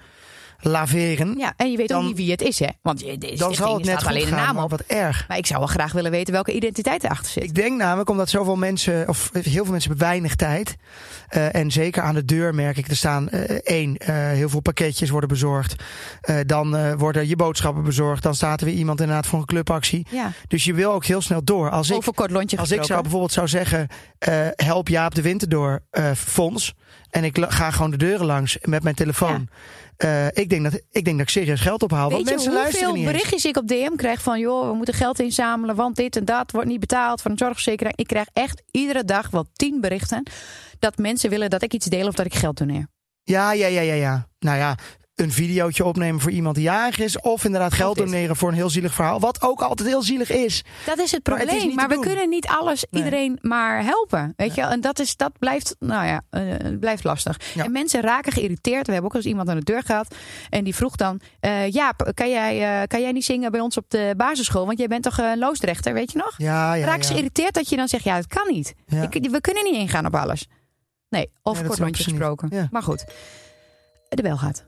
laveren, 0.62 1.38
Ja, 1.38 1.54
en 1.58 1.72
je 1.72 1.78
weet 1.78 1.88
Dan- 1.88 2.02
ook 2.02 2.08
niet 2.08 2.16
wie 2.18 2.32
het 2.32 2.42
is, 2.42 2.60
hè? 2.60 2.68
Want 2.82 3.00
je, 3.00 3.18
deze 3.18 3.38
dan 3.38 3.54
zal 3.54 3.76
het 3.78 3.86
net 3.86 4.06
alleen 4.06 4.22
een 4.22 4.28
gaan, 4.28 4.56
naam 4.56 4.64
op. 4.64 4.70
wat 4.70 4.82
erg. 4.82 5.26
Maar 5.28 5.38
ik 5.38 5.46
zou 5.46 5.60
wel 5.60 5.68
graag 5.68 5.92
willen 5.92 6.12
weten 6.12 6.34
welke 6.34 6.54
identiteit 6.54 7.04
erachter 7.04 7.32
zit. 7.32 7.44
Ik 7.44 7.56
denk 7.56 7.78
namelijk 7.78 8.10
omdat 8.10 8.30
zoveel 8.30 8.56
mensen, 8.56 9.08
of 9.08 9.30
heel 9.34 9.44
veel 9.44 9.72
mensen 9.72 9.90
hebben 9.90 10.08
weinig 10.08 10.36
tijd. 10.36 10.76
Eh, 11.28 11.56
en 11.56 11.72
zeker 11.72 12.04
aan 12.04 12.14
de 12.16 12.26
deur 12.26 12.56
merk 12.56 12.78
ik, 12.78 12.88
er 12.88 12.96
staan 12.96 13.30
eh, 13.30 13.58
één, 13.64 13.98
eh, 13.98 14.16
heel 14.16 14.50
veel 14.50 14.60
pakketjes 14.60 15.10
worden 15.10 15.30
bezorgd. 15.30 15.84
Dan 16.46 16.98
worden 16.98 17.28
je 17.28 17.36
boodschappen 17.36 17.84
bezorgd. 17.84 18.24
Dan 18.24 18.36
staat 18.36 18.60
er 18.60 18.66
weer 18.66 18.76
iemand 18.76 19.00
inderdaad 19.02 19.28
voor 19.28 19.40
een 19.40 19.46
clubactie. 19.46 20.08
Ja, 20.10 20.32
Dus 20.48 20.64
je 20.64 20.74
wil 20.74 20.92
ook 20.92 21.06
heel 21.06 21.22
snel 21.22 21.44
door. 21.44 21.70
Als 21.70 21.90
ik, 21.90 21.96
over 21.96 22.14
kort 22.14 22.32
lontje 22.32 22.58
als 22.58 22.72
ik 22.72 22.84
zou 22.84 23.02
bijvoorbeeld 23.02 23.32
zou 23.32 23.48
zeggen, 23.48 23.88
help 24.56 24.88
Jaap 24.88 25.16
de 25.16 25.22
Winter 25.22 25.50
door 25.50 25.80
fonds. 26.16 26.74
En 27.10 27.24
ik 27.24 27.46
ga 27.50 27.72
gewoon 27.72 27.92
de 27.92 27.98
deuren 27.98 28.26
langs 28.26 28.58
met 28.62 28.84
mijn 28.84 28.96
telefoon. 28.96 29.48
Eh, 30.00 30.28
ik, 30.28 30.50
denk 30.50 30.64
dat, 30.64 30.74
ik 30.74 31.04
denk 31.06 31.18
dat 31.18 31.20
ik 31.20 31.30
serieus 31.30 31.62
geld 31.62 31.84
ophaal. 31.84 32.10
want 32.10 32.14
Weet 32.14 32.26
je 32.26 32.30
mensen 32.30 32.54
luisteren 32.54 32.86
hoeveel 32.88 33.04
niet 33.04 33.12
eens. 33.12 33.22
berichtjes 33.22 33.52
ik 33.52 33.58
op 33.58 33.68
DM 33.68 33.96
krijg 33.96 34.22
van... 34.22 34.40
joh, 34.40 34.70
we 34.70 34.76
moeten 34.76 34.94
geld 34.94 35.20
inzamelen, 35.20 35.76
want 35.76 35.96
dit 35.96 36.16
en 36.16 36.26
dat 36.26 36.52
wordt 36.52 36.68
niet 36.68 36.80
betaald... 36.80 37.22
van 37.22 37.32
een 37.32 37.38
zorgverzekering. 37.38 37.98
Ik 37.98 38.08
krijg 38.08 38.28
echt 38.34 38.64
iedere 38.72 39.04
dag 39.04 39.30
wel 39.30 39.46
tien 39.54 39.82
berichten... 39.82 40.24
dat 40.80 40.98
mensen 40.98 41.30
willen 41.30 41.50
dat 41.50 41.62
ik 41.62 41.74
iets 41.74 41.86
deel 41.86 42.08
of 42.08 42.14
dat 42.14 42.26
ik 42.26 42.34
geld 42.34 42.58
doneer. 42.58 42.88
Ja, 43.24 43.54
ja, 43.54 43.68
ja, 43.68 43.82
ja, 43.82 43.94
ja. 43.94 44.28
Nou 44.40 44.58
ja, 44.58 44.78
een 45.20 45.32
videootje 45.32 45.86
opnemen 45.86 46.22
voor 46.22 46.32
iemand 46.32 46.56
die 46.56 46.64
jarig 46.64 47.00
is. 47.00 47.20
Of 47.20 47.44
inderdaad 47.46 47.74
geld 47.74 47.98
doneren 47.98 48.36
voor 48.36 48.50
een 48.50 48.56
heel 48.56 48.70
zielig 48.70 48.94
verhaal. 48.94 49.20
Wat 49.20 49.42
ook 49.42 49.62
altijd 49.62 49.88
heel 49.90 50.02
zielig 50.02 50.32
is. 50.32 50.64
Dat 50.86 51.00
is 51.00 51.12
het 51.12 51.28
Maar 51.28 51.38
het 51.40 51.48
is 51.48 51.54
probleem. 51.54 51.76
Maar, 51.76 51.88
we 51.88 51.94
doen. 51.94 52.04
kunnen 52.04 52.30
niet 52.30 52.48
alles, 52.48 52.86
Nee. 52.90 53.04
iedereen 53.04 53.38
maar 53.42 53.84
helpen. 53.84 54.34
Weet 54.36 54.56
je? 54.56 54.62
En 54.62 54.82
dat, 54.82 55.00
is, 55.00 55.16
dat 55.16 55.32
blijft, 55.40 55.76
nou 55.80 56.06
ja, 56.06 56.22
eh, 56.30 56.44
blijft 56.80 57.04
lastig. 57.04 57.38
Ja. 57.54 57.64
En 57.64 57.72
mensen 57.72 58.02
raken 58.02 58.32
geïrriteerd. 58.32 58.86
We 58.86 58.92
hebben 58.94 59.10
ook 59.12 59.16
eens 59.18 59.26
iemand 59.26 59.50
aan 59.50 59.58
de 59.58 59.64
deur 59.64 59.84
gehad. 59.84 60.16
En 60.50 60.64
die 60.64 60.76
vroeg 60.76 60.96
dan: 60.96 61.20
eh 61.40 61.70
Jaap, 61.70 62.12
kan 62.14 62.30
jij, 62.30 62.82
eh, 62.82 62.88
kan 62.88 63.02
jij 63.02 63.12
niet 63.12 63.26
zingen 63.26 63.52
bij 63.52 63.60
ons 63.62 63.78
op 63.78 63.86
de 63.90 64.14
basisschool? 64.18 64.66
Want 64.66 64.78
jij 64.78 64.88
bent 64.88 65.04
toch 65.04 65.18
een 65.18 65.38
loosdrechter, 65.38 65.94
weet 65.94 66.12
je 66.12 66.18
nog? 66.18 66.34
Ja, 66.38 66.74
ja, 66.74 66.86
Raak 66.86 67.02
ze 67.04 67.08
ja. 67.08 67.14
geïrriteerd 67.14 67.54
dat 67.54 67.70
je 67.70 67.76
dan 67.76 67.88
zegt: 67.88 68.04
ja, 68.04 68.16
dat 68.16 68.28
kan 68.28 68.48
niet. 68.54 68.74
Ja. 68.86 69.02
Ik- 69.10 69.30
we 69.32 69.42
kunnen 69.42 69.64
niet 69.64 69.76
ingaan 69.76 70.06
op 70.06 70.16
alles. 70.16 70.48
Nee, 71.10 71.30
of 71.44 71.64
kort 71.66 71.80
rondje 71.80 72.04
gesproken. 72.04 72.48
Ja. 72.52 72.68
Maar 72.72 72.84
goed, 72.84 73.06
de 74.10 74.22
bel 74.22 74.38
gaat. 74.38 74.66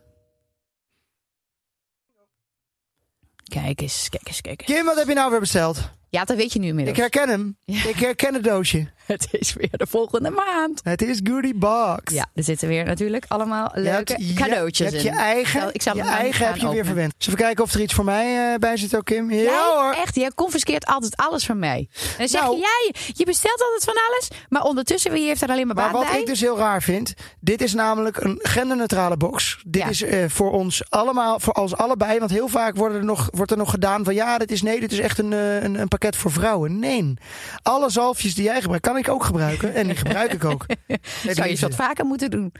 Kijk 3.52 3.82
eens, 3.82 4.10
kijk 4.10 4.28
eens, 4.28 4.42
kijk 4.42 4.62
eens. 4.62 4.72
Kim, 4.74 4.86
wat 4.86 4.96
heb 4.98 5.08
je 5.08 5.14
nou 5.14 5.32
weer 5.32 5.40
besteld? 5.40 5.90
Ja, 6.10 6.24
dat 6.24 6.38
weet 6.38 6.54
je 6.54 6.60
nu 6.60 6.66
Ik 6.66 6.70
inmiddels. 6.70 6.98
herken 6.98 7.30
hem. 7.30 7.58
Ja. 7.66 7.88
Ik 7.88 7.96
herken 7.96 8.34
het 8.34 8.44
doosje. 8.44 8.92
Het 9.12 9.28
is 9.32 9.54
weer 9.54 9.70
de 9.72 9.88
volgende 9.88 10.30
maand. 10.30 10.80
Het 10.84 11.02
is 11.02 11.20
Goodie 11.24 11.56
Box. 11.56 12.14
Ja, 12.14 12.28
er 12.36 12.44
zitten 12.44 12.68
weer 12.68 12.84
natuurlijk 12.86 13.26
allemaal 13.28 13.72
leuke 13.74 14.14
hebt, 14.14 14.34
cadeautjes 14.34 14.92
Je 14.92 15.04
je 15.04 15.10
eigen, 15.10 15.60
Ik 15.60 15.62
zal- 15.62 15.70
ik 15.74 15.82
zal 15.82 15.96
je 15.96 16.02
hem 16.04 16.12
eigen 16.12 16.46
heb 16.48 16.56
je 16.56 16.70
weer 16.70 16.86
verwend. 16.86 17.14
Zullen 17.18 17.38
we 17.40 17.46
kijken 17.46 17.64
of 17.64 17.74
er 17.74 17.82
iets 17.82 17.94
voor 17.94 18.04
mij 18.06 18.54
eh, 18.54 18.60
bij 18.60 18.78
zit 18.78 18.96
ook, 18.96 19.06
Kim? 19.06 19.32
Ja 19.32 19.42
Jij, 19.42 19.60
hoor. 19.74 19.92
echt, 19.94 20.16
jij 20.16 20.32
confiskeert 20.36 20.86
altijd 20.86 21.16
alles 21.18 21.46
van 21.46 21.60
mij. 21.60 21.88
En 22.02 22.14
dan 22.18 22.28
zeg 22.28 22.42
Nou. 22.42 22.56
je, 22.56 22.60
jij, 22.62 23.02
je 23.14 23.26
bestelt 23.26 23.62
altijd 23.62 23.84
van 23.84 23.94
alles, 24.10 24.28
maar 24.50 24.64
ondertussen 24.64 25.12
wie 25.12 25.26
heeft 25.28 25.42
er 25.42 25.50
alleen 25.50 25.68
maar 25.68 25.76
Maar 25.76 25.92
baat 25.92 26.02
wat 26.02 26.12
bij. 26.12 26.20
ik 26.20 26.26
dus 26.26 26.42
heel 26.42 26.58
raar 26.58 26.82
vind, 26.82 27.14
dit 27.40 27.62
is 27.62 27.74
namelijk 27.74 28.18
een 28.18 28.40
genderneutrale 28.42 29.18
box. 29.18 29.62
Dit 29.66 29.82
Ja. 29.82 29.88
is 29.90 30.02
eh, 30.02 30.24
voor 30.30 30.52
ons 30.52 30.90
allemaal, 30.90 31.40
voor 31.40 31.54
ons 31.54 31.76
allebei. 31.76 32.20
Want 32.20 32.32
heel 32.32 32.48
vaak 32.48 32.76
wordt 32.76 32.96
er 32.96 33.06
nog, 33.06 33.30
wordt 33.32 33.52
er 33.52 33.58
nog 33.58 33.70
gedaan 33.70 34.04
van 34.04 34.14
ja, 34.14 34.38
dit 34.38 34.52
is 34.52 34.62
nee, 34.62 34.80
dit 34.80 34.92
is 34.92 35.00
echt 35.00 35.18
een, 35.18 35.34
eh, 35.34 35.64
een, 35.64 35.76
een 35.80 35.88
pakket 35.88 36.16
voor 36.16 36.32
vrouwen. 36.32 36.80
Nee, 36.80 37.14
alle 37.62 37.90
zalfjes 37.90 38.36
die 38.36 38.44
jij 38.44 38.62
gebruikt, 38.62 38.84
kan 38.92 38.98
ik 39.02 39.10
ook 39.10 39.24
gebruiken. 39.24 39.74
En 39.74 39.88
die 39.88 39.96
gebruik 39.96 40.34
ik 40.34 40.46
ook. 40.46 40.66
Nee, 40.88 41.34
Zou 41.34 41.44
je 41.48 41.52
eens 41.52 41.62
wat 41.62 41.76
vaker 41.76 42.06
moeten 42.06 42.32
doen. 42.32 42.52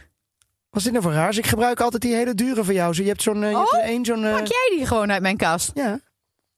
Wat 0.70 0.80
is 0.80 0.82
dit 0.82 0.92
nou 0.92 1.04
voor 1.04 1.12
raars? 1.12 1.38
Ik 1.38 1.46
gebruik 1.46 1.80
altijd 1.80 2.02
die 2.02 2.14
hele 2.14 2.34
dure 2.34 2.64
van 2.64 2.74
jou. 2.74 2.94
Zo, 2.94 3.02
je 3.02 3.08
hebt 3.08 3.22
zo'n, 3.22 3.42
eh, 3.44 3.54
Oh, 3.58 3.78
één 3.84 4.04
zo'n. 4.04 4.24
eh, 4.24 4.32
Pak 4.36 4.46
jij 4.46 4.76
die 4.76 4.86
gewoon 4.86 5.12
uit 5.12 5.22
mijn 5.22 5.36
kast? 5.36 5.70
ja, 5.74 6.00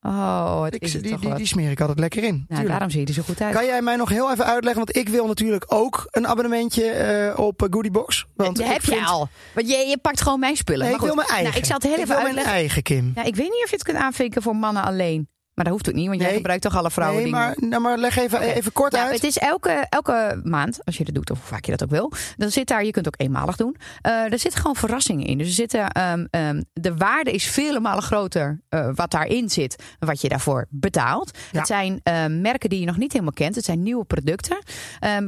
Oh, 0.06 0.64
ik, 0.70 0.82
is 0.82 0.92
die, 0.92 1.00
het 1.00 1.10
toch 1.10 1.20
die, 1.20 1.34
die 1.34 1.46
smeer 1.46 1.70
ik 1.70 1.80
altijd 1.80 1.98
lekker 1.98 2.22
in. 2.24 2.44
nou, 2.48 2.66
daarom 2.66 2.90
zie 2.90 3.00
je 3.00 3.06
er 3.06 3.12
zo 3.12 3.22
goed 3.22 3.40
uit. 3.40 3.54
Kan 3.54 3.64
jij 3.66 3.82
mij 3.82 3.96
nog 3.96 4.08
heel 4.08 4.32
even 4.32 4.44
uitleggen? 4.44 4.84
Want 4.84 4.96
ik 4.96 5.08
wil 5.08 5.26
natuurlijk 5.26 5.64
ook 5.68 6.06
een 6.10 6.26
abonnementje 6.26 6.90
eh, 6.90 7.38
op 7.38 7.62
eh, 7.62 7.68
Goodiebox. 7.70 8.26
Want 8.36 8.56
dat 8.56 8.66
heb 8.66 8.82
je 8.84 9.04
al. 9.04 9.28
Want 9.54 9.68
je, 9.70 9.76
je 9.76 9.98
pakt 9.98 10.20
gewoon 10.20 10.40
mijn 10.40 10.56
spullen. 10.56 10.80
Nee, 10.80 10.90
maar 10.90 11.00
ik 11.00 11.06
wil 11.06 11.14
mijn 11.14 11.28
eigen. 11.28 11.46
Nou, 11.48 11.58
ik 11.58 11.64
zal 11.64 11.74
het 11.76 11.84
heel 11.84 11.94
Ik 11.94 11.98
even 12.00 12.14
wil 12.24 12.32
mijn 12.34 12.46
eigen, 12.46 12.82
Kim. 12.82 13.12
Ja, 13.14 13.22
ik 13.22 13.36
weet 13.36 13.50
niet 13.50 13.62
of 13.64 13.70
je 13.70 13.76
het 13.76 13.84
kunt 13.84 13.98
aanvinken 13.98 14.42
voor 14.42 14.56
mannen 14.56 14.82
alleen. 14.84 15.28
Maar 15.54 15.64
dat 15.64 15.72
hoeft 15.74 15.88
ook 15.88 15.94
niet, 15.94 16.06
want 16.06 16.18
jij 16.18 16.26
Nee. 16.28 16.36
gebruikt 16.36 16.62
toch 16.62 16.76
alle 16.76 16.90
vrouwen 16.90 17.22
nee, 17.22 17.30
maar, 17.30 17.54
nou, 17.60 17.82
maar 17.82 17.98
leg 17.98 18.16
even, 18.18 18.40
even 18.40 18.72
kort 18.72 18.92
Nou, 18.92 19.04
uit. 19.04 19.14
het 19.14 19.24
is 19.24 19.38
elke, 19.38 19.86
elke 19.88 20.40
maand, 20.44 20.78
als 20.84 20.96
je 20.96 21.04
dat 21.04 21.14
doet, 21.14 21.30
of 21.30 21.38
hoe 21.38 21.46
vaak 21.46 21.64
je 21.64 21.70
dat 21.70 21.82
ook 21.82 21.90
wil, 21.90 22.12
dan 22.36 22.50
zit 22.50 22.66
daar, 22.68 22.84
je 22.84 22.90
kunt 22.90 23.06
ook 23.06 23.14
eenmalig 23.16 23.56
doen, 23.56 23.76
eh, 24.00 24.12
er 24.32 24.38
zitten 24.38 24.60
gewoon 24.60 24.76
verrassingen 24.76 25.26
in. 25.26 25.38
Dus 25.38 25.46
er 25.46 25.52
zitten, 25.52 25.88
ehm, 25.90 26.26
ehm, 26.30 26.62
de 26.72 26.96
waarde 26.96 27.30
is 27.30 27.44
vele 27.46 27.80
malen 27.80 28.02
groter 28.02 28.60
eh, 28.68 28.88
wat 28.94 29.10
daarin 29.10 29.50
zit, 29.50 29.82
wat 29.98 30.20
je 30.20 30.28
daarvoor 30.28 30.66
betaalt. 30.70 31.38
Ja. 31.52 31.58
Het 31.58 31.66
zijn 31.66 32.00
ehm, 32.02 32.40
merken 32.40 32.68
die 32.68 32.80
je 32.80 32.86
nog 32.86 32.96
niet 32.96 33.12
helemaal 33.12 33.32
kent, 33.32 33.54
het 33.54 33.64
zijn 33.64 33.82
nieuwe 33.82 34.04
producten. 34.04 34.58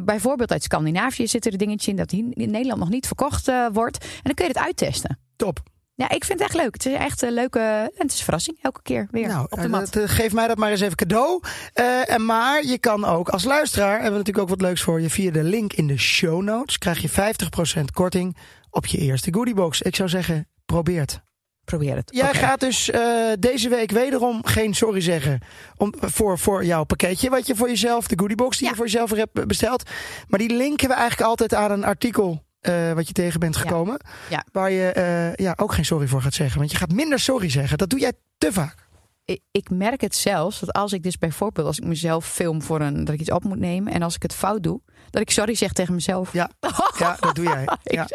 Bijvoorbeeld 0.04 0.52
uit 0.52 0.62
Scandinavië 0.62 1.26
zitten 1.26 1.52
er 1.52 1.58
dingetjes 1.58 1.88
in 1.88 1.96
dat 1.96 2.12
in 2.12 2.32
Nederland 2.50 2.78
nog 2.80 2.88
niet 2.88 3.06
verkocht 3.06 3.48
eh, 3.48 3.66
wordt. 3.72 3.98
En 4.04 4.20
dan 4.22 4.34
kun 4.34 4.44
je 4.46 4.52
het 4.52 4.62
uittesten. 4.62 5.18
Top. 5.36 5.60
Ja, 5.98 6.08
ik 6.10 6.24
vind 6.24 6.38
het 6.38 6.48
echt 6.48 6.58
leuk. 6.62 6.72
Het 6.74 6.86
is 6.86 6.92
echt 6.92 7.22
een 7.22 7.32
leuke, 7.32 7.58
en 7.60 7.90
het 7.96 8.12
is 8.12 8.18
een 8.18 8.24
verrassing 8.24 8.58
elke 8.62 8.82
keer 8.82 9.08
weer 9.10 9.26
Nou, 9.26 9.42
op 9.50 9.58
de 9.58 9.64
eh, 9.64 9.70
mat. 9.70 9.96
eh, 9.96 10.02
geef 10.06 10.32
mij 10.32 10.48
dat 10.48 10.56
maar 10.56 10.70
eens 10.70 10.80
even 10.80 10.96
cadeau. 10.96 11.42
Eh, 11.72 12.10
en 12.10 12.24
maar 12.24 12.64
je 12.64 12.78
kan 12.78 13.04
ook 13.04 13.28
als 13.28 13.44
luisteraar, 13.44 13.92
hebben 13.92 14.10
we 14.10 14.16
natuurlijk 14.18 14.38
ook 14.38 14.48
wat 14.58 14.60
leuks 14.60 14.82
voor 14.82 15.00
je. 15.00 15.10
Via 15.10 15.30
de 15.30 15.42
link 15.42 15.72
in 15.72 15.86
de 15.86 15.98
show 15.98 16.42
notes 16.42 16.78
krijg 16.78 16.98
je 16.98 17.08
50% 17.08 17.90
korting 17.92 18.36
op 18.70 18.86
je 18.86 18.98
eerste 18.98 19.32
goodiebox. 19.34 19.82
Ik 19.82 19.96
zou 19.96 20.08
zeggen, 20.08 20.48
probeer 20.66 21.00
het. 21.00 21.20
Probeer 21.64 21.96
het. 21.96 22.10
Jij 22.14 22.34
gaat 22.34 22.60
dus 22.60 22.90
deze 23.38 23.68
week 23.68 23.90
wederom 23.90 24.44
geen 24.46 24.74
sorry 24.74 25.00
zeggen 25.00 25.40
om, 25.76 25.94
voor, 26.00 26.38
voor 26.38 26.64
jouw 26.64 26.84
pakketje 26.84 27.30
wat 27.30 27.46
je 27.46 27.56
voor 27.56 27.68
jezelf, 27.68 28.06
de 28.06 28.18
goodiebox 28.18 28.56
die 28.56 28.64
Ja. 28.64 28.70
je 28.70 28.76
voor 28.76 28.86
jezelf 28.86 29.10
hebt 29.10 29.46
besteld. 29.46 29.90
Maar 30.28 30.38
die 30.38 30.56
linken 30.56 30.88
we 30.88 30.94
eigenlijk 30.94 31.28
altijd 31.28 31.54
aan 31.54 31.70
een 31.70 31.84
artikel 31.84 32.44
eh, 32.60 32.92
wat 32.92 33.06
je 33.06 33.12
tegen 33.12 33.40
bent 33.40 33.56
gekomen. 33.56 34.00
Ja. 34.30 34.44
Waar 34.52 34.70
je 34.70 34.90
eh, 34.92 35.34
ja, 35.44 35.54
ook 35.56 35.72
geen 35.72 35.84
sorry 35.84 36.06
voor 36.06 36.22
gaat 36.22 36.34
zeggen. 36.34 36.58
Want 36.58 36.70
je 36.70 36.76
gaat 36.76 36.92
minder 36.92 37.18
sorry 37.20 37.50
zeggen. 37.50 37.78
Dat 37.78 37.90
doe 37.90 38.00
jij 38.00 38.12
te 38.38 38.52
vaak. 38.52 38.88
ik, 39.24 39.40
ik 39.50 39.70
merk 39.70 40.00
het 40.00 40.16
zelfs 40.16 40.60
dat 40.60 40.72
als 40.72 40.92
ik 40.92 41.02
dus 41.02 41.18
bijvoorbeeld 41.18 41.66
als 41.66 41.78
ik 41.78 41.84
mezelf 41.84 42.26
film 42.26 42.62
voor 42.62 42.80
een 42.80 43.04
dat 43.04 43.14
ik 43.14 43.20
iets 43.20 43.30
op 43.30 43.44
moet 43.44 43.58
nemen 43.58 43.92
en 43.92 44.02
als 44.02 44.14
ik 44.14 44.22
het 44.22 44.34
fout 44.34 44.62
doe, 44.62 44.80
dat 45.10 45.22
ik 45.22 45.30
sorry 45.30 45.54
zeg 45.54 45.72
tegen 45.72 45.94
mezelf. 45.94 46.32
Ja. 46.32 46.50
Ja, 46.98 47.16
dat 47.20 47.34
doe 47.34 47.44
jij. 47.44 47.68
Ja. 47.82 48.08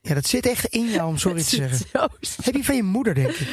ja, 0.00 0.14
dat 0.14 0.26
zit 0.26 0.46
echt 0.46 0.64
in 0.64 0.90
jou 0.90 1.08
om 1.08 1.18
sorry 1.18 1.42
te 1.42 1.56
zeggen. 1.56 1.86
Heb 2.42 2.54
je 2.54 2.64
van 2.64 2.76
je 2.76 2.82
moeder, 2.82 3.14
denk 3.14 3.30
ik. 3.30 3.48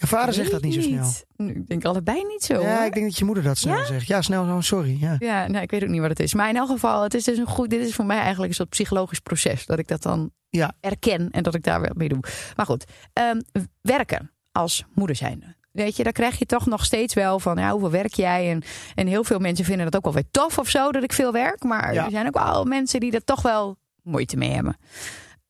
Je 0.00 0.06
vader 0.06 0.34
zegt 0.34 0.50
dat 0.50 0.62
niet 0.62 0.74
zo 0.74 0.80
snel. 0.80 1.10
Ik 1.48 1.66
denk 1.66 1.84
allebei 1.84 2.24
niet 2.26 2.42
zo. 2.42 2.60
Ja, 2.60 2.76
hoor. 2.76 2.86
ik 2.86 2.92
denk 2.92 3.06
dat 3.06 3.18
je 3.18 3.24
moeder 3.24 3.42
dat 3.44 3.58
snel 3.58 3.76
Ja? 3.78 3.84
zegt. 3.84 4.06
Ja, 4.06 4.22
snel 4.22 4.44
zo'n 4.44 4.62
sorry. 4.62 4.96
Ja. 5.00 5.16
Ja, 5.18 5.46
nou, 5.48 5.62
ik 5.62 5.70
weet 5.70 5.82
ook 5.82 5.88
niet 5.88 6.00
wat 6.00 6.08
het 6.10 6.20
is. 6.20 6.34
Maar 6.34 6.48
in 6.48 6.56
elk 6.56 6.68
geval, 6.68 7.02
het 7.02 7.14
is 7.14 7.24
dus 7.24 7.38
een 7.38 7.46
goed. 7.46 7.70
Dit 7.70 7.80
is 7.86 7.94
voor 7.94 8.04
mij 8.04 8.18
eigenlijk 8.18 8.48
een 8.48 8.54
soort 8.54 8.68
psychologisch 8.68 9.18
proces. 9.20 9.66
Dat 9.66 9.78
ik 9.78 9.88
dat 9.88 10.02
dan 10.02 10.30
Ja. 10.48 10.72
erken 10.80 11.30
en 11.30 11.42
dat 11.42 11.54
ik 11.54 11.62
daar 11.62 11.80
weer 11.80 11.92
mee 11.94 12.08
doe. 12.08 12.18
Maar 12.56 12.66
goed, 12.66 12.84
ehm, 13.12 13.40
werken 13.80 14.30
als 14.52 14.84
moeder 14.94 15.16
zijnde. 15.16 15.58
Weet 15.72 15.96
je, 15.96 16.02
daar 16.02 16.12
krijg 16.12 16.38
je 16.38 16.46
toch 16.46 16.66
nog 16.66 16.84
steeds 16.84 17.14
wel 17.14 17.38
van, 17.40 17.56
ja, 17.58 17.70
hoeveel 17.70 17.90
werk 17.90 18.14
jij? 18.14 18.50
En, 18.50 18.62
en 18.94 19.06
heel 19.06 19.24
veel 19.24 19.38
mensen 19.38 19.64
vinden 19.64 19.84
dat 19.84 19.96
ook 19.96 20.04
wel 20.04 20.12
weer 20.12 20.30
tof 20.30 20.58
of 20.58 20.68
zo, 20.68 20.92
dat 20.92 21.02
ik 21.02 21.12
veel 21.12 21.32
werk. 21.32 21.62
Maar 21.62 21.92
Ja. 21.94 22.04
er 22.04 22.10
zijn 22.10 22.26
ook 22.26 22.38
wel 22.38 22.64
mensen 22.64 23.00
die 23.00 23.12
er 23.12 23.24
toch 23.24 23.42
wel 23.42 23.76
moeite 24.02 24.36
mee 24.36 24.50
hebben. 24.50 24.76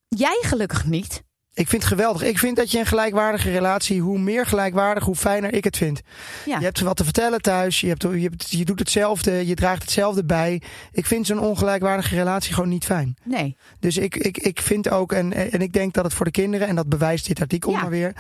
Jij 0.09 0.39
gelukkig 0.41 0.85
niet. 0.87 1.23
Ik 1.55 1.69
vind 1.69 1.83
het 1.83 1.93
geweldig. 1.93 2.23
Ik 2.23 2.39
vind 2.39 2.57
dat 2.57 2.71
je 2.71 2.79
een 2.79 2.87
gelijkwaardige 2.87 3.51
relatie, 3.51 4.01
hoe 4.01 4.19
meer 4.19 4.47
gelijkwaardig, 4.47 5.05
hoe 5.05 5.15
fijner 5.15 5.53
ik 5.53 5.65
het 5.65 5.77
vind. 5.77 6.01
Ja. 6.47 6.59
Je 6.59 6.65
hebt 6.65 6.81
wat 6.81 6.97
te 6.97 7.05
vertellen 7.05 7.43
thuis, 7.43 7.81
je, 7.81 7.89
hebt, 7.89 8.03
je, 8.03 8.09
hebt, 8.09 8.51
je 8.51 8.65
doet 8.65 8.79
hetzelfde, 8.79 9.47
je 9.47 9.55
draagt 9.55 9.83
hetzelfde 9.83 10.25
bij. 10.25 10.63
Ik 10.93 11.07
vind 11.07 11.27
zo'n 11.27 11.41
ongelijkwaardige 11.41 12.15
relatie 12.15 12.55
gewoon 12.55 12.69
niet 12.69 12.85
fijn. 12.85 13.17
Nee. 13.25 13.57
Dus 13.81 13.97
ik, 13.97 14.17
ik, 14.17 14.39
ik 14.39 14.61
vind 14.61 14.91
ook, 14.91 15.13
en, 15.13 15.33
en 15.53 15.61
ik 15.61 15.73
denk 15.73 15.95
dat 15.95 16.05
het 16.05 16.15
voor 16.15 16.25
de 16.25 16.31
kinderen, 16.31 16.69
en 16.69 16.75
dat 16.75 16.89
bewijst 16.89 17.27
dit 17.27 17.41
artikel 17.41 17.73
Ja. 17.73 17.81
maar 17.81 17.91
weer, 17.91 18.15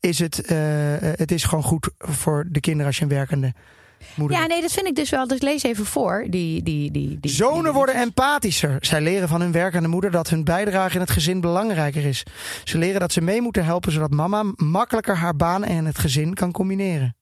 is 0.00 0.18
het, 0.18 0.40
eh, 0.44 0.56
het 1.00 1.30
is 1.30 1.44
gewoon 1.44 1.64
goed 1.64 1.88
voor 1.98 2.46
de 2.50 2.60
kinderen 2.60 2.86
als 2.86 2.96
je 2.96 3.02
een 3.02 3.08
werkende 3.08 3.54
moeder 4.14 4.38
Ja, 4.38 4.46
nee, 4.46 4.60
dat 4.60 4.72
vind 4.72 4.86
ik 4.86 4.94
dus 4.94 5.10
wel. 5.10 5.26
Dus 5.26 5.40
lees 5.40 5.62
even 5.62 5.84
voor. 5.86 6.26
Die, 6.30 6.62
die, 6.62 6.90
die, 6.90 7.20
die, 7.20 7.30
Zonen 7.30 7.62
die- 7.64 7.72
worden 7.72 7.94
empathischer. 7.94 8.76
Zij 8.80 9.00
leren 9.00 9.28
van 9.28 9.40
hun 9.40 9.52
werkende 9.52 9.88
moeder 9.88 10.10
dat 10.10 10.28
hun 10.28 10.44
bijdrage 10.44 10.94
in 10.94 11.00
het 11.00 11.10
gezin 11.10 11.40
belangrijker 11.40 12.04
is. 12.04 12.22
Ze 12.64 12.78
leren 12.78 13.00
dat 13.00 13.12
ze 13.12 13.20
mee 13.20 13.40
moeten 13.40 13.64
helpen 13.64 13.92
zodat 13.92 14.10
mama 14.10 14.42
makkelijker 14.56 15.16
haar 15.16 15.36
baan 15.36 15.64
en 15.64 15.84
het 15.84 15.98
gezin 15.98 16.34
kan 16.34 16.52
combineren. 16.52 17.16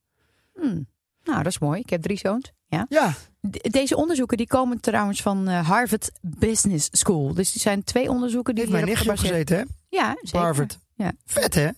Hmm. 0.60 0.86
Nou, 1.24 1.36
dat 1.42 1.46
is 1.52 1.58
mooi. 1.58 1.80
Ik 1.80 1.90
heb 1.90 2.02
drie 2.02 2.18
zoons. 2.18 2.52
Ja. 2.66 2.86
Ja, 2.88 3.12
De- 3.40 3.68
Deze 3.70 3.96
onderzoeken 3.96 4.36
die 4.36 4.46
komen 4.46 4.80
trouwens 4.80 5.22
van 5.22 5.48
eh, 5.48 5.68
Harvard 5.68 6.10
Business 6.20 6.88
School. 6.92 7.34
Dus 7.34 7.52
die 7.52 7.60
zijn 7.60 7.84
twee 7.84 8.08
onderzoeken 8.10 8.54
die 8.54 8.64
heeft 8.64 8.76
mijn 8.76 8.88
op 8.90 8.96
gebaseerd- 8.96 9.28
gezeten, 9.30 9.56
hè? 9.56 9.62
Ja, 9.88 10.16
zeker. 10.20 10.40
Harvard. 10.40 10.78
Ja. 10.94 11.12
Vet, 11.26 11.54
hè? 11.54 11.68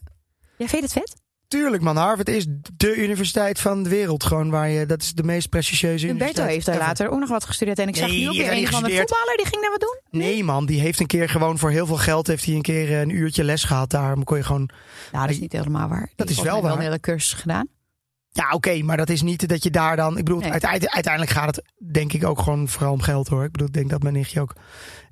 Jij 0.57 0.69
vindt 0.69 0.85
het 0.85 0.93
vet? 0.93 1.15
Tuurlijk, 1.49 1.83
man. 1.83 1.97
Harvard 1.97 2.29
is 2.29 2.47
de 2.77 2.95
universiteit 2.97 3.61
van 3.61 3.83
de 3.83 3.89
wereld. 3.89 4.25
Gewoon 4.25 4.51
waar 4.51 4.69
je, 4.69 4.87
dat 4.87 5.03
is 5.03 5.13
de 5.13 5.23
meest 5.23 5.49
prestigieuze 5.49 6.07
Humberto 6.07 6.25
universiteit. 6.43 6.55
heeft 6.67 6.67
daar 6.79 6.89
later 6.89 7.09
ook 7.15 7.21
nog 7.21 7.29
wat 7.29 7.45
gestudeerd. 7.45 7.79
En 7.79 7.89
ik 7.89 7.97
zag 7.97 8.09
Nee, 8.09 8.19
nu 8.21 8.29
ook 8.29 8.35
weer 8.35 8.53
een 8.53 8.67
van 8.67 8.67
gestudeerd. 8.67 8.99
voetballer. 9.11 9.37
Die 9.37 9.47
ging 9.47 9.63
daar 9.63 9.71
wat 9.71 9.81
doen. 9.81 10.21
Nee, 10.21 10.45
man. 10.45 10.67
Die 10.67 10.81
heeft 10.81 11.01
een 11.01 11.07
keer 11.07 11.29
gewoon 11.29 11.59
voor 11.59 11.71
heel 11.71 11.87
veel 11.87 11.97
geld 11.97 12.27
heeft 12.27 12.45
hij 12.45 12.55
een 12.55 12.63
keer 12.63 12.93
een 13.01 13.11
uurtje 13.11 13.45
les 13.45 13.65
gehad. 13.65 13.91
Daar 13.91 14.25
kon 14.25 14.37
je 14.37 14.43
gewoon. 14.43 14.69
Nou, 15.13 15.27
dat 15.27 15.35
is 15.35 15.41
niet 15.41 15.53
helemaal 15.53 15.89
waar. 15.89 16.05
Die 16.07 16.13
Dat 16.17 16.31
is 16.31 16.41
wel 16.41 16.63
waar. 16.63 16.73
een 16.73 16.79
hele 16.81 17.01
cursus 17.01 17.33
gedaan. 17.33 17.69
Ja, 18.37 18.51
oké, 18.51 18.83
maar 18.83 18.97
dat 18.97 19.09
is 19.09 19.23
niet 19.23 19.49
dat 19.49 19.63
je 19.63 19.71
daar 19.71 19.97
dan. 19.97 20.19
Ik 20.19 20.25
bedoel, 20.25 20.41
Nee. 20.41 20.51
uiteindelijk 20.51 21.31
gaat 21.31 21.57
het 21.57 21.65
denk 21.93 22.13
ik 22.13 22.25
ook 22.25 22.39
gewoon 22.39 22.69
vooral 22.69 22.93
om 22.93 23.01
geld 23.01 23.29
hoor. 23.29 23.45
Ik 23.45 23.53
bedoel, 23.53 23.67
ik 23.67 23.73
denk 23.73 23.91
dat 23.91 24.03
mijn 24.03 24.15
nichtje 24.15 24.41
ook 24.41 24.53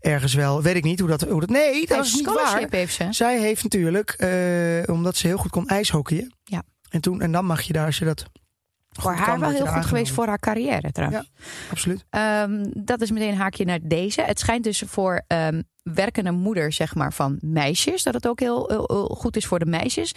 ergens 0.01 0.35
wel. 0.35 0.63
Weet 0.63 0.77
ik 0.77 0.85
niet 0.85 1.01
hoe 1.01 1.09
dat. 1.09 1.21
Hoe 1.21 1.41
dat 1.41 1.49
nee, 1.49 1.87
dat 1.87 2.05
is 2.05 2.15
niet 2.15 2.25
waar. 2.25 2.67
heeft 2.71 2.95
ze. 2.95 3.07
Zij 3.11 3.41
heeft 3.41 3.63
natuurlijk, 3.63 4.11
eh, 4.11 4.95
omdat 4.95 5.17
ze 5.17 5.27
heel 5.27 5.37
goed 5.37 5.51
kon 5.51 5.69
ijshockeyen. 5.69 6.35
Ja. 6.45 6.63
En, 6.91 7.01
toen, 7.01 7.21
en 7.21 7.33
dan 7.33 7.45
mag 7.45 7.63
je 7.63 7.73
daar, 7.73 7.87
als 7.87 7.99
je 7.99 8.05
dat. 8.05 8.25
Voor 8.91 9.15
haar 9.15 9.27
kan, 9.27 9.41
wel 9.41 9.51
heel 9.51 9.67
goed 9.67 9.85
geweest 9.85 10.13
voor 10.13 10.27
haar 10.27 10.39
carrière 10.39 10.93
trouwens. 10.93 11.33
Absoluut. 11.71 12.05
Ehm, 12.11 12.65
dat 12.77 13.01
is 13.01 13.11
meteen 13.11 13.29
een 13.29 13.37
haakje 13.37 13.65
naar 13.65 13.79
deze. 13.83 14.23
Het 14.23 14.39
schijnt 14.39 14.65
dus 14.65 14.83
voor 14.87 15.23
ehm, 15.27 15.63
werkende 15.85 16.31
moeder 16.31 16.73
zeg 16.73 16.95
maar, 16.95 17.13
van 17.13 17.39
meisjes... 17.41 18.03
dat 18.03 18.15
het 18.15 18.29
ook 18.29 18.41
heel, 18.41 18.87
goed 19.11 19.37
is 19.37 19.47
voor 19.47 19.59
de 19.59 19.67
meisjes. 19.67 20.15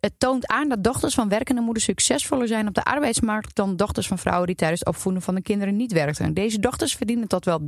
Het 0.00 0.12
toont 0.18 0.46
aan 0.46 0.68
dat 0.68 0.84
dochters 0.84 1.14
van 1.14 1.28
werkende 1.28 1.60
moeders... 1.60 1.84
succesvoller 1.84 2.46
zijn 2.48 2.68
op 2.68 2.74
de 2.74 2.84
arbeidsmarkt... 2.84 3.54
dan 3.54 3.76
dochters 3.76 4.06
van 4.06 4.18
vrouwen 4.18 4.46
die 4.46 4.56
tijdens 4.56 4.80
het 4.80 4.88
opvoeden 4.88 5.22
van 5.22 5.34
de 5.34 5.42
kinderen 5.42 5.76
niet 5.76 5.92
werkten. 5.92 6.24
En 6.24 6.34
Deze 6.34 6.58
dochters 6.58 6.94
verdienen 6.94 7.28
tot 7.28 7.44
wel 7.44 7.60
23% 7.60 7.64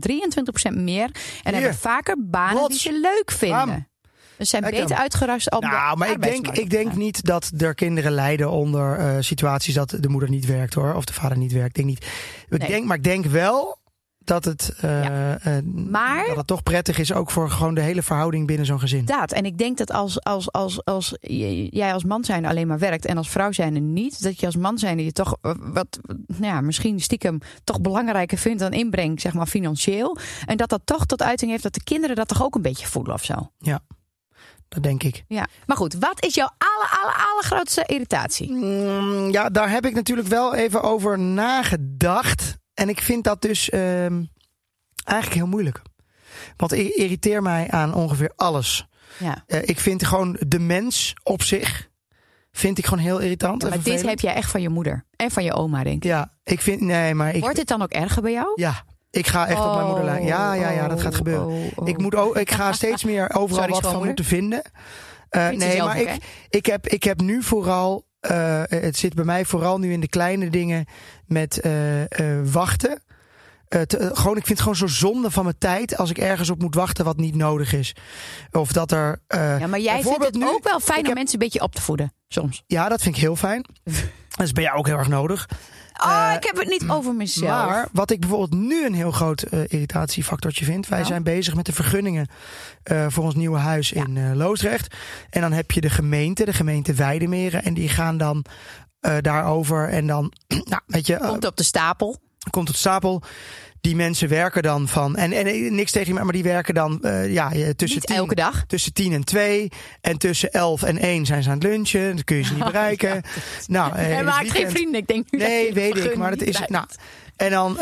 meer... 0.72 1.04
en 1.04 1.12
Hier. 1.42 1.52
hebben 1.52 1.74
vaker 1.74 2.16
banen 2.18 2.68
die 2.68 2.78
ze 2.78 3.00
leuk 3.00 3.30
vinden. 3.30 3.88
Ze 4.38 4.44
zijn 4.44 4.62
beter 4.62 4.96
uitgerust 4.96 5.50
op 5.50 5.60
de 5.60 5.66
Nou, 5.66 5.96
maar 5.96 6.10
ik 6.10 6.22
denk, 6.22 6.48
ik 6.48 6.70
denk 6.70 6.94
niet 6.94 7.24
dat 7.24 7.50
er 7.58 7.74
kinderen 7.74 8.12
lijden 8.12 8.50
onder 8.50 8.98
eh, 8.98 9.16
situaties 9.20 9.74
dat 9.74 9.96
de 10.00 10.08
moeder 10.08 10.28
niet 10.30 10.46
werkt 10.46 10.74
hoor. 10.74 10.94
Of 10.94 11.04
de 11.04 11.12
vader 11.12 11.38
niet 11.38 11.52
werkt. 11.52 11.68
Ik 11.68 11.74
denk 11.74 11.88
niet. 11.88 12.04
Ik 12.48 12.58
Nee. 12.58 12.68
denk, 12.68 12.84
maar 12.84 12.96
ik 12.96 13.04
denk 13.04 13.26
wel 13.26 13.78
dat 14.24 14.44
het, 14.44 14.74
eh, 14.80 15.02
Ja. 15.04 15.38
eh, 15.38 15.52
Maar- 15.74 16.26
dat 16.26 16.36
het 16.36 16.46
toch 16.46 16.62
prettig 16.62 16.98
is 16.98 17.12
ook 17.12 17.30
voor 17.30 17.50
gewoon 17.50 17.74
de 17.74 17.80
hele 17.80 18.02
verhouding 18.02 18.46
binnen 18.46 18.66
zo'n 18.66 18.80
gezin. 18.80 18.98
Inderdaad. 18.98 19.32
En 19.32 19.44
ik 19.44 19.58
denk 19.58 19.76
dat 19.78 19.92
als, 19.92 20.22
als, 20.22 20.52
als, 20.52 20.84
als 20.84 21.14
jij 21.70 21.92
als 21.92 22.04
man 22.04 22.24
zijnde 22.24 22.48
alleen 22.48 22.66
maar 22.66 22.78
werkt 22.78 23.04
en 23.04 23.16
als 23.16 23.28
vrouw 23.30 23.52
zijnde 23.52 23.80
niet, 23.80 24.22
dat 24.22 24.40
je 24.40 24.46
als 24.46 24.56
man 24.56 24.78
zijnde 24.78 25.04
je 25.04 25.12
toch 25.12 25.36
eh, 25.42 25.52
wat, 25.58 25.98
nou 26.26 26.44
ja, 26.44 26.60
misschien 26.60 27.00
stiekem 27.00 27.38
toch 27.64 27.80
belangrijker 27.80 28.38
vindt 28.38 28.58
dan 28.60 28.72
inbreng, 28.72 29.20
zeg 29.20 29.32
maar 29.34 29.46
financieel. 29.46 30.18
En 30.46 30.56
dat 30.56 30.68
dat 30.68 30.80
toch 30.84 31.06
tot 31.06 31.22
uiting 31.22 31.50
heeft 31.50 31.62
dat 31.62 31.74
de 31.74 31.82
kinderen 31.84 32.16
dat 32.16 32.28
toch 32.28 32.42
ook 32.44 32.54
een 32.54 32.62
beetje 32.62 32.86
voelen 32.86 33.14
of 33.14 33.24
zo. 33.24 33.50
Dat 34.68 34.82
denk 34.82 35.02
ik. 35.02 35.24
Ja. 35.28 35.46
Maar 35.66 35.76
goed, 35.76 35.94
wat 35.94 36.24
is 36.24 36.34
jouw 36.34 36.50
aller, 36.58 36.98
aller, 37.02 37.26
allergrootste 37.32 37.84
irritatie? 37.86 38.50
Mm, 38.52 39.30
ja, 39.30 39.48
daar 39.48 39.70
heb 39.70 39.86
ik 39.86 39.94
natuurlijk 39.94 40.28
wel 40.28 40.54
even 40.54 40.82
over 40.82 41.18
nagedacht. 41.18 42.56
En 42.74 42.88
ik 42.88 43.00
vind 43.00 43.24
dat 43.24 43.42
dus 43.42 43.70
ehm, 43.70 44.24
eigenlijk 45.04 45.40
heel 45.40 45.46
moeilijk. 45.46 45.82
Want 46.56 46.72
ik 46.72 46.88
irriteer 46.94 47.42
mij 47.42 47.70
aan 47.70 47.94
ongeveer 47.94 48.32
alles. 48.36 48.86
Ja. 49.18 49.44
Eh, 49.46 49.60
ik 49.62 49.80
vind 49.80 50.04
gewoon 50.06 50.36
de 50.46 50.58
mens 50.58 51.14
op 51.22 51.42
zich. 51.42 51.88
Vind 52.52 52.78
ik 52.78 52.84
gewoon 52.86 53.04
heel 53.04 53.18
irritant. 53.18 53.62
Ja, 53.62 53.68
maar 53.68 53.82
dit 53.82 54.02
heb 54.02 54.20
jij 54.20 54.34
echt 54.34 54.50
van 54.50 54.62
je 54.62 54.68
moeder 54.68 55.04
en 55.16 55.30
van 55.30 55.44
je 55.44 55.52
oma, 55.52 55.82
denk 55.82 55.96
ik. 55.96 56.04
Ja, 56.04 56.32
ik 56.44 56.60
vind. 56.60 56.80
Nee, 56.80 57.14
maar 57.14 57.34
ik. 57.34 57.40
Wordt 57.40 57.58
het 57.58 57.68
dan 57.68 57.82
ook 57.82 57.90
erger 57.90 58.22
bij 58.22 58.32
jou? 58.32 58.52
Ja, 58.54 58.84
ik 59.10 59.26
ga 59.26 59.46
echt 59.46 59.64
op 59.64 59.74
mijn 59.74 59.86
moederlijn. 59.86 60.24
Ja, 60.24 60.52
ja, 60.54 60.70
ja, 60.70 60.88
dat 60.88 61.00
gaat 61.00 61.10
Oh, 61.12 61.16
gebeuren. 61.16 61.46
oh, 61.46 61.66
oh. 61.74 61.88
Ik, 61.88 61.98
moet 61.98 62.14
ook, 62.14 62.36
ik 62.36 62.50
ga 62.50 62.72
steeds 62.82 63.04
meer 63.04 63.34
overal 63.34 63.62
Sorry, 63.62 63.80
wat 63.80 63.92
van 63.92 64.04
moeten 64.04 64.24
vinden. 64.24 64.62
Eh, 65.28 65.48
nee, 65.48 65.82
maar 65.82 66.00
ik, 66.00 66.16
ik, 66.50 66.66
heb, 66.66 66.86
ik 66.88 67.04
heb 67.04 67.20
nu 67.20 67.42
vooral. 67.42 68.06
Eh, 68.24 68.62
het 68.68 68.96
zit 68.96 69.14
bij 69.14 69.24
mij 69.24 69.44
vooral 69.44 69.78
nu 69.78 69.92
in 69.92 70.00
de 70.00 70.08
kleine 70.08 70.50
dingen 70.50 70.84
met 71.26 71.60
eh, 71.60 72.02
eh, 72.02 72.08
wachten. 72.44 73.02
Te- 73.86 74.10
gewoon, 74.14 74.36
ik 74.36 74.46
vind 74.46 74.48
het 74.48 74.60
gewoon 74.60 74.76
zo 74.76 74.86
zonde 74.86 75.30
van 75.30 75.44
mijn 75.44 75.58
tijd 75.58 75.96
als 75.96 76.10
ik 76.10 76.18
ergens 76.18 76.50
op 76.50 76.60
moet 76.62 76.74
wachten 76.74 77.04
wat 77.04 77.16
niet 77.16 77.34
nodig 77.34 77.72
is. 77.72 77.94
Of 78.52 78.72
dat 78.72 78.92
er. 78.92 79.20
Ja, 79.28 79.66
maar 79.66 79.80
jij 79.80 80.02
vindt 80.02 80.24
het 80.24 80.34
nu- 80.34 80.46
ook 80.48 80.64
wel 80.64 80.80
fijn 80.80 80.98
om 81.00 81.04
heb- 81.06 81.14
mensen 81.14 81.34
een 81.34 81.44
beetje 81.44 81.60
op 81.60 81.74
te 81.74 81.82
voeden, 81.82 82.12
soms. 82.28 82.62
ja, 82.66 82.88
dat 82.88 83.02
vind 83.02 83.14
ik 83.16 83.20
heel 83.22 83.36
fijn. 83.36 83.64
Dat 84.36 84.46
is 84.46 84.52
bij 84.52 84.62
jou 84.62 84.78
ook 84.78 84.86
heel 84.86 84.98
erg 84.98 85.08
nodig. 85.08 85.48
Oh, 86.04 86.32
ik 86.36 86.44
heb 86.44 86.56
het 86.56 86.68
niet 86.68 86.84
over 86.88 87.14
mezelf. 87.14 87.66
Maar 87.66 87.88
wat 87.92 88.10
ik 88.10 88.20
bijvoorbeeld 88.20 88.54
nu 88.62 88.86
een 88.86 88.94
heel 88.94 89.10
groot 89.10 89.42
eh, 89.42 89.60
irritatiefactortje 89.68 90.64
vind. 90.64 90.88
Wij 90.88 90.98
Nou? 90.98 91.10
zijn 91.10 91.22
bezig 91.22 91.54
met 91.54 91.66
de 91.66 91.72
vergunningen 91.72 92.26
eh, 92.82 93.06
voor 93.08 93.24
ons 93.24 93.34
nieuwe 93.34 93.58
huis 93.58 93.88
Ja. 93.88 94.04
in 94.04 94.36
Loosdrecht. 94.36 94.94
En 95.30 95.40
dan 95.40 95.52
heb 95.52 95.70
je 95.70 95.80
de 95.80 95.90
gemeente, 95.90 96.44
de 96.44 96.52
gemeente 96.52 96.92
Weidemeren. 96.94 97.62
En 97.64 97.74
die 97.74 97.88
gaan 97.88 98.16
dan 98.18 98.44
daarover. 99.20 99.88
En 99.88 100.06
dan, 100.06 100.32
nou, 100.64 100.82
weet 100.86 101.06
je, 101.06 101.16
Komt 101.18 101.46
op 101.46 101.56
de 101.56 101.62
stapel. 101.62 102.16
komt 102.50 102.68
het 102.68 102.76
stapel. 102.76 103.22
Die 103.84 103.96
mensen 103.96 104.28
werken 104.28 104.62
dan 104.62 104.88
van. 104.88 105.16
En, 105.16 105.32
en 105.32 105.46
eh, 105.46 105.70
niks 105.70 105.92
tegen 105.92 106.14
je, 106.14 106.20
maar 106.22 106.32
die 106.32 106.42
werken 106.42 106.74
dan 106.74 107.02
eh, 107.02 107.32
ja, 107.32 107.52
eh, 107.52 107.68
tussen 107.68 107.98
Niet 107.98 108.06
tien, 108.06 108.16
elke 108.16 108.34
dag. 108.34 108.64
tussen 108.66 108.92
10 108.92 109.12
en 109.12 109.24
2. 109.24 109.68
En 110.00 110.18
tussen 110.18 110.50
11 110.50 110.82
en 110.82 110.98
1 110.98 111.26
zijn 111.26 111.42
ze 111.42 111.48
aan 111.50 111.54
het 111.54 111.64
lunchen. 111.64 112.14
Dan 112.14 112.24
kun 112.24 112.36
je 112.36 112.42
ze 112.42 112.54
niet 112.54 112.64
bereiken. 112.72 113.22
Nou, 113.66 113.92
eh, 113.94 113.98
in 114.02 114.04
Hij 114.06 114.16
het 114.16 114.24
maakt 114.24 114.50
geen 114.50 114.70
vrienden. 114.70 115.00
Ik 115.00 115.06
denk 115.06 115.30
nu 115.30 115.38
dat 115.38 115.48
Nee, 115.48 115.72
weet 115.72 115.96
ik. 116.04 116.16
Maar 116.16 116.30
het 116.30 116.42
is. 116.42 116.60
Nou, 116.66 116.86
en 117.36 117.50
dan, 117.50 117.78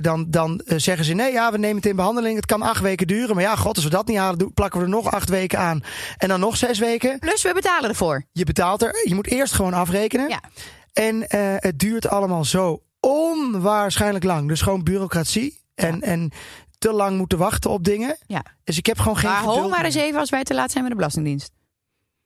dan, 0.00 0.26
dan 0.28 0.62
zeggen 0.66 1.04
ze: 1.04 1.12
nee, 1.12 1.32
ja, 1.32 1.50
we 1.52 1.58
nemen 1.58 1.76
het 1.76 1.86
in 1.86 1.96
behandeling. 1.96 2.36
Het 2.36 2.46
kan 2.46 2.62
acht 2.62 2.80
weken 2.80 3.06
duren. 3.06 3.34
Maar 3.34 3.44
ja, 3.44 3.56
god, 3.56 3.74
als 3.74 3.84
we 3.84 3.90
dat 3.90 4.06
niet 4.06 4.16
halen, 4.18 4.38
doen- 4.38 4.52
plakken 4.54 4.78
we 4.78 4.84
er 4.84 4.90
nog 4.90 5.10
acht 5.10 5.28
weken 5.28 5.58
aan. 5.58 5.82
En 6.18 6.28
dan 6.28 6.40
nog 6.40 6.56
zes 6.56 6.78
weken. 6.78 7.18
Plus, 7.18 7.42
we 7.42 7.52
betalen 7.54 7.88
ervoor. 7.88 8.24
Je 8.32 8.44
betaalt 8.44 8.82
er. 8.82 9.00
Je 9.08 9.14
moet 9.14 9.26
eerst 9.26 9.52
gewoon 9.52 9.74
afrekenen. 9.74 10.28
Ja. 10.28 10.40
En 10.92 11.24
het 11.60 11.78
duurt 11.78 12.08
allemaal 12.08 12.44
zo 12.44 12.82
onwaarschijnlijk 13.00 14.24
lang. 14.24 14.48
Dus 14.48 14.60
gewoon 14.62 14.82
bureaucratie. 14.82 15.58
En, 15.74 16.00
en 16.02 16.30
te 16.78 16.92
lang 16.92 17.16
moeten 17.18 17.38
wachten 17.38 17.70
op 17.70 17.84
dingen. 17.84 18.16
Ja. 18.26 18.42
Dus 18.64 18.78
ik 18.78 18.86
heb 18.86 18.98
gewoon 18.98 19.16
geen. 19.16 19.30
Maar 19.30 19.38
geduld 19.42 19.70
maar 19.70 19.84
eens 19.84 19.94
even 19.94 20.20
als 20.20 20.30
wij 20.30 20.42
te 20.42 20.54
laat 20.54 20.70
zijn 20.70 20.82
met 20.82 20.92
de 20.92 20.98
Belastingdienst. 20.98 21.50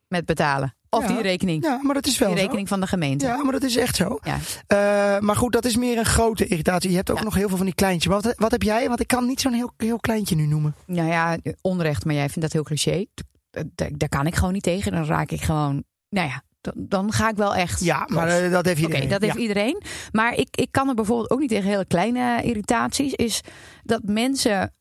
Met 0.08 0.24
betalen. 0.26 0.74
Of 0.90 1.02
Ja. 1.02 1.08
die 1.08 1.22
rekening. 1.22 1.64
Ja, 1.64 1.78
maar 1.82 1.94
dat 1.94 2.06
is 2.06 2.18
wel. 2.18 2.28
die 2.28 2.36
zo. 2.38 2.42
rekening 2.44 2.68
van 2.68 2.80
de 2.80 2.86
gemeente. 2.86 3.26
Ja, 3.26 3.42
maar 3.42 3.52
dat 3.52 3.62
is 3.62 3.76
echt 3.76 3.96
zo. 3.96 4.18
Ja. 4.22 4.38
Eh, 4.66 5.20
maar 5.20 5.36
goed, 5.36 5.52
dat 5.52 5.64
is 5.64 5.76
meer 5.76 5.98
een 5.98 6.04
grote 6.04 6.46
irritatie. 6.46 6.90
Je 6.90 6.96
hebt 6.96 7.10
ook 7.10 7.18
Ja. 7.18 7.24
nog 7.24 7.34
heel 7.34 7.48
veel 7.48 7.56
van 7.56 7.66
die 7.66 7.74
kleintjes. 7.74 8.12
Maar 8.12 8.22
wat, 8.22 8.34
wat 8.36 8.50
heb 8.50 8.62
jij? 8.62 8.88
Want 8.88 9.00
ik 9.00 9.06
kan 9.06 9.26
niet 9.26 9.40
zo'n 9.40 9.52
heel, 9.52 9.72
heel 9.76 9.98
kleintje 10.00 10.36
nu 10.36 10.46
noemen. 10.46 10.74
Nou 10.86 11.08
ja, 11.08 11.36
onrecht, 11.60 12.04
maar 12.04 12.14
jij 12.14 12.24
vindt 12.28 12.40
dat 12.40 12.52
heel 12.52 12.62
cliché. 12.62 13.04
Daar, 13.50 13.90
daar 13.96 14.08
kan 14.08 14.26
ik 14.26 14.34
gewoon 14.34 14.52
niet 14.52 14.62
tegen. 14.62 14.92
Dan 14.92 15.04
raak 15.04 15.30
ik 15.30 15.42
gewoon. 15.42 15.84
Nou 16.08 16.28
ja, 16.28 16.42
dan, 16.64 16.72
dan 16.76 17.12
ga 17.12 17.28
ik 17.30 17.36
wel 17.36 17.54
echt. 17.54 17.84
Ja, 17.84 18.06
maar 18.10 18.26
los. 18.26 18.38
eh, 18.40 18.50
dat 18.50 18.64
heeft 18.64 18.78
Oké, 18.78 18.86
iedereen. 18.86 19.08
dat 19.08 19.20
heeft 19.22 19.34
Ja. 19.34 19.40
iedereen. 19.40 19.82
Maar 20.12 20.34
ik, 20.34 20.48
ik 20.56 20.68
kan 20.70 20.88
er 20.88 20.94
bijvoorbeeld 20.94 21.30
ook 21.30 21.38
niet 21.40 21.48
tegen 21.48 21.68
hele 21.70 21.84
kleine 21.84 22.42
irritaties. 22.42 23.12
Is 23.12 23.40
dat 23.82 24.00
mensen 24.04 24.74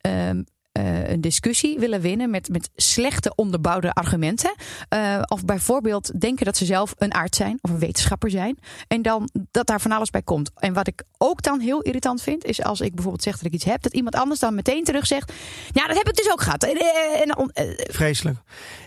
ehm, 0.00 0.42
eh, 0.78 1.10
een 1.10 1.20
discussie 1.20 1.78
willen 1.78 2.00
winnen 2.00 2.30
met, 2.30 2.48
met 2.48 2.70
slechte 2.76 3.32
onderbouwde 3.34 3.92
argumenten. 3.92 4.54
Eh, 4.88 5.20
of 5.26 5.44
bijvoorbeeld 5.44 6.20
denken 6.20 6.44
dat 6.44 6.56
ze 6.56 6.64
zelf 6.64 6.94
een 6.98 7.12
arts 7.12 7.36
zijn 7.36 7.58
of 7.62 7.70
een 7.70 7.78
wetenschapper 7.78 8.30
zijn. 8.30 8.58
En 8.88 9.02
dan 9.02 9.28
dat 9.50 9.66
daar 9.66 9.80
van 9.80 9.92
alles 9.92 10.10
bij 10.10 10.22
komt. 10.22 10.50
En 10.56 10.72
wat 10.72 10.86
ik 10.86 11.02
ook 11.18 11.42
dan 11.42 11.60
heel 11.60 11.80
irritant 11.80 12.22
vind, 12.22 12.44
is 12.44 12.62
als 12.62 12.80
ik 12.80 12.94
bijvoorbeeld 12.94 13.22
zeg 13.22 13.36
dat 13.36 13.44
ik 13.44 13.52
iets 13.52 13.64
heb, 13.64 13.82
dat 13.82 13.92
iemand 13.92 14.14
anders 14.14 14.40
dan 14.40 14.54
meteen 14.54 14.84
terug 14.84 15.06
zegt. 15.06 15.32
Ja, 15.72 15.86
dat 15.86 15.96
heb 15.96 16.08
ik 16.08 16.16
dus 16.16 16.32
ook 16.32 16.40
gehad. 16.40 16.62
En, 16.64 16.76
eh, 16.76 17.20
en, 17.20 17.36
Vreselijk. 17.90 18.38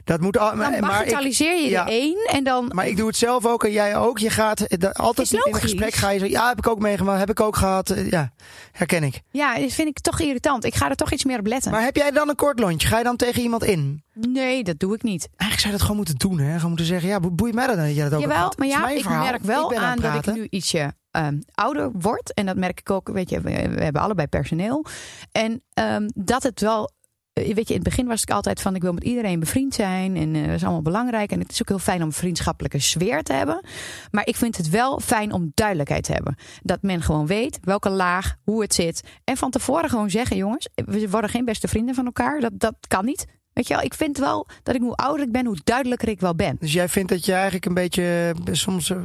Dat 0.04 0.20
moet 0.20 0.38
al, 0.38 0.50
dan 0.50 0.58
maar, 0.58 0.80
bagatelliseer 0.80 1.62
je 1.62 1.70
ja. 1.70 1.84
de 1.84 1.92
één 1.92 2.28
en 2.32 2.44
dan. 2.44 2.72
maar 2.74 2.88
ik 2.88 2.98
doe 2.98 3.08
het 3.08 3.18
zelf 3.18 3.46
ook 3.46 3.64
en 3.64 3.72
jij 3.72 3.96
ook. 3.96 4.20
Je 4.20 4.30
gaat 4.30 4.94
altijd 4.98 5.32
in 5.32 5.42
een 5.44 5.60
gesprek 5.60 5.94
ga 5.94 6.10
je 6.10 6.20
zo. 6.20 6.26
Ja, 6.26 6.48
heb 6.48 6.58
ik 6.58 6.68
ook 6.68 6.80
meegemaakt. 6.80 7.20
Heb 7.20 7.30
ik 7.30 7.40
ook 7.40 7.56
gehad. 7.56 7.90
Eh, 7.90 8.10
Ja, 8.10 8.32
herken 8.72 9.04
ik. 9.04 9.22
Ja, 9.32 9.60
dat 9.60 9.72
vind 9.72 9.88
ik 9.88 10.00
toch 10.00 10.20
irritant. 10.20 10.66
Ik 10.66 10.76
ga 10.76 10.90
er 10.90 10.96
toch 10.96 11.12
iets 11.12 11.26
meer 11.26 11.40
op 11.40 11.48
letten. 11.48 11.72
Maar 11.72 11.81
heb 11.84 11.96
jij 11.96 12.12
dan 12.12 12.30
een 12.30 12.36
kort 12.36 12.60
lontje? 12.60 12.88
Ga 12.88 12.98
je 12.98 13.04
dan 13.04 13.16
tegen 13.16 13.42
iemand 13.42 13.64
in? 13.64 14.04
Nee, 14.14 14.64
dat 14.64 14.80
doe 14.80 14.96
ik 14.96 15.04
niet. 15.04 15.28
Eigenlijk 15.36 15.60
zou 15.62 15.66
je 15.66 15.72
dat 15.72 15.82
gewoon 15.82 15.96
moeten 15.96 16.16
doen. 16.18 16.40
Hè? 16.40 16.54
Gewoon 16.54 16.68
moeten 16.68 16.86
zeggen. 16.86 17.10
Ja, 17.10 17.20
bo- 17.20 17.32
boeit 17.32 17.54
mij 17.54 17.68
dat 17.68 17.76
dan 17.76 17.86
dat 17.86 17.96
jij 17.96 18.04
dat 18.04 18.14
ook 18.14 18.20
Jawel, 18.22 18.54
maar 18.58 18.68
ja, 18.68 18.90
ik 18.90 19.02
verhaal. 19.02 19.24
merk 19.24 19.44
wel 19.44 19.74
aan, 19.76 19.98
dat 19.98 20.28
ik 20.28 20.34
nu 20.34 20.48
ietsje 20.50 20.94
ehm, 21.12 21.40
ouder 21.54 21.92
word. 21.92 22.34
En 22.34 22.46
dat 22.46 22.56
merk 22.56 22.80
ik 22.80 22.90
ook, 22.90 23.10
weet 23.10 23.30
je, 23.30 23.42
we, 23.42 23.70
we 23.70 23.84
hebben 23.84 24.02
allebei 24.02 24.28
personeel. 24.28 24.86
En 25.32 25.64
ehm, 25.74 26.10
dat 26.16 26.44
het 26.44 26.62
wel, 26.62 26.92
weet 27.34 27.68
je, 27.68 27.74
in 27.74 27.80
het 27.80 27.84
begin 27.84 28.08
was 28.08 28.22
ik 28.22 28.32
altijd 28.32 28.62
van, 28.62 28.76
ik 28.76 28.82
wil 28.82 28.94
met 28.94 29.04
iedereen 29.04 29.40
bevriend 29.40 29.74
zijn. 29.74 30.16
En 30.18 30.36
eh, 30.36 30.46
dat 30.46 30.54
is 30.56 30.64
allemaal 30.64 30.82
belangrijk. 30.82 31.32
En 31.32 31.40
het 31.40 31.52
is 31.52 31.62
ook 31.62 31.68
heel 31.68 31.80
fijn 31.80 32.04
om 32.04 32.12
vriendschappelijke 32.14 32.80
sfeer 32.80 33.24
te 33.24 33.34
hebben. 33.34 33.66
Maar 34.12 34.28
ik 34.28 34.36
vind 34.36 34.58
het 34.58 34.70
wel 34.70 35.00
fijn 35.00 35.32
om 35.32 35.52
duidelijkheid 35.54 36.04
te 36.04 36.12
hebben. 36.14 36.36
Dat 36.62 36.82
men 36.82 37.02
gewoon 37.02 37.28
weet 37.28 37.60
welke 37.62 37.90
laag, 37.90 38.36
hoe 38.44 38.62
het 38.62 38.74
zit. 38.74 39.02
En 39.24 39.38
van 39.38 39.52
tevoren 39.52 39.90
gewoon 39.90 40.10
zeggen, 40.10 40.38
jongens, 40.38 40.68
we 40.86 41.10
worden 41.10 41.30
geen 41.30 41.46
beste 41.46 41.68
vrienden 41.68 41.96
van 41.96 42.06
elkaar. 42.06 42.40
Dat, 42.40 42.52
dat 42.54 42.76
kan 42.88 43.06
niet. 43.06 43.26
Weet 43.54 43.68
je 43.68 43.74
wel, 43.74 43.84
ik 43.84 43.94
vind 43.94 44.18
wel 44.18 44.48
dat 44.64 44.76
ik 44.76 44.82
hoe 44.82 44.96
ouder 44.96 45.26
ik 45.26 45.32
ben, 45.32 45.46
hoe 45.46 45.60
duidelijker 45.64 46.08
ik 46.10 46.20
wel 46.20 46.36
ben. 46.36 46.56
Dus 46.60 46.74
jij 46.74 46.90
vindt 46.90 47.10
dat 47.10 47.26
je 47.26 47.34
eigenlijk 47.34 47.66
een 47.66 47.74
beetje. 47.74 48.34
eh, 48.46 48.54
Soms 48.54 48.90
eh, 48.90 48.98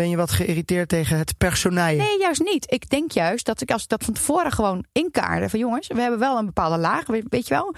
ben 0.00 0.10
je 0.10 0.16
wat 0.16 0.30
geïrriteerd 0.30 0.88
tegen 0.88 1.18
het 1.18 1.38
personeel. 1.38 1.96
Nee, 1.96 2.18
juist 2.18 2.42
niet. 2.42 2.72
Ik 2.72 2.90
denk 2.90 3.10
juist 3.10 3.46
dat 3.46 3.60
ik 3.60 3.70
als 3.70 3.82
ik 3.82 3.88
dat 3.88 4.04
van 4.04 4.14
tevoren 4.14 4.52
gewoon 4.52 4.84
inkaarde 4.92 5.48
van 5.48 5.58
jongens, 5.58 5.86
we 5.86 6.00
hebben 6.00 6.18
wel 6.18 6.38
een 6.38 6.46
bepaalde 6.46 6.78
laag, 6.78 7.06
weet, 7.06 7.46
je 7.46 7.54
wel, 7.54 7.74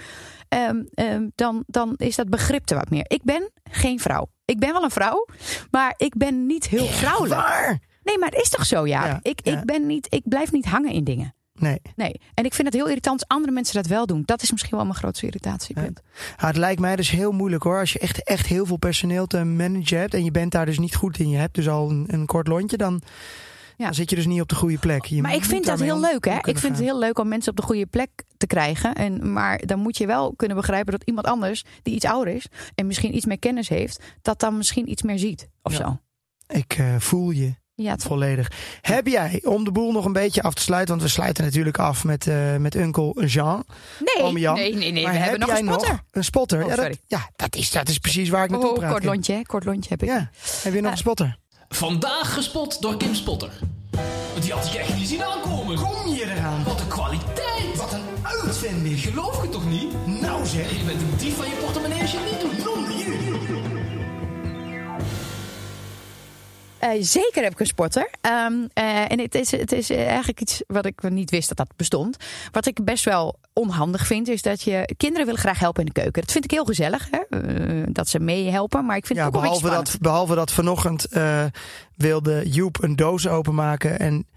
Ehm, 0.51 0.83
ehm, 0.93 1.27
dan, 1.35 1.63
dan 1.67 1.93
is 1.97 2.15
dat 2.15 2.29
begrip 2.29 2.69
er 2.69 2.75
wat 2.75 2.89
meer. 2.89 3.05
Ik 3.07 3.23
ben 3.23 3.51
geen 3.63 3.99
vrouw. 3.99 4.29
Ik 4.45 4.59
ben 4.59 4.73
wel 4.73 4.83
een 4.83 4.91
vrouw, 4.91 5.25
maar 5.69 5.93
ik 5.97 6.17
ben 6.17 6.45
niet 6.45 6.67
heel 6.67 6.85
vrouwelijk. 6.85 7.41
Waar? 7.41 7.79
Nee, 8.03 8.17
maar 8.17 8.29
het 8.29 8.41
is 8.41 8.49
toch 8.49 8.65
zo, 8.65 8.87
ja. 8.87 9.05
Ja, 9.05 9.19
ik, 9.21 9.39
ja. 9.43 9.57
ik 9.57 9.65
ben 9.65 9.85
niet, 9.85 10.07
ik 10.09 10.21
blijf 10.23 10.51
niet 10.51 10.65
hangen 10.65 10.91
in 10.91 11.03
dingen. 11.03 11.35
Nee. 11.61 11.81
Nee. 11.95 12.21
En 12.33 12.45
ik 12.45 12.53
vind 12.53 12.67
het 12.67 12.75
heel 12.77 12.87
irritant 12.87 13.19
als 13.27 13.37
andere 13.37 13.53
mensen 13.53 13.75
dat 13.75 13.85
wel 13.85 14.05
doen. 14.05 14.23
Dat 14.25 14.41
is 14.41 14.51
misschien 14.51 14.75
wel 14.75 14.85
mijn 14.85 14.97
grootste 14.97 15.25
irritatiepunt. 15.25 16.01
Het 16.35 16.57
lijkt 16.57 16.81
mij 16.81 16.95
dus 16.95 17.09
heel 17.09 17.31
moeilijk 17.31 17.63
hoor. 17.63 17.79
Als 17.79 17.93
je 17.93 17.99
echt, 17.99 18.23
echt 18.23 18.45
heel 18.47 18.65
veel 18.65 18.77
personeel 18.77 19.27
te 19.27 19.43
managen 19.43 19.99
hebt. 19.99 20.13
en 20.13 20.23
je 20.23 20.31
bent 20.31 20.51
daar 20.51 20.65
dus 20.65 20.79
niet 20.79 20.95
goed 20.95 21.19
in. 21.19 21.29
Je 21.29 21.37
hebt 21.37 21.55
dus 21.55 21.67
al 21.69 21.89
een, 21.89 22.05
een 22.07 22.25
kort 22.25 22.47
lontje. 22.47 22.77
Dan, 22.77 23.01
Ja. 23.77 23.85
dan 23.85 23.93
zit 23.95 24.09
je 24.09 24.15
dus 24.15 24.25
niet 24.25 24.41
op 24.41 24.49
de 24.49 24.55
goede 24.55 24.77
plek. 24.77 25.05
Je 25.05 25.21
maar 25.21 25.33
ik 25.35 25.43
vind 25.45 25.65
dat 25.65 25.79
heel 25.79 25.99
leuk, 25.99 26.25
hè? 26.25 26.35
Ik 26.37 26.57
vind 26.57 26.75
het 26.77 26.85
heel 26.85 26.99
leuk 26.99 27.19
om 27.19 27.27
mensen 27.27 27.51
op 27.51 27.57
de 27.57 27.63
goede 27.63 27.85
plek 27.85 28.09
te 28.37 28.47
krijgen. 28.47 28.93
En, 28.95 29.33
maar 29.33 29.65
dan 29.65 29.79
moet 29.79 29.97
je 29.97 30.05
wel 30.05 30.33
kunnen 30.35 30.57
begrijpen 30.57 30.91
dat 30.91 31.03
iemand 31.03 31.27
anders, 31.27 31.63
die 31.81 31.95
iets 31.95 32.05
ouder 32.05 32.33
is 32.33 32.45
en 32.75 32.87
misschien 32.87 33.15
iets 33.15 33.25
meer 33.25 33.39
kennis 33.39 33.69
heeft, 33.69 34.03
dat 34.21 34.39
dan 34.39 34.57
misschien 34.57 34.89
iets 34.89 35.01
meer 35.01 35.19
ziet 35.19 35.49
of 35.63 35.71
Ja. 35.71 35.77
zo. 35.77 35.99
Ik 36.55 36.73
eh, 36.77 36.95
voel 36.99 37.31
je 37.31 37.53
Ja, 37.81 37.95
toch? 37.95 38.07
volledig. 38.07 38.51
Heb 38.81 39.07
jij, 39.07 39.41
om 39.43 39.63
de 39.63 39.71
boel 39.71 39.91
nog 39.91 40.05
een 40.05 40.13
beetje 40.13 40.41
af 40.41 40.53
te 40.53 40.61
sluiten. 40.61 40.89
want 40.95 41.01
we 41.07 41.13
sluiten 41.13 41.43
natuurlijk 41.43 41.79
af 41.79 42.03
met, 42.03 42.27
eh 42.27 42.55
met 42.55 42.75
Uncle 42.75 43.25
Jean. 43.25 43.63
Nee, 43.99 44.23
Oom 44.23 44.37
Jan. 44.37 44.55
nee, 44.55 44.75
nee, 44.75 44.91
nee. 44.91 45.03
Maar 45.03 45.11
we 45.11 45.17
heb 45.17 45.29
hebben 45.29 45.47
nog 45.47 45.57
een 45.59 45.65
spotter. 45.65 45.89
Nog 45.89 45.99
een 46.11 46.23
spotter. 46.23 46.57
Oh, 46.63 46.69
ja, 46.69 46.75
dat, 46.75 46.79
sorry. 46.85 46.99
ja 47.07 47.29
dat, 47.35 47.55
is, 47.55 47.71
dat 47.71 47.89
is 47.89 47.97
precies 47.97 48.29
waar 48.29 48.43
ik 48.43 48.49
naartoe 48.49 48.69
Oh, 48.71 48.77
praat. 48.77 48.91
kort 48.91 49.03
lontje? 49.03 49.45
Kort 49.45 49.65
lontje 49.65 49.89
heb 49.89 50.01
ik. 50.03 50.09
Ja, 50.09 50.29
heb 50.63 50.73
je 50.73 50.79
nog 50.79 50.85
Eh, 50.85 50.91
een 50.91 50.97
spotter? 50.97 51.37
Vandaag 51.69 52.33
gespot 52.33 52.81
door 52.81 52.97
Kim 52.97 53.15
Spotter. 53.15 53.49
Die 54.41 54.51
had 54.53 54.65
ik 54.65 54.73
echt 54.73 54.95
niet 54.97 55.07
zien 55.07 55.23
aankomen. 55.23 55.75
Kom 55.77 56.13
je 56.13 56.31
eraan? 56.35 56.63
Wat 56.63 56.79
een 56.79 56.87
kwaliteit. 56.87 57.75
Wat 57.75 57.93
een 57.93 58.83
weer? 58.83 58.97
Geloof 58.97 59.41
je 59.41 59.49
toch 59.49 59.69
niet? 59.69 59.93
Nou 60.21 60.45
zeg. 60.45 60.77
Je 60.77 60.83
bent 60.85 61.01
een 61.01 61.13
dief 61.17 61.35
van 61.35 61.45
je 61.45 61.55
portemonnee 61.55 62.01
als 62.01 62.11
je 62.11 62.17
het 62.17 62.31
niet 62.31 62.41
doet. 62.41 62.50
Eh, 66.81 66.89
zeker 66.99 67.43
heb 67.43 67.51
ik 67.51 67.59
een 67.59 67.65
sporter. 67.65 68.09
Ehm, 68.21 68.53
eh, 68.73 69.11
en 69.11 69.19
het 69.19 69.35
is, 69.35 69.51
het 69.51 69.71
is 69.71 69.89
eigenlijk 69.89 70.41
iets 70.41 70.63
wat 70.67 70.85
ik 70.85 71.09
niet 71.09 71.29
wist 71.29 71.47
dat 71.47 71.57
dat 71.57 71.75
bestond. 71.75 72.17
Wat 72.51 72.65
ik 72.65 72.83
best 72.83 73.05
wel 73.05 73.39
onhandig 73.53 74.07
vind, 74.07 74.27
is 74.27 74.41
dat 74.41 74.61
je 74.61 74.93
kinderen 74.97 75.25
willen 75.25 75.41
graag 75.41 75.59
helpen 75.59 75.79
in 75.85 75.91
de 75.93 76.01
keuken. 76.01 76.21
Dat 76.21 76.31
vind 76.31 76.43
ik 76.43 76.51
heel 76.51 76.65
gezellig, 76.65 77.07
hè? 77.11 77.37
eh, 77.37 77.83
dat 77.89 78.07
ze 78.09 78.19
meehelpen. 78.19 78.85
Maar 78.85 78.97
ik 78.97 79.05
vind 79.05 79.19
Ja, 79.19 79.25
het 79.25 79.35
ook 79.35 79.41
behalve 79.41 79.69
dat, 79.69 79.97
behalve 79.99 80.35
dat 80.35 80.51
vanochtend 80.51 81.07
wilde 81.95 82.49
Joep 82.49 82.83
een 82.83 82.95
doos 82.95 83.27
openmaken. 83.27 83.99
En 83.99 84.27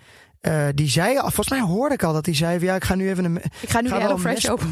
eh, 0.45 0.67
die 0.75 0.89
zei, 0.89 1.19
volgens 1.19 1.49
mij 1.49 1.61
hoorde 1.61 1.95
ik 1.95 2.03
al 2.03 2.13
dat 2.13 2.27
hij 2.27 2.35
zei: 2.35 2.59
van, 2.59 2.67
Ja, 2.67 2.75
ik 2.75 2.85
ga 2.85 2.95
nu 2.95 3.09
even 3.09 3.25
een, 3.25 3.37
Ik 3.37 3.71
ga 3.71 3.81
nu 3.81 3.91
een 3.91 4.21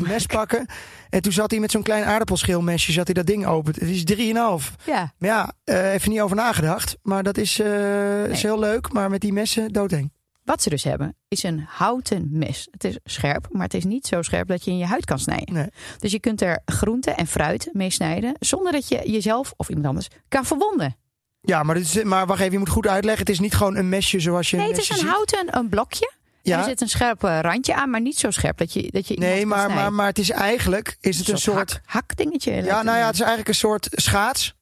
mes, 0.06 0.26
pakken. 0.26 0.66
En 1.10 1.22
toen 1.22 1.32
zat 1.32 1.50
hij 1.50 1.60
met 1.60 1.70
zo'n 1.70 1.82
klein 1.82 2.04
aardappelschilmesje, 2.04 2.92
zat 2.92 3.04
hij 3.04 3.14
dat 3.14 3.26
ding 3.26 3.46
open. 3.46 3.74
Het 3.78 3.82
is 3.82 4.04
3,5. 4.04 4.74
Ja, 4.84 5.12
Maar 5.18 5.28
ja, 5.28 5.52
eh, 5.64 5.92
even 5.92 6.10
niet 6.10 6.20
over 6.20 6.36
nagedacht. 6.36 6.96
Maar 7.02 7.22
dat 7.22 7.36
is, 7.36 7.58
eh, 7.58 8.26
is 8.26 8.42
heel 8.42 8.58
leuk. 8.58 8.92
Maar 8.92 9.10
met 9.10 9.20
die 9.20 9.32
messen 9.32 9.72
doodeng. 9.72 10.12
wat 10.44 10.62
ze 10.62 10.68
dus 10.68 10.84
hebben, 10.84 11.16
is 11.28 11.42
een 11.42 11.64
houten 11.68 12.28
mes. 12.30 12.68
Het 12.70 12.84
is 12.84 12.98
scherp, 13.04 13.46
maar 13.50 13.62
het 13.62 13.74
is 13.74 13.84
niet 13.84 14.06
zo 14.06 14.22
scherp 14.22 14.48
dat 14.48 14.64
je 14.64 14.70
in 14.70 14.78
je 14.78 14.86
huid 14.86 15.04
kan 15.04 15.18
snijden. 15.18 15.54
Nee. 15.54 15.68
Dus 15.98 16.12
je 16.12 16.20
kunt 16.20 16.40
er 16.40 16.62
groente 16.64 17.10
en 17.10 17.26
fruit 17.26 17.68
mee 17.72 17.90
snijden, 17.90 18.34
zonder 18.38 18.72
dat 18.72 18.88
je 18.88 19.10
jezelf 19.10 19.52
of 19.56 19.68
iemand 19.68 19.86
anders 19.86 20.08
kan 20.28 20.44
verwonden. 20.44 20.96
Ja, 21.44 21.62
maar, 21.62 21.74
dit 21.74 21.84
is, 21.84 22.02
maar 22.02 22.26
wacht 22.26 22.40
even, 22.40 22.52
je 22.52 22.58
moet 22.58 22.68
goed 22.68 22.86
uitleggen. 22.86 23.20
Het 23.20 23.34
is 23.34 23.40
niet 23.40 23.54
gewoon 23.54 23.76
een 23.76 23.88
mesje 23.88 24.20
zoals 24.20 24.50
je 24.50 24.56
Nee, 24.56 24.64
een 24.66 24.72
het 24.72 24.80
is 24.82 24.88
een 24.88 24.96
ziet. 24.96 25.08
houten 25.08 25.56
een 25.56 25.68
blokje. 25.68 26.12
Ja, 26.42 26.58
er 26.58 26.64
zit 26.64 26.80
een 26.80 26.88
scherp 26.88 27.24
eh, 27.24 27.38
randje 27.40 27.74
aan, 27.74 27.90
maar 27.90 28.00
niet 28.00 28.18
zo 28.18 28.30
scherp 28.30 28.58
dat 28.58 28.72
je, 28.72 28.90
dat 28.90 29.08
je 29.08 29.18
nee, 29.18 29.46
maar, 29.46 29.70
maar, 29.70 29.92
maar 29.92 30.06
het 30.06 30.18
is 30.18 30.30
eigenlijk 30.30 30.96
is 31.00 31.18
het 31.18 31.28
een 31.28 31.38
soort... 31.38 31.70
hak, 31.72 31.80
hakdingetje. 31.84 32.52
Ja, 32.52 32.82
nou 32.82 32.98
ja, 32.98 33.04
het 33.04 33.14
is 33.14 33.20
eigenlijk 33.20 33.48
een 33.48 33.54
soort 33.54 33.88
schaats. 33.90 34.54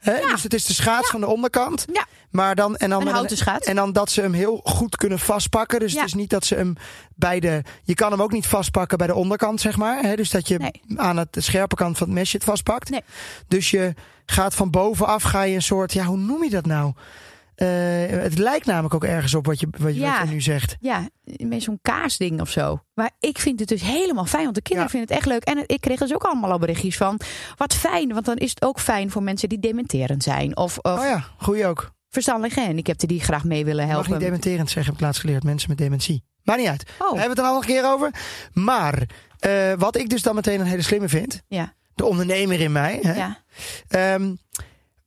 Hè? 0.00 0.20
Dus 0.30 0.42
het 0.42 0.54
is 0.54 0.64
de 0.64 0.74
schaats 0.74 1.10
van 1.10 1.20
de 1.20 1.26
onderkant. 1.26 1.84
Ja. 1.92 2.06
Maar 2.30 2.54
dan, 2.54 2.76
en, 2.76 2.90
dan 2.90 3.00
Een 3.06 3.12
houten 3.12 3.36
schaats. 3.36 3.66
en 3.66 3.76
dan 3.76 3.92
dat 3.92 4.10
ze 4.10 4.20
hem 4.20 4.32
heel 4.32 4.60
goed 4.64 4.96
kunnen 4.96 5.18
vastpakken. 5.18 5.80
Dus 5.80 5.92
het 5.94 6.04
is 6.04 6.14
niet 6.14 6.30
dat 6.30 6.44
ze 6.44 6.54
hem 6.54 6.74
bij 7.14 7.40
de. 7.40 7.62
Je 7.84 7.94
kan 7.94 8.10
hem 8.10 8.22
ook 8.22 8.32
niet 8.32 8.46
vastpakken 8.46 8.98
bij 8.98 9.06
de 9.06 9.14
onderkant, 9.14 9.60
zeg 9.60 9.76
maar. 9.76 10.02
Hè? 10.02 10.16
Dus 10.16 10.30
dat 10.30 10.48
je 10.48 10.58
Nee. 10.58 10.82
aan 10.96 11.16
het 11.16 11.36
scherpe 11.38 11.74
kant 11.74 11.98
van 11.98 12.06
het 12.06 12.16
mesje 12.16 12.36
het 12.36 12.46
vastpakt. 12.46 12.90
Nee. 12.90 13.02
Dus 13.48 13.70
je 13.70 13.94
gaat 14.26 14.54
van 14.54 14.70
bovenaf, 14.70 15.22
ga 15.22 15.42
je 15.42 15.54
een 15.54 15.62
soort. 15.62 15.92
Ja, 15.92 16.04
hoe 16.04 16.16
noem 16.16 16.44
je 16.44 16.50
dat 16.50 16.66
nou? 16.66 16.92
Eh, 17.60 17.68
het 18.22 18.38
lijkt 18.38 18.66
namelijk 18.66 18.94
ook 18.94 19.04
ergens 19.04 19.34
op 19.34 19.46
wat 19.46 19.60
je, 19.60 19.68
wat 19.78 19.94
je, 19.94 20.00
Ja. 20.00 20.18
wat 20.18 20.28
je 20.28 20.34
nu 20.34 20.40
zegt. 20.40 20.76
Ja, 20.80 21.08
met 21.38 21.62
zo'n 21.62 21.78
kaasding 21.82 22.40
of 22.40 22.50
zo. 22.50 22.80
Maar 22.94 23.10
ik 23.18 23.38
vind 23.38 23.60
het 23.60 23.68
dus 23.68 23.82
helemaal 23.82 24.24
fijn, 24.24 24.42
want 24.42 24.54
de 24.54 24.62
kinderen 24.62 24.90
Ja. 24.92 24.98
vinden 24.98 25.16
het 25.16 25.18
echt 25.26 25.34
leuk. 25.34 25.44
En 25.44 25.58
het- 25.62 25.70
ik 25.72 25.80
kreeg 25.80 25.98
dus 25.98 26.14
ook 26.14 26.22
allemaal 26.24 26.50
al 26.50 26.58
berichtjes 26.58 26.96
van, 26.96 27.20
wat 27.56 27.74
fijn. 27.74 28.12
Want 28.12 28.24
dan 28.24 28.36
is 28.36 28.50
het 28.50 28.62
ook 28.64 28.80
fijn 28.80 29.10
voor 29.10 29.22
mensen 29.22 29.48
die 29.48 29.58
dementerend 29.58 30.22
zijn. 30.22 30.56
Of, 30.56 30.78
of 30.78 30.98
Oh 30.98 31.04
ja, 31.04 31.24
goeie 31.38 31.66
ook. 31.66 31.90
verstandelijke 32.08 32.60
handicapten 32.60 33.08
die 33.08 33.20
graag 33.20 33.44
mee 33.44 33.64
willen 33.64 33.80
Ik 33.80 33.86
mag 33.86 33.94
helpen. 33.96 34.12
niet 34.12 34.20
dementerend 34.22 34.70
zeggen, 34.70 34.84
heb 34.92 34.94
ik 34.94 35.06
laatst 35.06 35.20
geleerd. 35.20 35.42
Mensen 35.44 35.68
met 35.68 35.78
dementie. 35.78 36.24
Maar 36.42 36.56
niet 36.56 36.68
uit. 36.68 36.82
Oh. 36.82 36.98
Daar 36.98 37.06
hebben 37.08 37.22
we 37.22 37.28
het 37.28 37.38
er 37.38 37.44
al 37.44 37.56
een 37.56 37.66
keer 37.66 37.86
over. 37.92 38.10
Maar 38.52 39.02
eh, 39.38 39.72
wat 39.78 39.96
ik 39.96 40.08
dus 40.08 40.22
dan 40.22 40.34
meteen 40.34 40.60
een 40.60 40.66
hele 40.66 40.82
slimme 40.82 41.08
vind. 41.08 41.42
Ja, 41.48 41.72
De 41.94 42.04
ondernemer 42.04 42.60
in 42.60 42.72
mij. 42.72 42.98
Hè? 43.02 43.14
ja. 43.14 43.38
Ehm, 43.88 44.34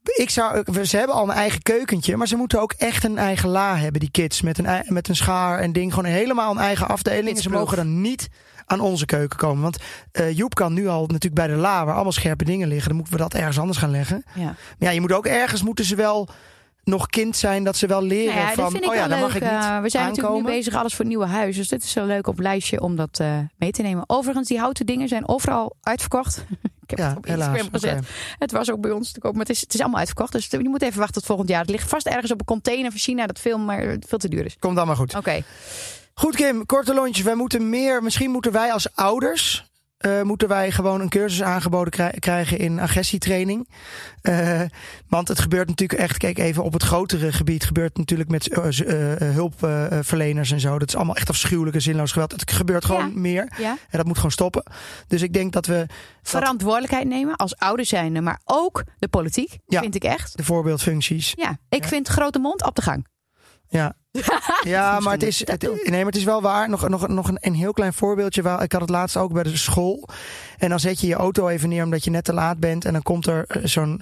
ik 0.04 0.30
zou, 0.30 0.64
ze 0.84 0.98
hebben 0.98 1.16
al 1.16 1.24
een 1.24 1.36
eigen 1.36 1.62
keukentje. 1.62 2.18
Maar 2.18 2.28
ze 2.28 2.36
moeten 2.36 2.62
ook 2.62 2.74
echt 2.78 3.04
een 3.04 3.18
eigen 3.18 3.50
la 3.50 3.78
hebben, 3.78 4.00
die 4.00 4.12
kids. 4.12 4.42
Met 4.42 4.58
een, 4.58 4.84
met 4.86 5.08
een 5.08 5.16
schaar 5.16 5.60
en 5.60 5.74
ding. 5.74 5.94
Gewoon 5.94 6.12
helemaal 6.12 6.52
een 6.52 6.58
eigen 6.58 6.88
afdeling. 6.88 7.36
En 7.36 7.42
ze 7.42 7.50
mogen 7.50 7.78
dan 7.78 8.02
niet 8.02 8.30
aan 8.66 8.80
onze 8.80 9.06
keuken 9.06 9.38
komen. 9.38 9.62
Want 9.62 9.78
eh, 10.12 10.38
Joep 10.38 10.56
kan 10.56 10.74
nu 10.74 10.88
al 10.88 11.02
natuurlijk 11.02 11.34
bij 11.34 11.48
de 11.48 11.56
la, 11.56 11.86
waar 11.86 11.94
allemaal 11.94 12.12
scherpe 12.12 12.44
dingen 12.44 12.68
liggen. 12.68 12.88
Dan 12.88 12.98
moeten 12.98 13.14
we 13.14 13.22
dat 13.22 13.34
ergens 13.34 13.60
anders 13.60 13.78
gaan 13.78 13.92
leggen. 13.92 14.24
ja. 14.36 14.44
Maar 14.44 14.56
ja, 14.78 14.90
je 14.90 15.02
moet 15.02 15.12
ook 15.12 15.26
ergens, 15.26 15.64
moeten 15.64 15.86
ze 15.86 15.96
wel 15.96 16.30
nog 16.84 17.08
kind 17.08 17.36
zijn. 17.38 17.64
Dat 17.64 17.78
ze 17.78 17.88
wel 17.88 18.04
leren 18.04 18.36
Nou 18.36 18.48
ja, 18.48 18.54
van, 18.54 18.64
dat 18.64 18.72
vind 18.72 18.84
ik 18.84 18.90
oh 18.90 18.96
ja, 18.96 19.08
dan 19.08 19.18
leuk. 19.18 19.28
mag 19.28 19.36
ik 19.36 19.42
niet 19.42 19.52
Eh, 19.52 19.80
we 19.82 19.90
zijn 19.90 20.08
natuurlijk 20.08 20.36
nu 20.36 20.44
bezig 20.44 20.74
alles 20.76 20.92
voor 20.92 21.06
het 21.06 21.14
nieuwe 21.16 21.26
huis. 21.26 21.56
Dus 21.56 21.68
dit 21.68 21.84
is 21.84 21.96
een 21.96 22.06
leuk 22.06 22.28
op 22.28 22.40
lijstje 22.40 22.82
om 22.82 22.96
dat 22.96 23.20
eh, 23.20 23.38
mee 23.58 23.72
te 23.72 23.82
nemen. 23.82 24.04
Overigens, 24.08 24.48
die 24.48 24.60
houten 24.60 24.86
dingen 24.86 25.08
zijn 25.08 25.28
overal 25.28 25.76
uitverkocht. 25.82 26.46
ik 26.84 26.90
heb 26.90 27.00
Ja, 27.00 27.08
het 27.08 27.18
op 27.18 27.26
helaas. 27.26 27.62
Gezet. 27.72 28.06
Het 28.40 28.52
was 28.52 28.72
ook 28.72 28.82
bij 28.82 28.92
ons 28.92 29.12
te 29.12 29.20
koop, 29.20 29.32
maar 29.32 29.42
het 29.42 29.50
is, 29.50 29.62
het 29.62 29.74
is 29.74 29.80
allemaal 29.80 30.00
uitverkocht. 30.00 30.32
Dus 30.32 30.48
je 30.50 30.70
moet 30.70 30.82
even 30.82 30.98
wachten 31.00 31.14
tot 31.16 31.26
volgend 31.26 31.50
jaar. 31.50 31.62
Het 31.62 31.70
ligt 31.70 31.90
vast 31.90 32.08
ergens 32.08 32.32
op 32.32 32.40
een 32.40 32.46
container 32.46 32.92
van 32.92 33.00
China 33.00 33.28
dat 33.28 33.40
veel, 33.40 33.58
maar 33.58 33.98
veel 34.08 34.18
te 34.18 34.30
duur 34.30 34.46
is. 34.46 34.56
Komt 34.60 34.76
dan 34.76 34.88
maar 34.88 34.96
goed. 34.96 35.16
Oké. 35.16 35.44
Goed 36.14 36.36
Kim, 36.36 36.66
korte 36.66 36.94
lontjes. 36.94 37.26
Wij 37.26 37.36
moeten 37.36 37.70
meer, 37.70 38.04
misschien 38.04 38.32
moeten 38.32 38.52
wij 38.52 38.72
als 38.72 38.96
ouders... 38.96 39.72
eh, 40.04 40.22
moeten 40.22 40.48
wij 40.48 40.72
gewoon 40.72 41.02
een 41.02 41.10
cursus 41.10 41.42
aangeboden 41.44 41.92
krij- 41.92 42.16
krijgen 42.20 42.58
in 42.58 42.80
agressietraining. 42.80 43.70
Eh, 44.22 44.62
want 45.08 45.28
het 45.28 45.40
gebeurt 45.40 45.68
natuurlijk 45.68 46.00
echt, 46.00 46.18
kijk 46.18 46.38
even 46.38 46.64
op 46.64 46.74
het 46.74 46.84
grotere 46.84 47.32
gebied, 47.32 47.66
gebeurt 47.66 47.90
het 47.90 47.98
natuurlijk 47.98 48.30
met 48.30 48.48
eh, 48.50 48.64
hulpverleners 49.34 50.52
en 50.52 50.60
zo. 50.60 50.80
Dat 50.80 50.88
is 50.88 50.96
allemaal 50.96 51.16
echt 51.16 51.30
afschuwelijk 51.30 51.76
en 51.76 51.82
zinloos 51.82 52.12
geweld. 52.12 52.32
Het 52.32 52.52
gebeurt 52.52 52.86
gewoon 52.86 53.08
Ja. 53.14 53.20
meer 53.20 53.54
Ja. 53.58 53.70
en 53.90 53.98
dat 53.98 54.06
moet 54.06 54.16
gewoon 54.16 54.32
stoppen. 54.32 54.64
Dus 55.08 55.22
ik 55.22 55.34
denk 55.34 55.54
dat 55.54 55.66
we 55.66 55.76
dat 55.88 55.96
Verantwoordelijkheid 56.22 57.08
nemen 57.08 57.36
als 57.36 57.58
ouders 57.58 57.90
zijnde, 57.90 58.22
maar 58.22 58.40
ook 58.46 58.84
de 59.00 59.08
politiek, 59.08 59.58
Ja. 59.66 59.80
vind 59.82 59.96
ik 59.96 60.04
echt. 60.04 60.38
de 60.38 60.44
voorbeeldfuncties. 60.44 61.32
Ja, 61.36 61.58
ik 61.70 61.84
vind 61.84 62.08
grote 62.08 62.40
mond 62.40 62.64
op 62.66 62.76
de 62.76 62.82
gang. 62.82 63.08
Ja, 63.68 63.94
ja 64.64 65.00
maar, 65.00 65.14
het 65.14 65.24
is, 65.24 65.40
het, 65.40 65.62
nee, 65.62 65.98
maar 65.98 66.06
het 66.06 66.16
is 66.16 66.24
wel 66.24 66.42
waar. 66.42 66.70
Nog, 66.70 66.90
nog, 66.90 67.08
nog 67.08 67.28
een, 67.28 67.38
een 67.42 67.54
heel 67.54 67.74
klein 67.74 67.94
voorbeeldje. 67.94 68.42
Waar, 68.42 68.64
ik 68.64 68.72
had 68.72 68.82
het 68.82 68.90
laatst 68.90 69.18
ook 69.18 69.34
bij 69.34 69.44
de 69.44 69.58
school. 69.58 70.08
En 70.64 70.70
dan 70.70 70.80
zet 70.80 71.00
je 71.00 71.08
je 71.08 71.16
auto 71.16 71.48
even 71.48 71.70
neer 71.70 71.84
omdat 71.84 72.04
je 72.04 72.10
net 72.10 72.24
te 72.24 72.34
laat 72.34 72.60
bent. 72.60 72.86
En 72.86 72.94
dan 72.94 73.02
komt 73.02 73.28
er 73.28 73.46
eh, 73.48 73.62
zo'n 73.64 74.02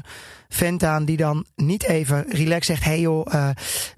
vent 0.50 0.84
aan 0.84 1.06
die 1.06 1.18
dan 1.18 1.46
niet 1.56 1.84
even 1.84 2.26
relaxed 2.28 2.66
zegt... 2.66 2.84
hey 2.84 3.00
joh, 3.00 3.34
eh, 3.34 3.50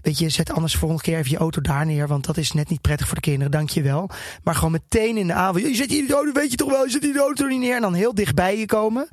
weet 0.01 0.17
je, 0.17 0.29
zet 0.29 0.51
anders 0.51 0.75
volgende 0.75 1.03
keer 1.03 1.17
even 1.17 1.31
je 1.31 1.37
auto 1.37 1.61
daar 1.61 1.85
neer... 1.85 2.07
want 2.07 2.25
dat 2.25 2.37
is 2.37 2.51
net 2.51 2.69
niet 2.69 2.81
prettig 2.81 3.07
voor 3.07 3.15
de 3.15 3.21
kinderen, 3.21 3.51
dank 3.51 3.69
je 3.69 3.81
wel. 3.81 4.09
Maar 4.43 4.55
gewoon 4.55 4.71
meteen 4.71 5.17
in 5.17 5.27
de 5.27 5.33
avond... 5.33 5.65
je 5.65 5.75
zet 5.75 5.89
hier 5.89 6.07
de 6.07 6.13
auto, 6.13 6.31
weet 6.31 6.51
je 6.51 6.57
toch 6.57 6.69
wel, 6.71 6.83
je 6.83 6.91
zet 6.91 7.03
hier 7.03 7.13
de 7.13 7.19
auto 7.19 7.47
niet 7.47 7.59
neer... 7.59 7.75
en 7.75 7.81
dan 7.81 7.93
heel 7.93 8.13
dichtbij 8.15 8.57
je 8.57 8.65
komen. 8.65 9.07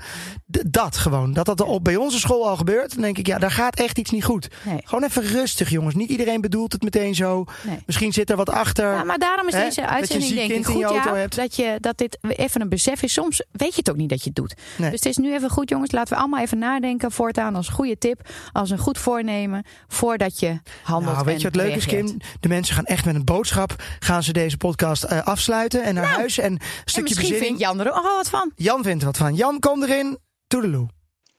D- 0.50 0.62
dat 0.66 0.96
gewoon, 0.96 1.32
dat 1.32 1.46
dat 1.46 1.60
op, 1.60 1.84
bij 1.84 1.96
onze 1.96 2.18
school 2.18 2.48
al 2.48 2.56
gebeurt... 2.56 2.92
dan 2.92 3.02
denk 3.02 3.18
ik, 3.18 3.26
ja, 3.26 3.38
daar 3.38 3.50
gaat 3.50 3.78
echt 3.78 3.98
iets 3.98 4.10
niet 4.10 4.24
goed. 4.24 4.48
Nee. 4.62 4.80
Gewoon 4.84 5.04
even 5.04 5.22
rustig, 5.22 5.70
jongens. 5.70 5.94
Niet 5.94 6.10
iedereen 6.10 6.40
bedoelt 6.40 6.72
het 6.72 6.82
meteen 6.82 7.14
zo. 7.14 7.44
Nee. 7.62 7.78
Misschien 7.86 8.12
zit 8.12 8.30
er 8.30 8.36
wat 8.36 8.50
achter. 8.50 8.92
Ja, 8.92 9.04
maar 9.04 9.18
daarom 9.18 9.48
is 9.48 9.54
Hè? 9.54 9.64
deze 9.64 9.86
uitzending 9.86 10.34
denk 10.34 10.50
ik 10.50 10.66
goed 10.66 10.74
je 10.74 10.94
ja, 10.94 11.14
hebt. 11.14 11.36
dat, 11.36 11.56
je, 11.56 11.76
dat 11.80 11.98
dit 11.98 12.18
even 12.22 12.60
een 12.60 12.68
besef 12.68 13.02
is. 13.02 13.12
Soms 13.12 13.39
weet 13.52 13.70
je 13.70 13.76
het 13.76 13.90
ook 13.90 13.96
niet 13.96 14.08
dat 14.08 14.18
je 14.18 14.26
het 14.26 14.34
doet. 14.36 14.54
Nee. 14.78 14.90
Dus 14.90 15.00
het 15.00 15.08
is 15.08 15.16
nu 15.16 15.34
even 15.34 15.50
goed 15.50 15.68
jongens. 15.68 15.92
Laten 15.92 16.14
we 16.14 16.20
allemaal 16.20 16.40
even 16.40 16.58
nadenken 16.58 17.12
voortaan 17.12 17.54
als 17.54 17.68
goede 17.68 17.98
tip. 17.98 18.28
Als 18.52 18.70
een 18.70 18.78
goed 18.78 18.98
voornemen 18.98 19.64
voordat 19.88 20.40
je 20.40 20.60
handelt 20.82 21.14
nou, 21.14 21.26
weet 21.26 21.40
je 21.40 21.46
en 21.46 21.52
wat 21.52 21.62
leuk 21.62 21.74
is. 21.76 21.86
Kim? 21.86 22.16
De 22.40 22.48
mensen 22.48 22.74
gaan 22.74 22.84
echt 22.84 23.04
met 23.04 23.14
een 23.14 23.24
boodschap. 23.24 23.74
Gaan 23.98 24.22
ze 24.22 24.32
deze 24.32 24.56
podcast 24.56 25.02
eh, 25.02 25.22
afsluiten 25.22 25.82
en 25.82 25.94
naar 25.94 26.04
huis. 26.04 26.38
En 26.38 26.52
een 26.52 26.58
En 26.58 26.66
stukje 26.84 27.02
misschien 27.02 27.28
bezinning. 27.28 27.44
vindt 27.44 27.60
Jan 27.60 27.80
er 27.80 27.92
ook 27.92 28.04
oh, 28.04 28.16
wat 28.16 28.28
van. 28.28 28.52
Jan 28.56 28.82
vindt 28.82 29.00
er 29.00 29.06
wat 29.06 29.16
van. 29.16 29.34
Jan, 29.34 29.58
kom 29.58 29.82
erin. 29.82 30.18
Toedeloe. 30.46 30.88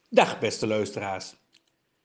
Dag 0.09 0.39
beste 0.39 0.67
luisteraars 0.67 1.35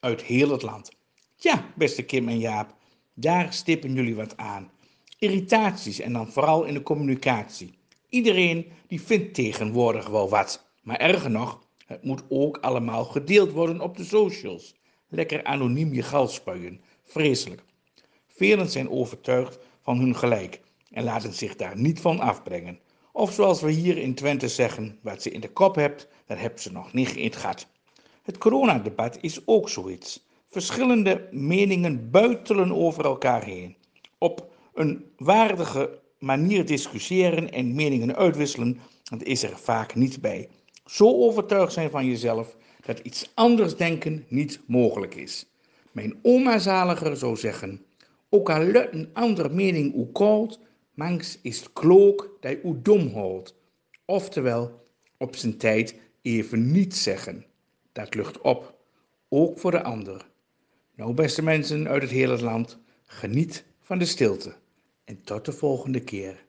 uit 0.01 0.23
heel 0.23 0.51
het 0.51 0.63
land. 0.63 0.91
Ja, 1.37 1.65
beste 1.75 2.03
Kim 2.03 2.29
en 2.29 2.39
Jaap, 2.39 2.75
daar 3.15 3.53
stippen 3.53 3.95
jullie 3.95 4.15
wat 4.15 4.37
aan. 4.37 4.71
Irritaties 5.19 6.01
en 6.01 6.13
dan 6.13 6.33
vooral 6.33 6.65
in 6.65 6.75
de 6.75 6.83
communicatie. 6.83 7.79
Iedereen 8.09 8.73
die 8.87 9.01
vindt 9.01 9.35
tegenwoordig 9.35 10.09
wel 10.09 10.29
wat. 10.29 10.69
Maar 10.83 10.97
erger 10.97 11.31
nog, 11.31 11.61
het 11.87 12.05
moet 12.05 12.23
ook 12.29 12.59
allemaal 12.59 13.05
gedeeld 13.05 13.53
worden 13.53 13.81
op 13.81 13.97
de 13.97 14.05
socials. 14.05 14.75
Lekker 15.09 15.45
anoniem 15.45 15.95
je 15.95 16.03
gal 16.03 16.29
spuien. 16.29 16.81
Vreselijk. 17.05 17.63
Velen 18.27 18.69
zijn 18.71 18.91
overtuigd 18.91 19.59
van 19.83 19.99
hun 19.99 20.17
gelijk 20.17 20.61
en 20.91 21.05
laten 21.05 21.33
zich 21.33 21.57
daar 21.57 21.77
niet 21.77 22.01
van 22.01 22.21
afbrengen. 22.21 22.79
Of 23.13 23.33
zoals 23.33 23.61
we 23.61 23.71
hier 23.71 23.99
in 23.99 24.15
Twente 24.15 24.49
zeggen, 24.49 24.99
wat 25.03 25.23
ze 25.23 25.31
in 25.31 25.41
de 25.41 25.53
kop 25.53 25.75
hebt, 25.75 26.09
dat 26.27 26.39
hebt 26.39 26.61
ze 26.61 26.73
nog 26.73 26.93
niet 26.93 27.17
in 27.17 27.25
het 27.25 27.37
gat. 27.37 27.67
Het 28.23 28.39
coronadebat 28.39 29.19
is 29.21 29.47
ook 29.47 29.69
zoiets. 29.69 30.27
Verschillende 30.51 31.29
meningen 31.31 32.11
buitelen 32.11 32.73
over 32.73 33.05
elkaar 33.05 33.45
heen. 33.45 33.77
Op 34.19 34.53
een 34.75 35.13
waardige 35.17 36.01
manier 36.19 36.67
discussiëren 36.67 37.53
en 37.53 37.75
meningen 37.75 38.17
uitwisselen, 38.17 38.79
dat 39.03 39.23
is 39.23 39.43
er 39.43 39.59
vaak 39.59 39.95
niet 39.95 40.21
bij. 40.21 40.49
Zo 40.87 41.07
overtuigd 41.07 41.73
zijn 41.73 41.91
van 41.91 42.07
jezelf 42.07 42.57
dat 42.85 42.99
iets 42.99 43.31
anders 43.35 43.77
denken 43.77 44.25
niet 44.29 44.61
mogelijk 44.67 45.15
is. 45.15 45.47
Mijn 45.93 46.19
oma 46.23 46.59
zaliger 46.59 47.17
zou 47.17 47.37
zeggen, 47.37 47.85
ook 48.29 48.51
al 48.51 48.75
een 48.75 49.11
ander 49.13 49.55
mening 49.55 49.95
u 49.95 50.07
koud, 50.13 50.61
mangs 50.95 51.39
is 51.43 51.59
het 51.59 51.73
klook 51.73 52.37
dat 52.41 52.57
u 52.65 52.79
dom 52.83 53.13
houdt. 53.13 53.55
Oftewel, 54.05 54.87
op 55.19 55.37
zijn 55.37 55.57
tijd 55.57 55.95
even 56.23 56.71
niet 56.73 56.95
zeggen. 56.95 57.45
Dat 57.93 58.15
lucht 58.15 58.41
op, 58.41 58.75
ook 59.29 59.59
voor 59.59 59.71
de 59.71 59.83
ander. 59.83 60.27
Nou, 60.95 61.15
beste 61.15 61.43
mensen 61.43 61.89
uit 61.89 62.03
het 62.03 62.11
hele 62.11 62.43
land, 62.43 62.79
geniet 63.05 63.65
van 63.81 63.99
de 63.99 64.05
stilte. 64.05 64.55
En 65.07 65.23
tot 65.25 65.45
de 65.45 65.53
volgende 65.53 66.01
keer. 66.01 66.45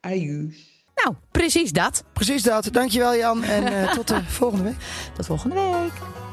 Ajuus. 0.00 0.84
Nou, 0.94 1.14
precies 1.30 1.72
dat. 1.72 2.04
Precies 2.12 2.42
dat. 2.42 2.68
Dankjewel 2.72 3.16
Jan 3.16 3.42
en 3.42 3.66
eh, 3.66 3.92
tot 3.96 4.08
de 4.08 4.24
volgende 4.24 4.64
week. 4.64 4.76
Tot 5.14 5.26
volgende 5.26 5.54
week. 5.54 6.27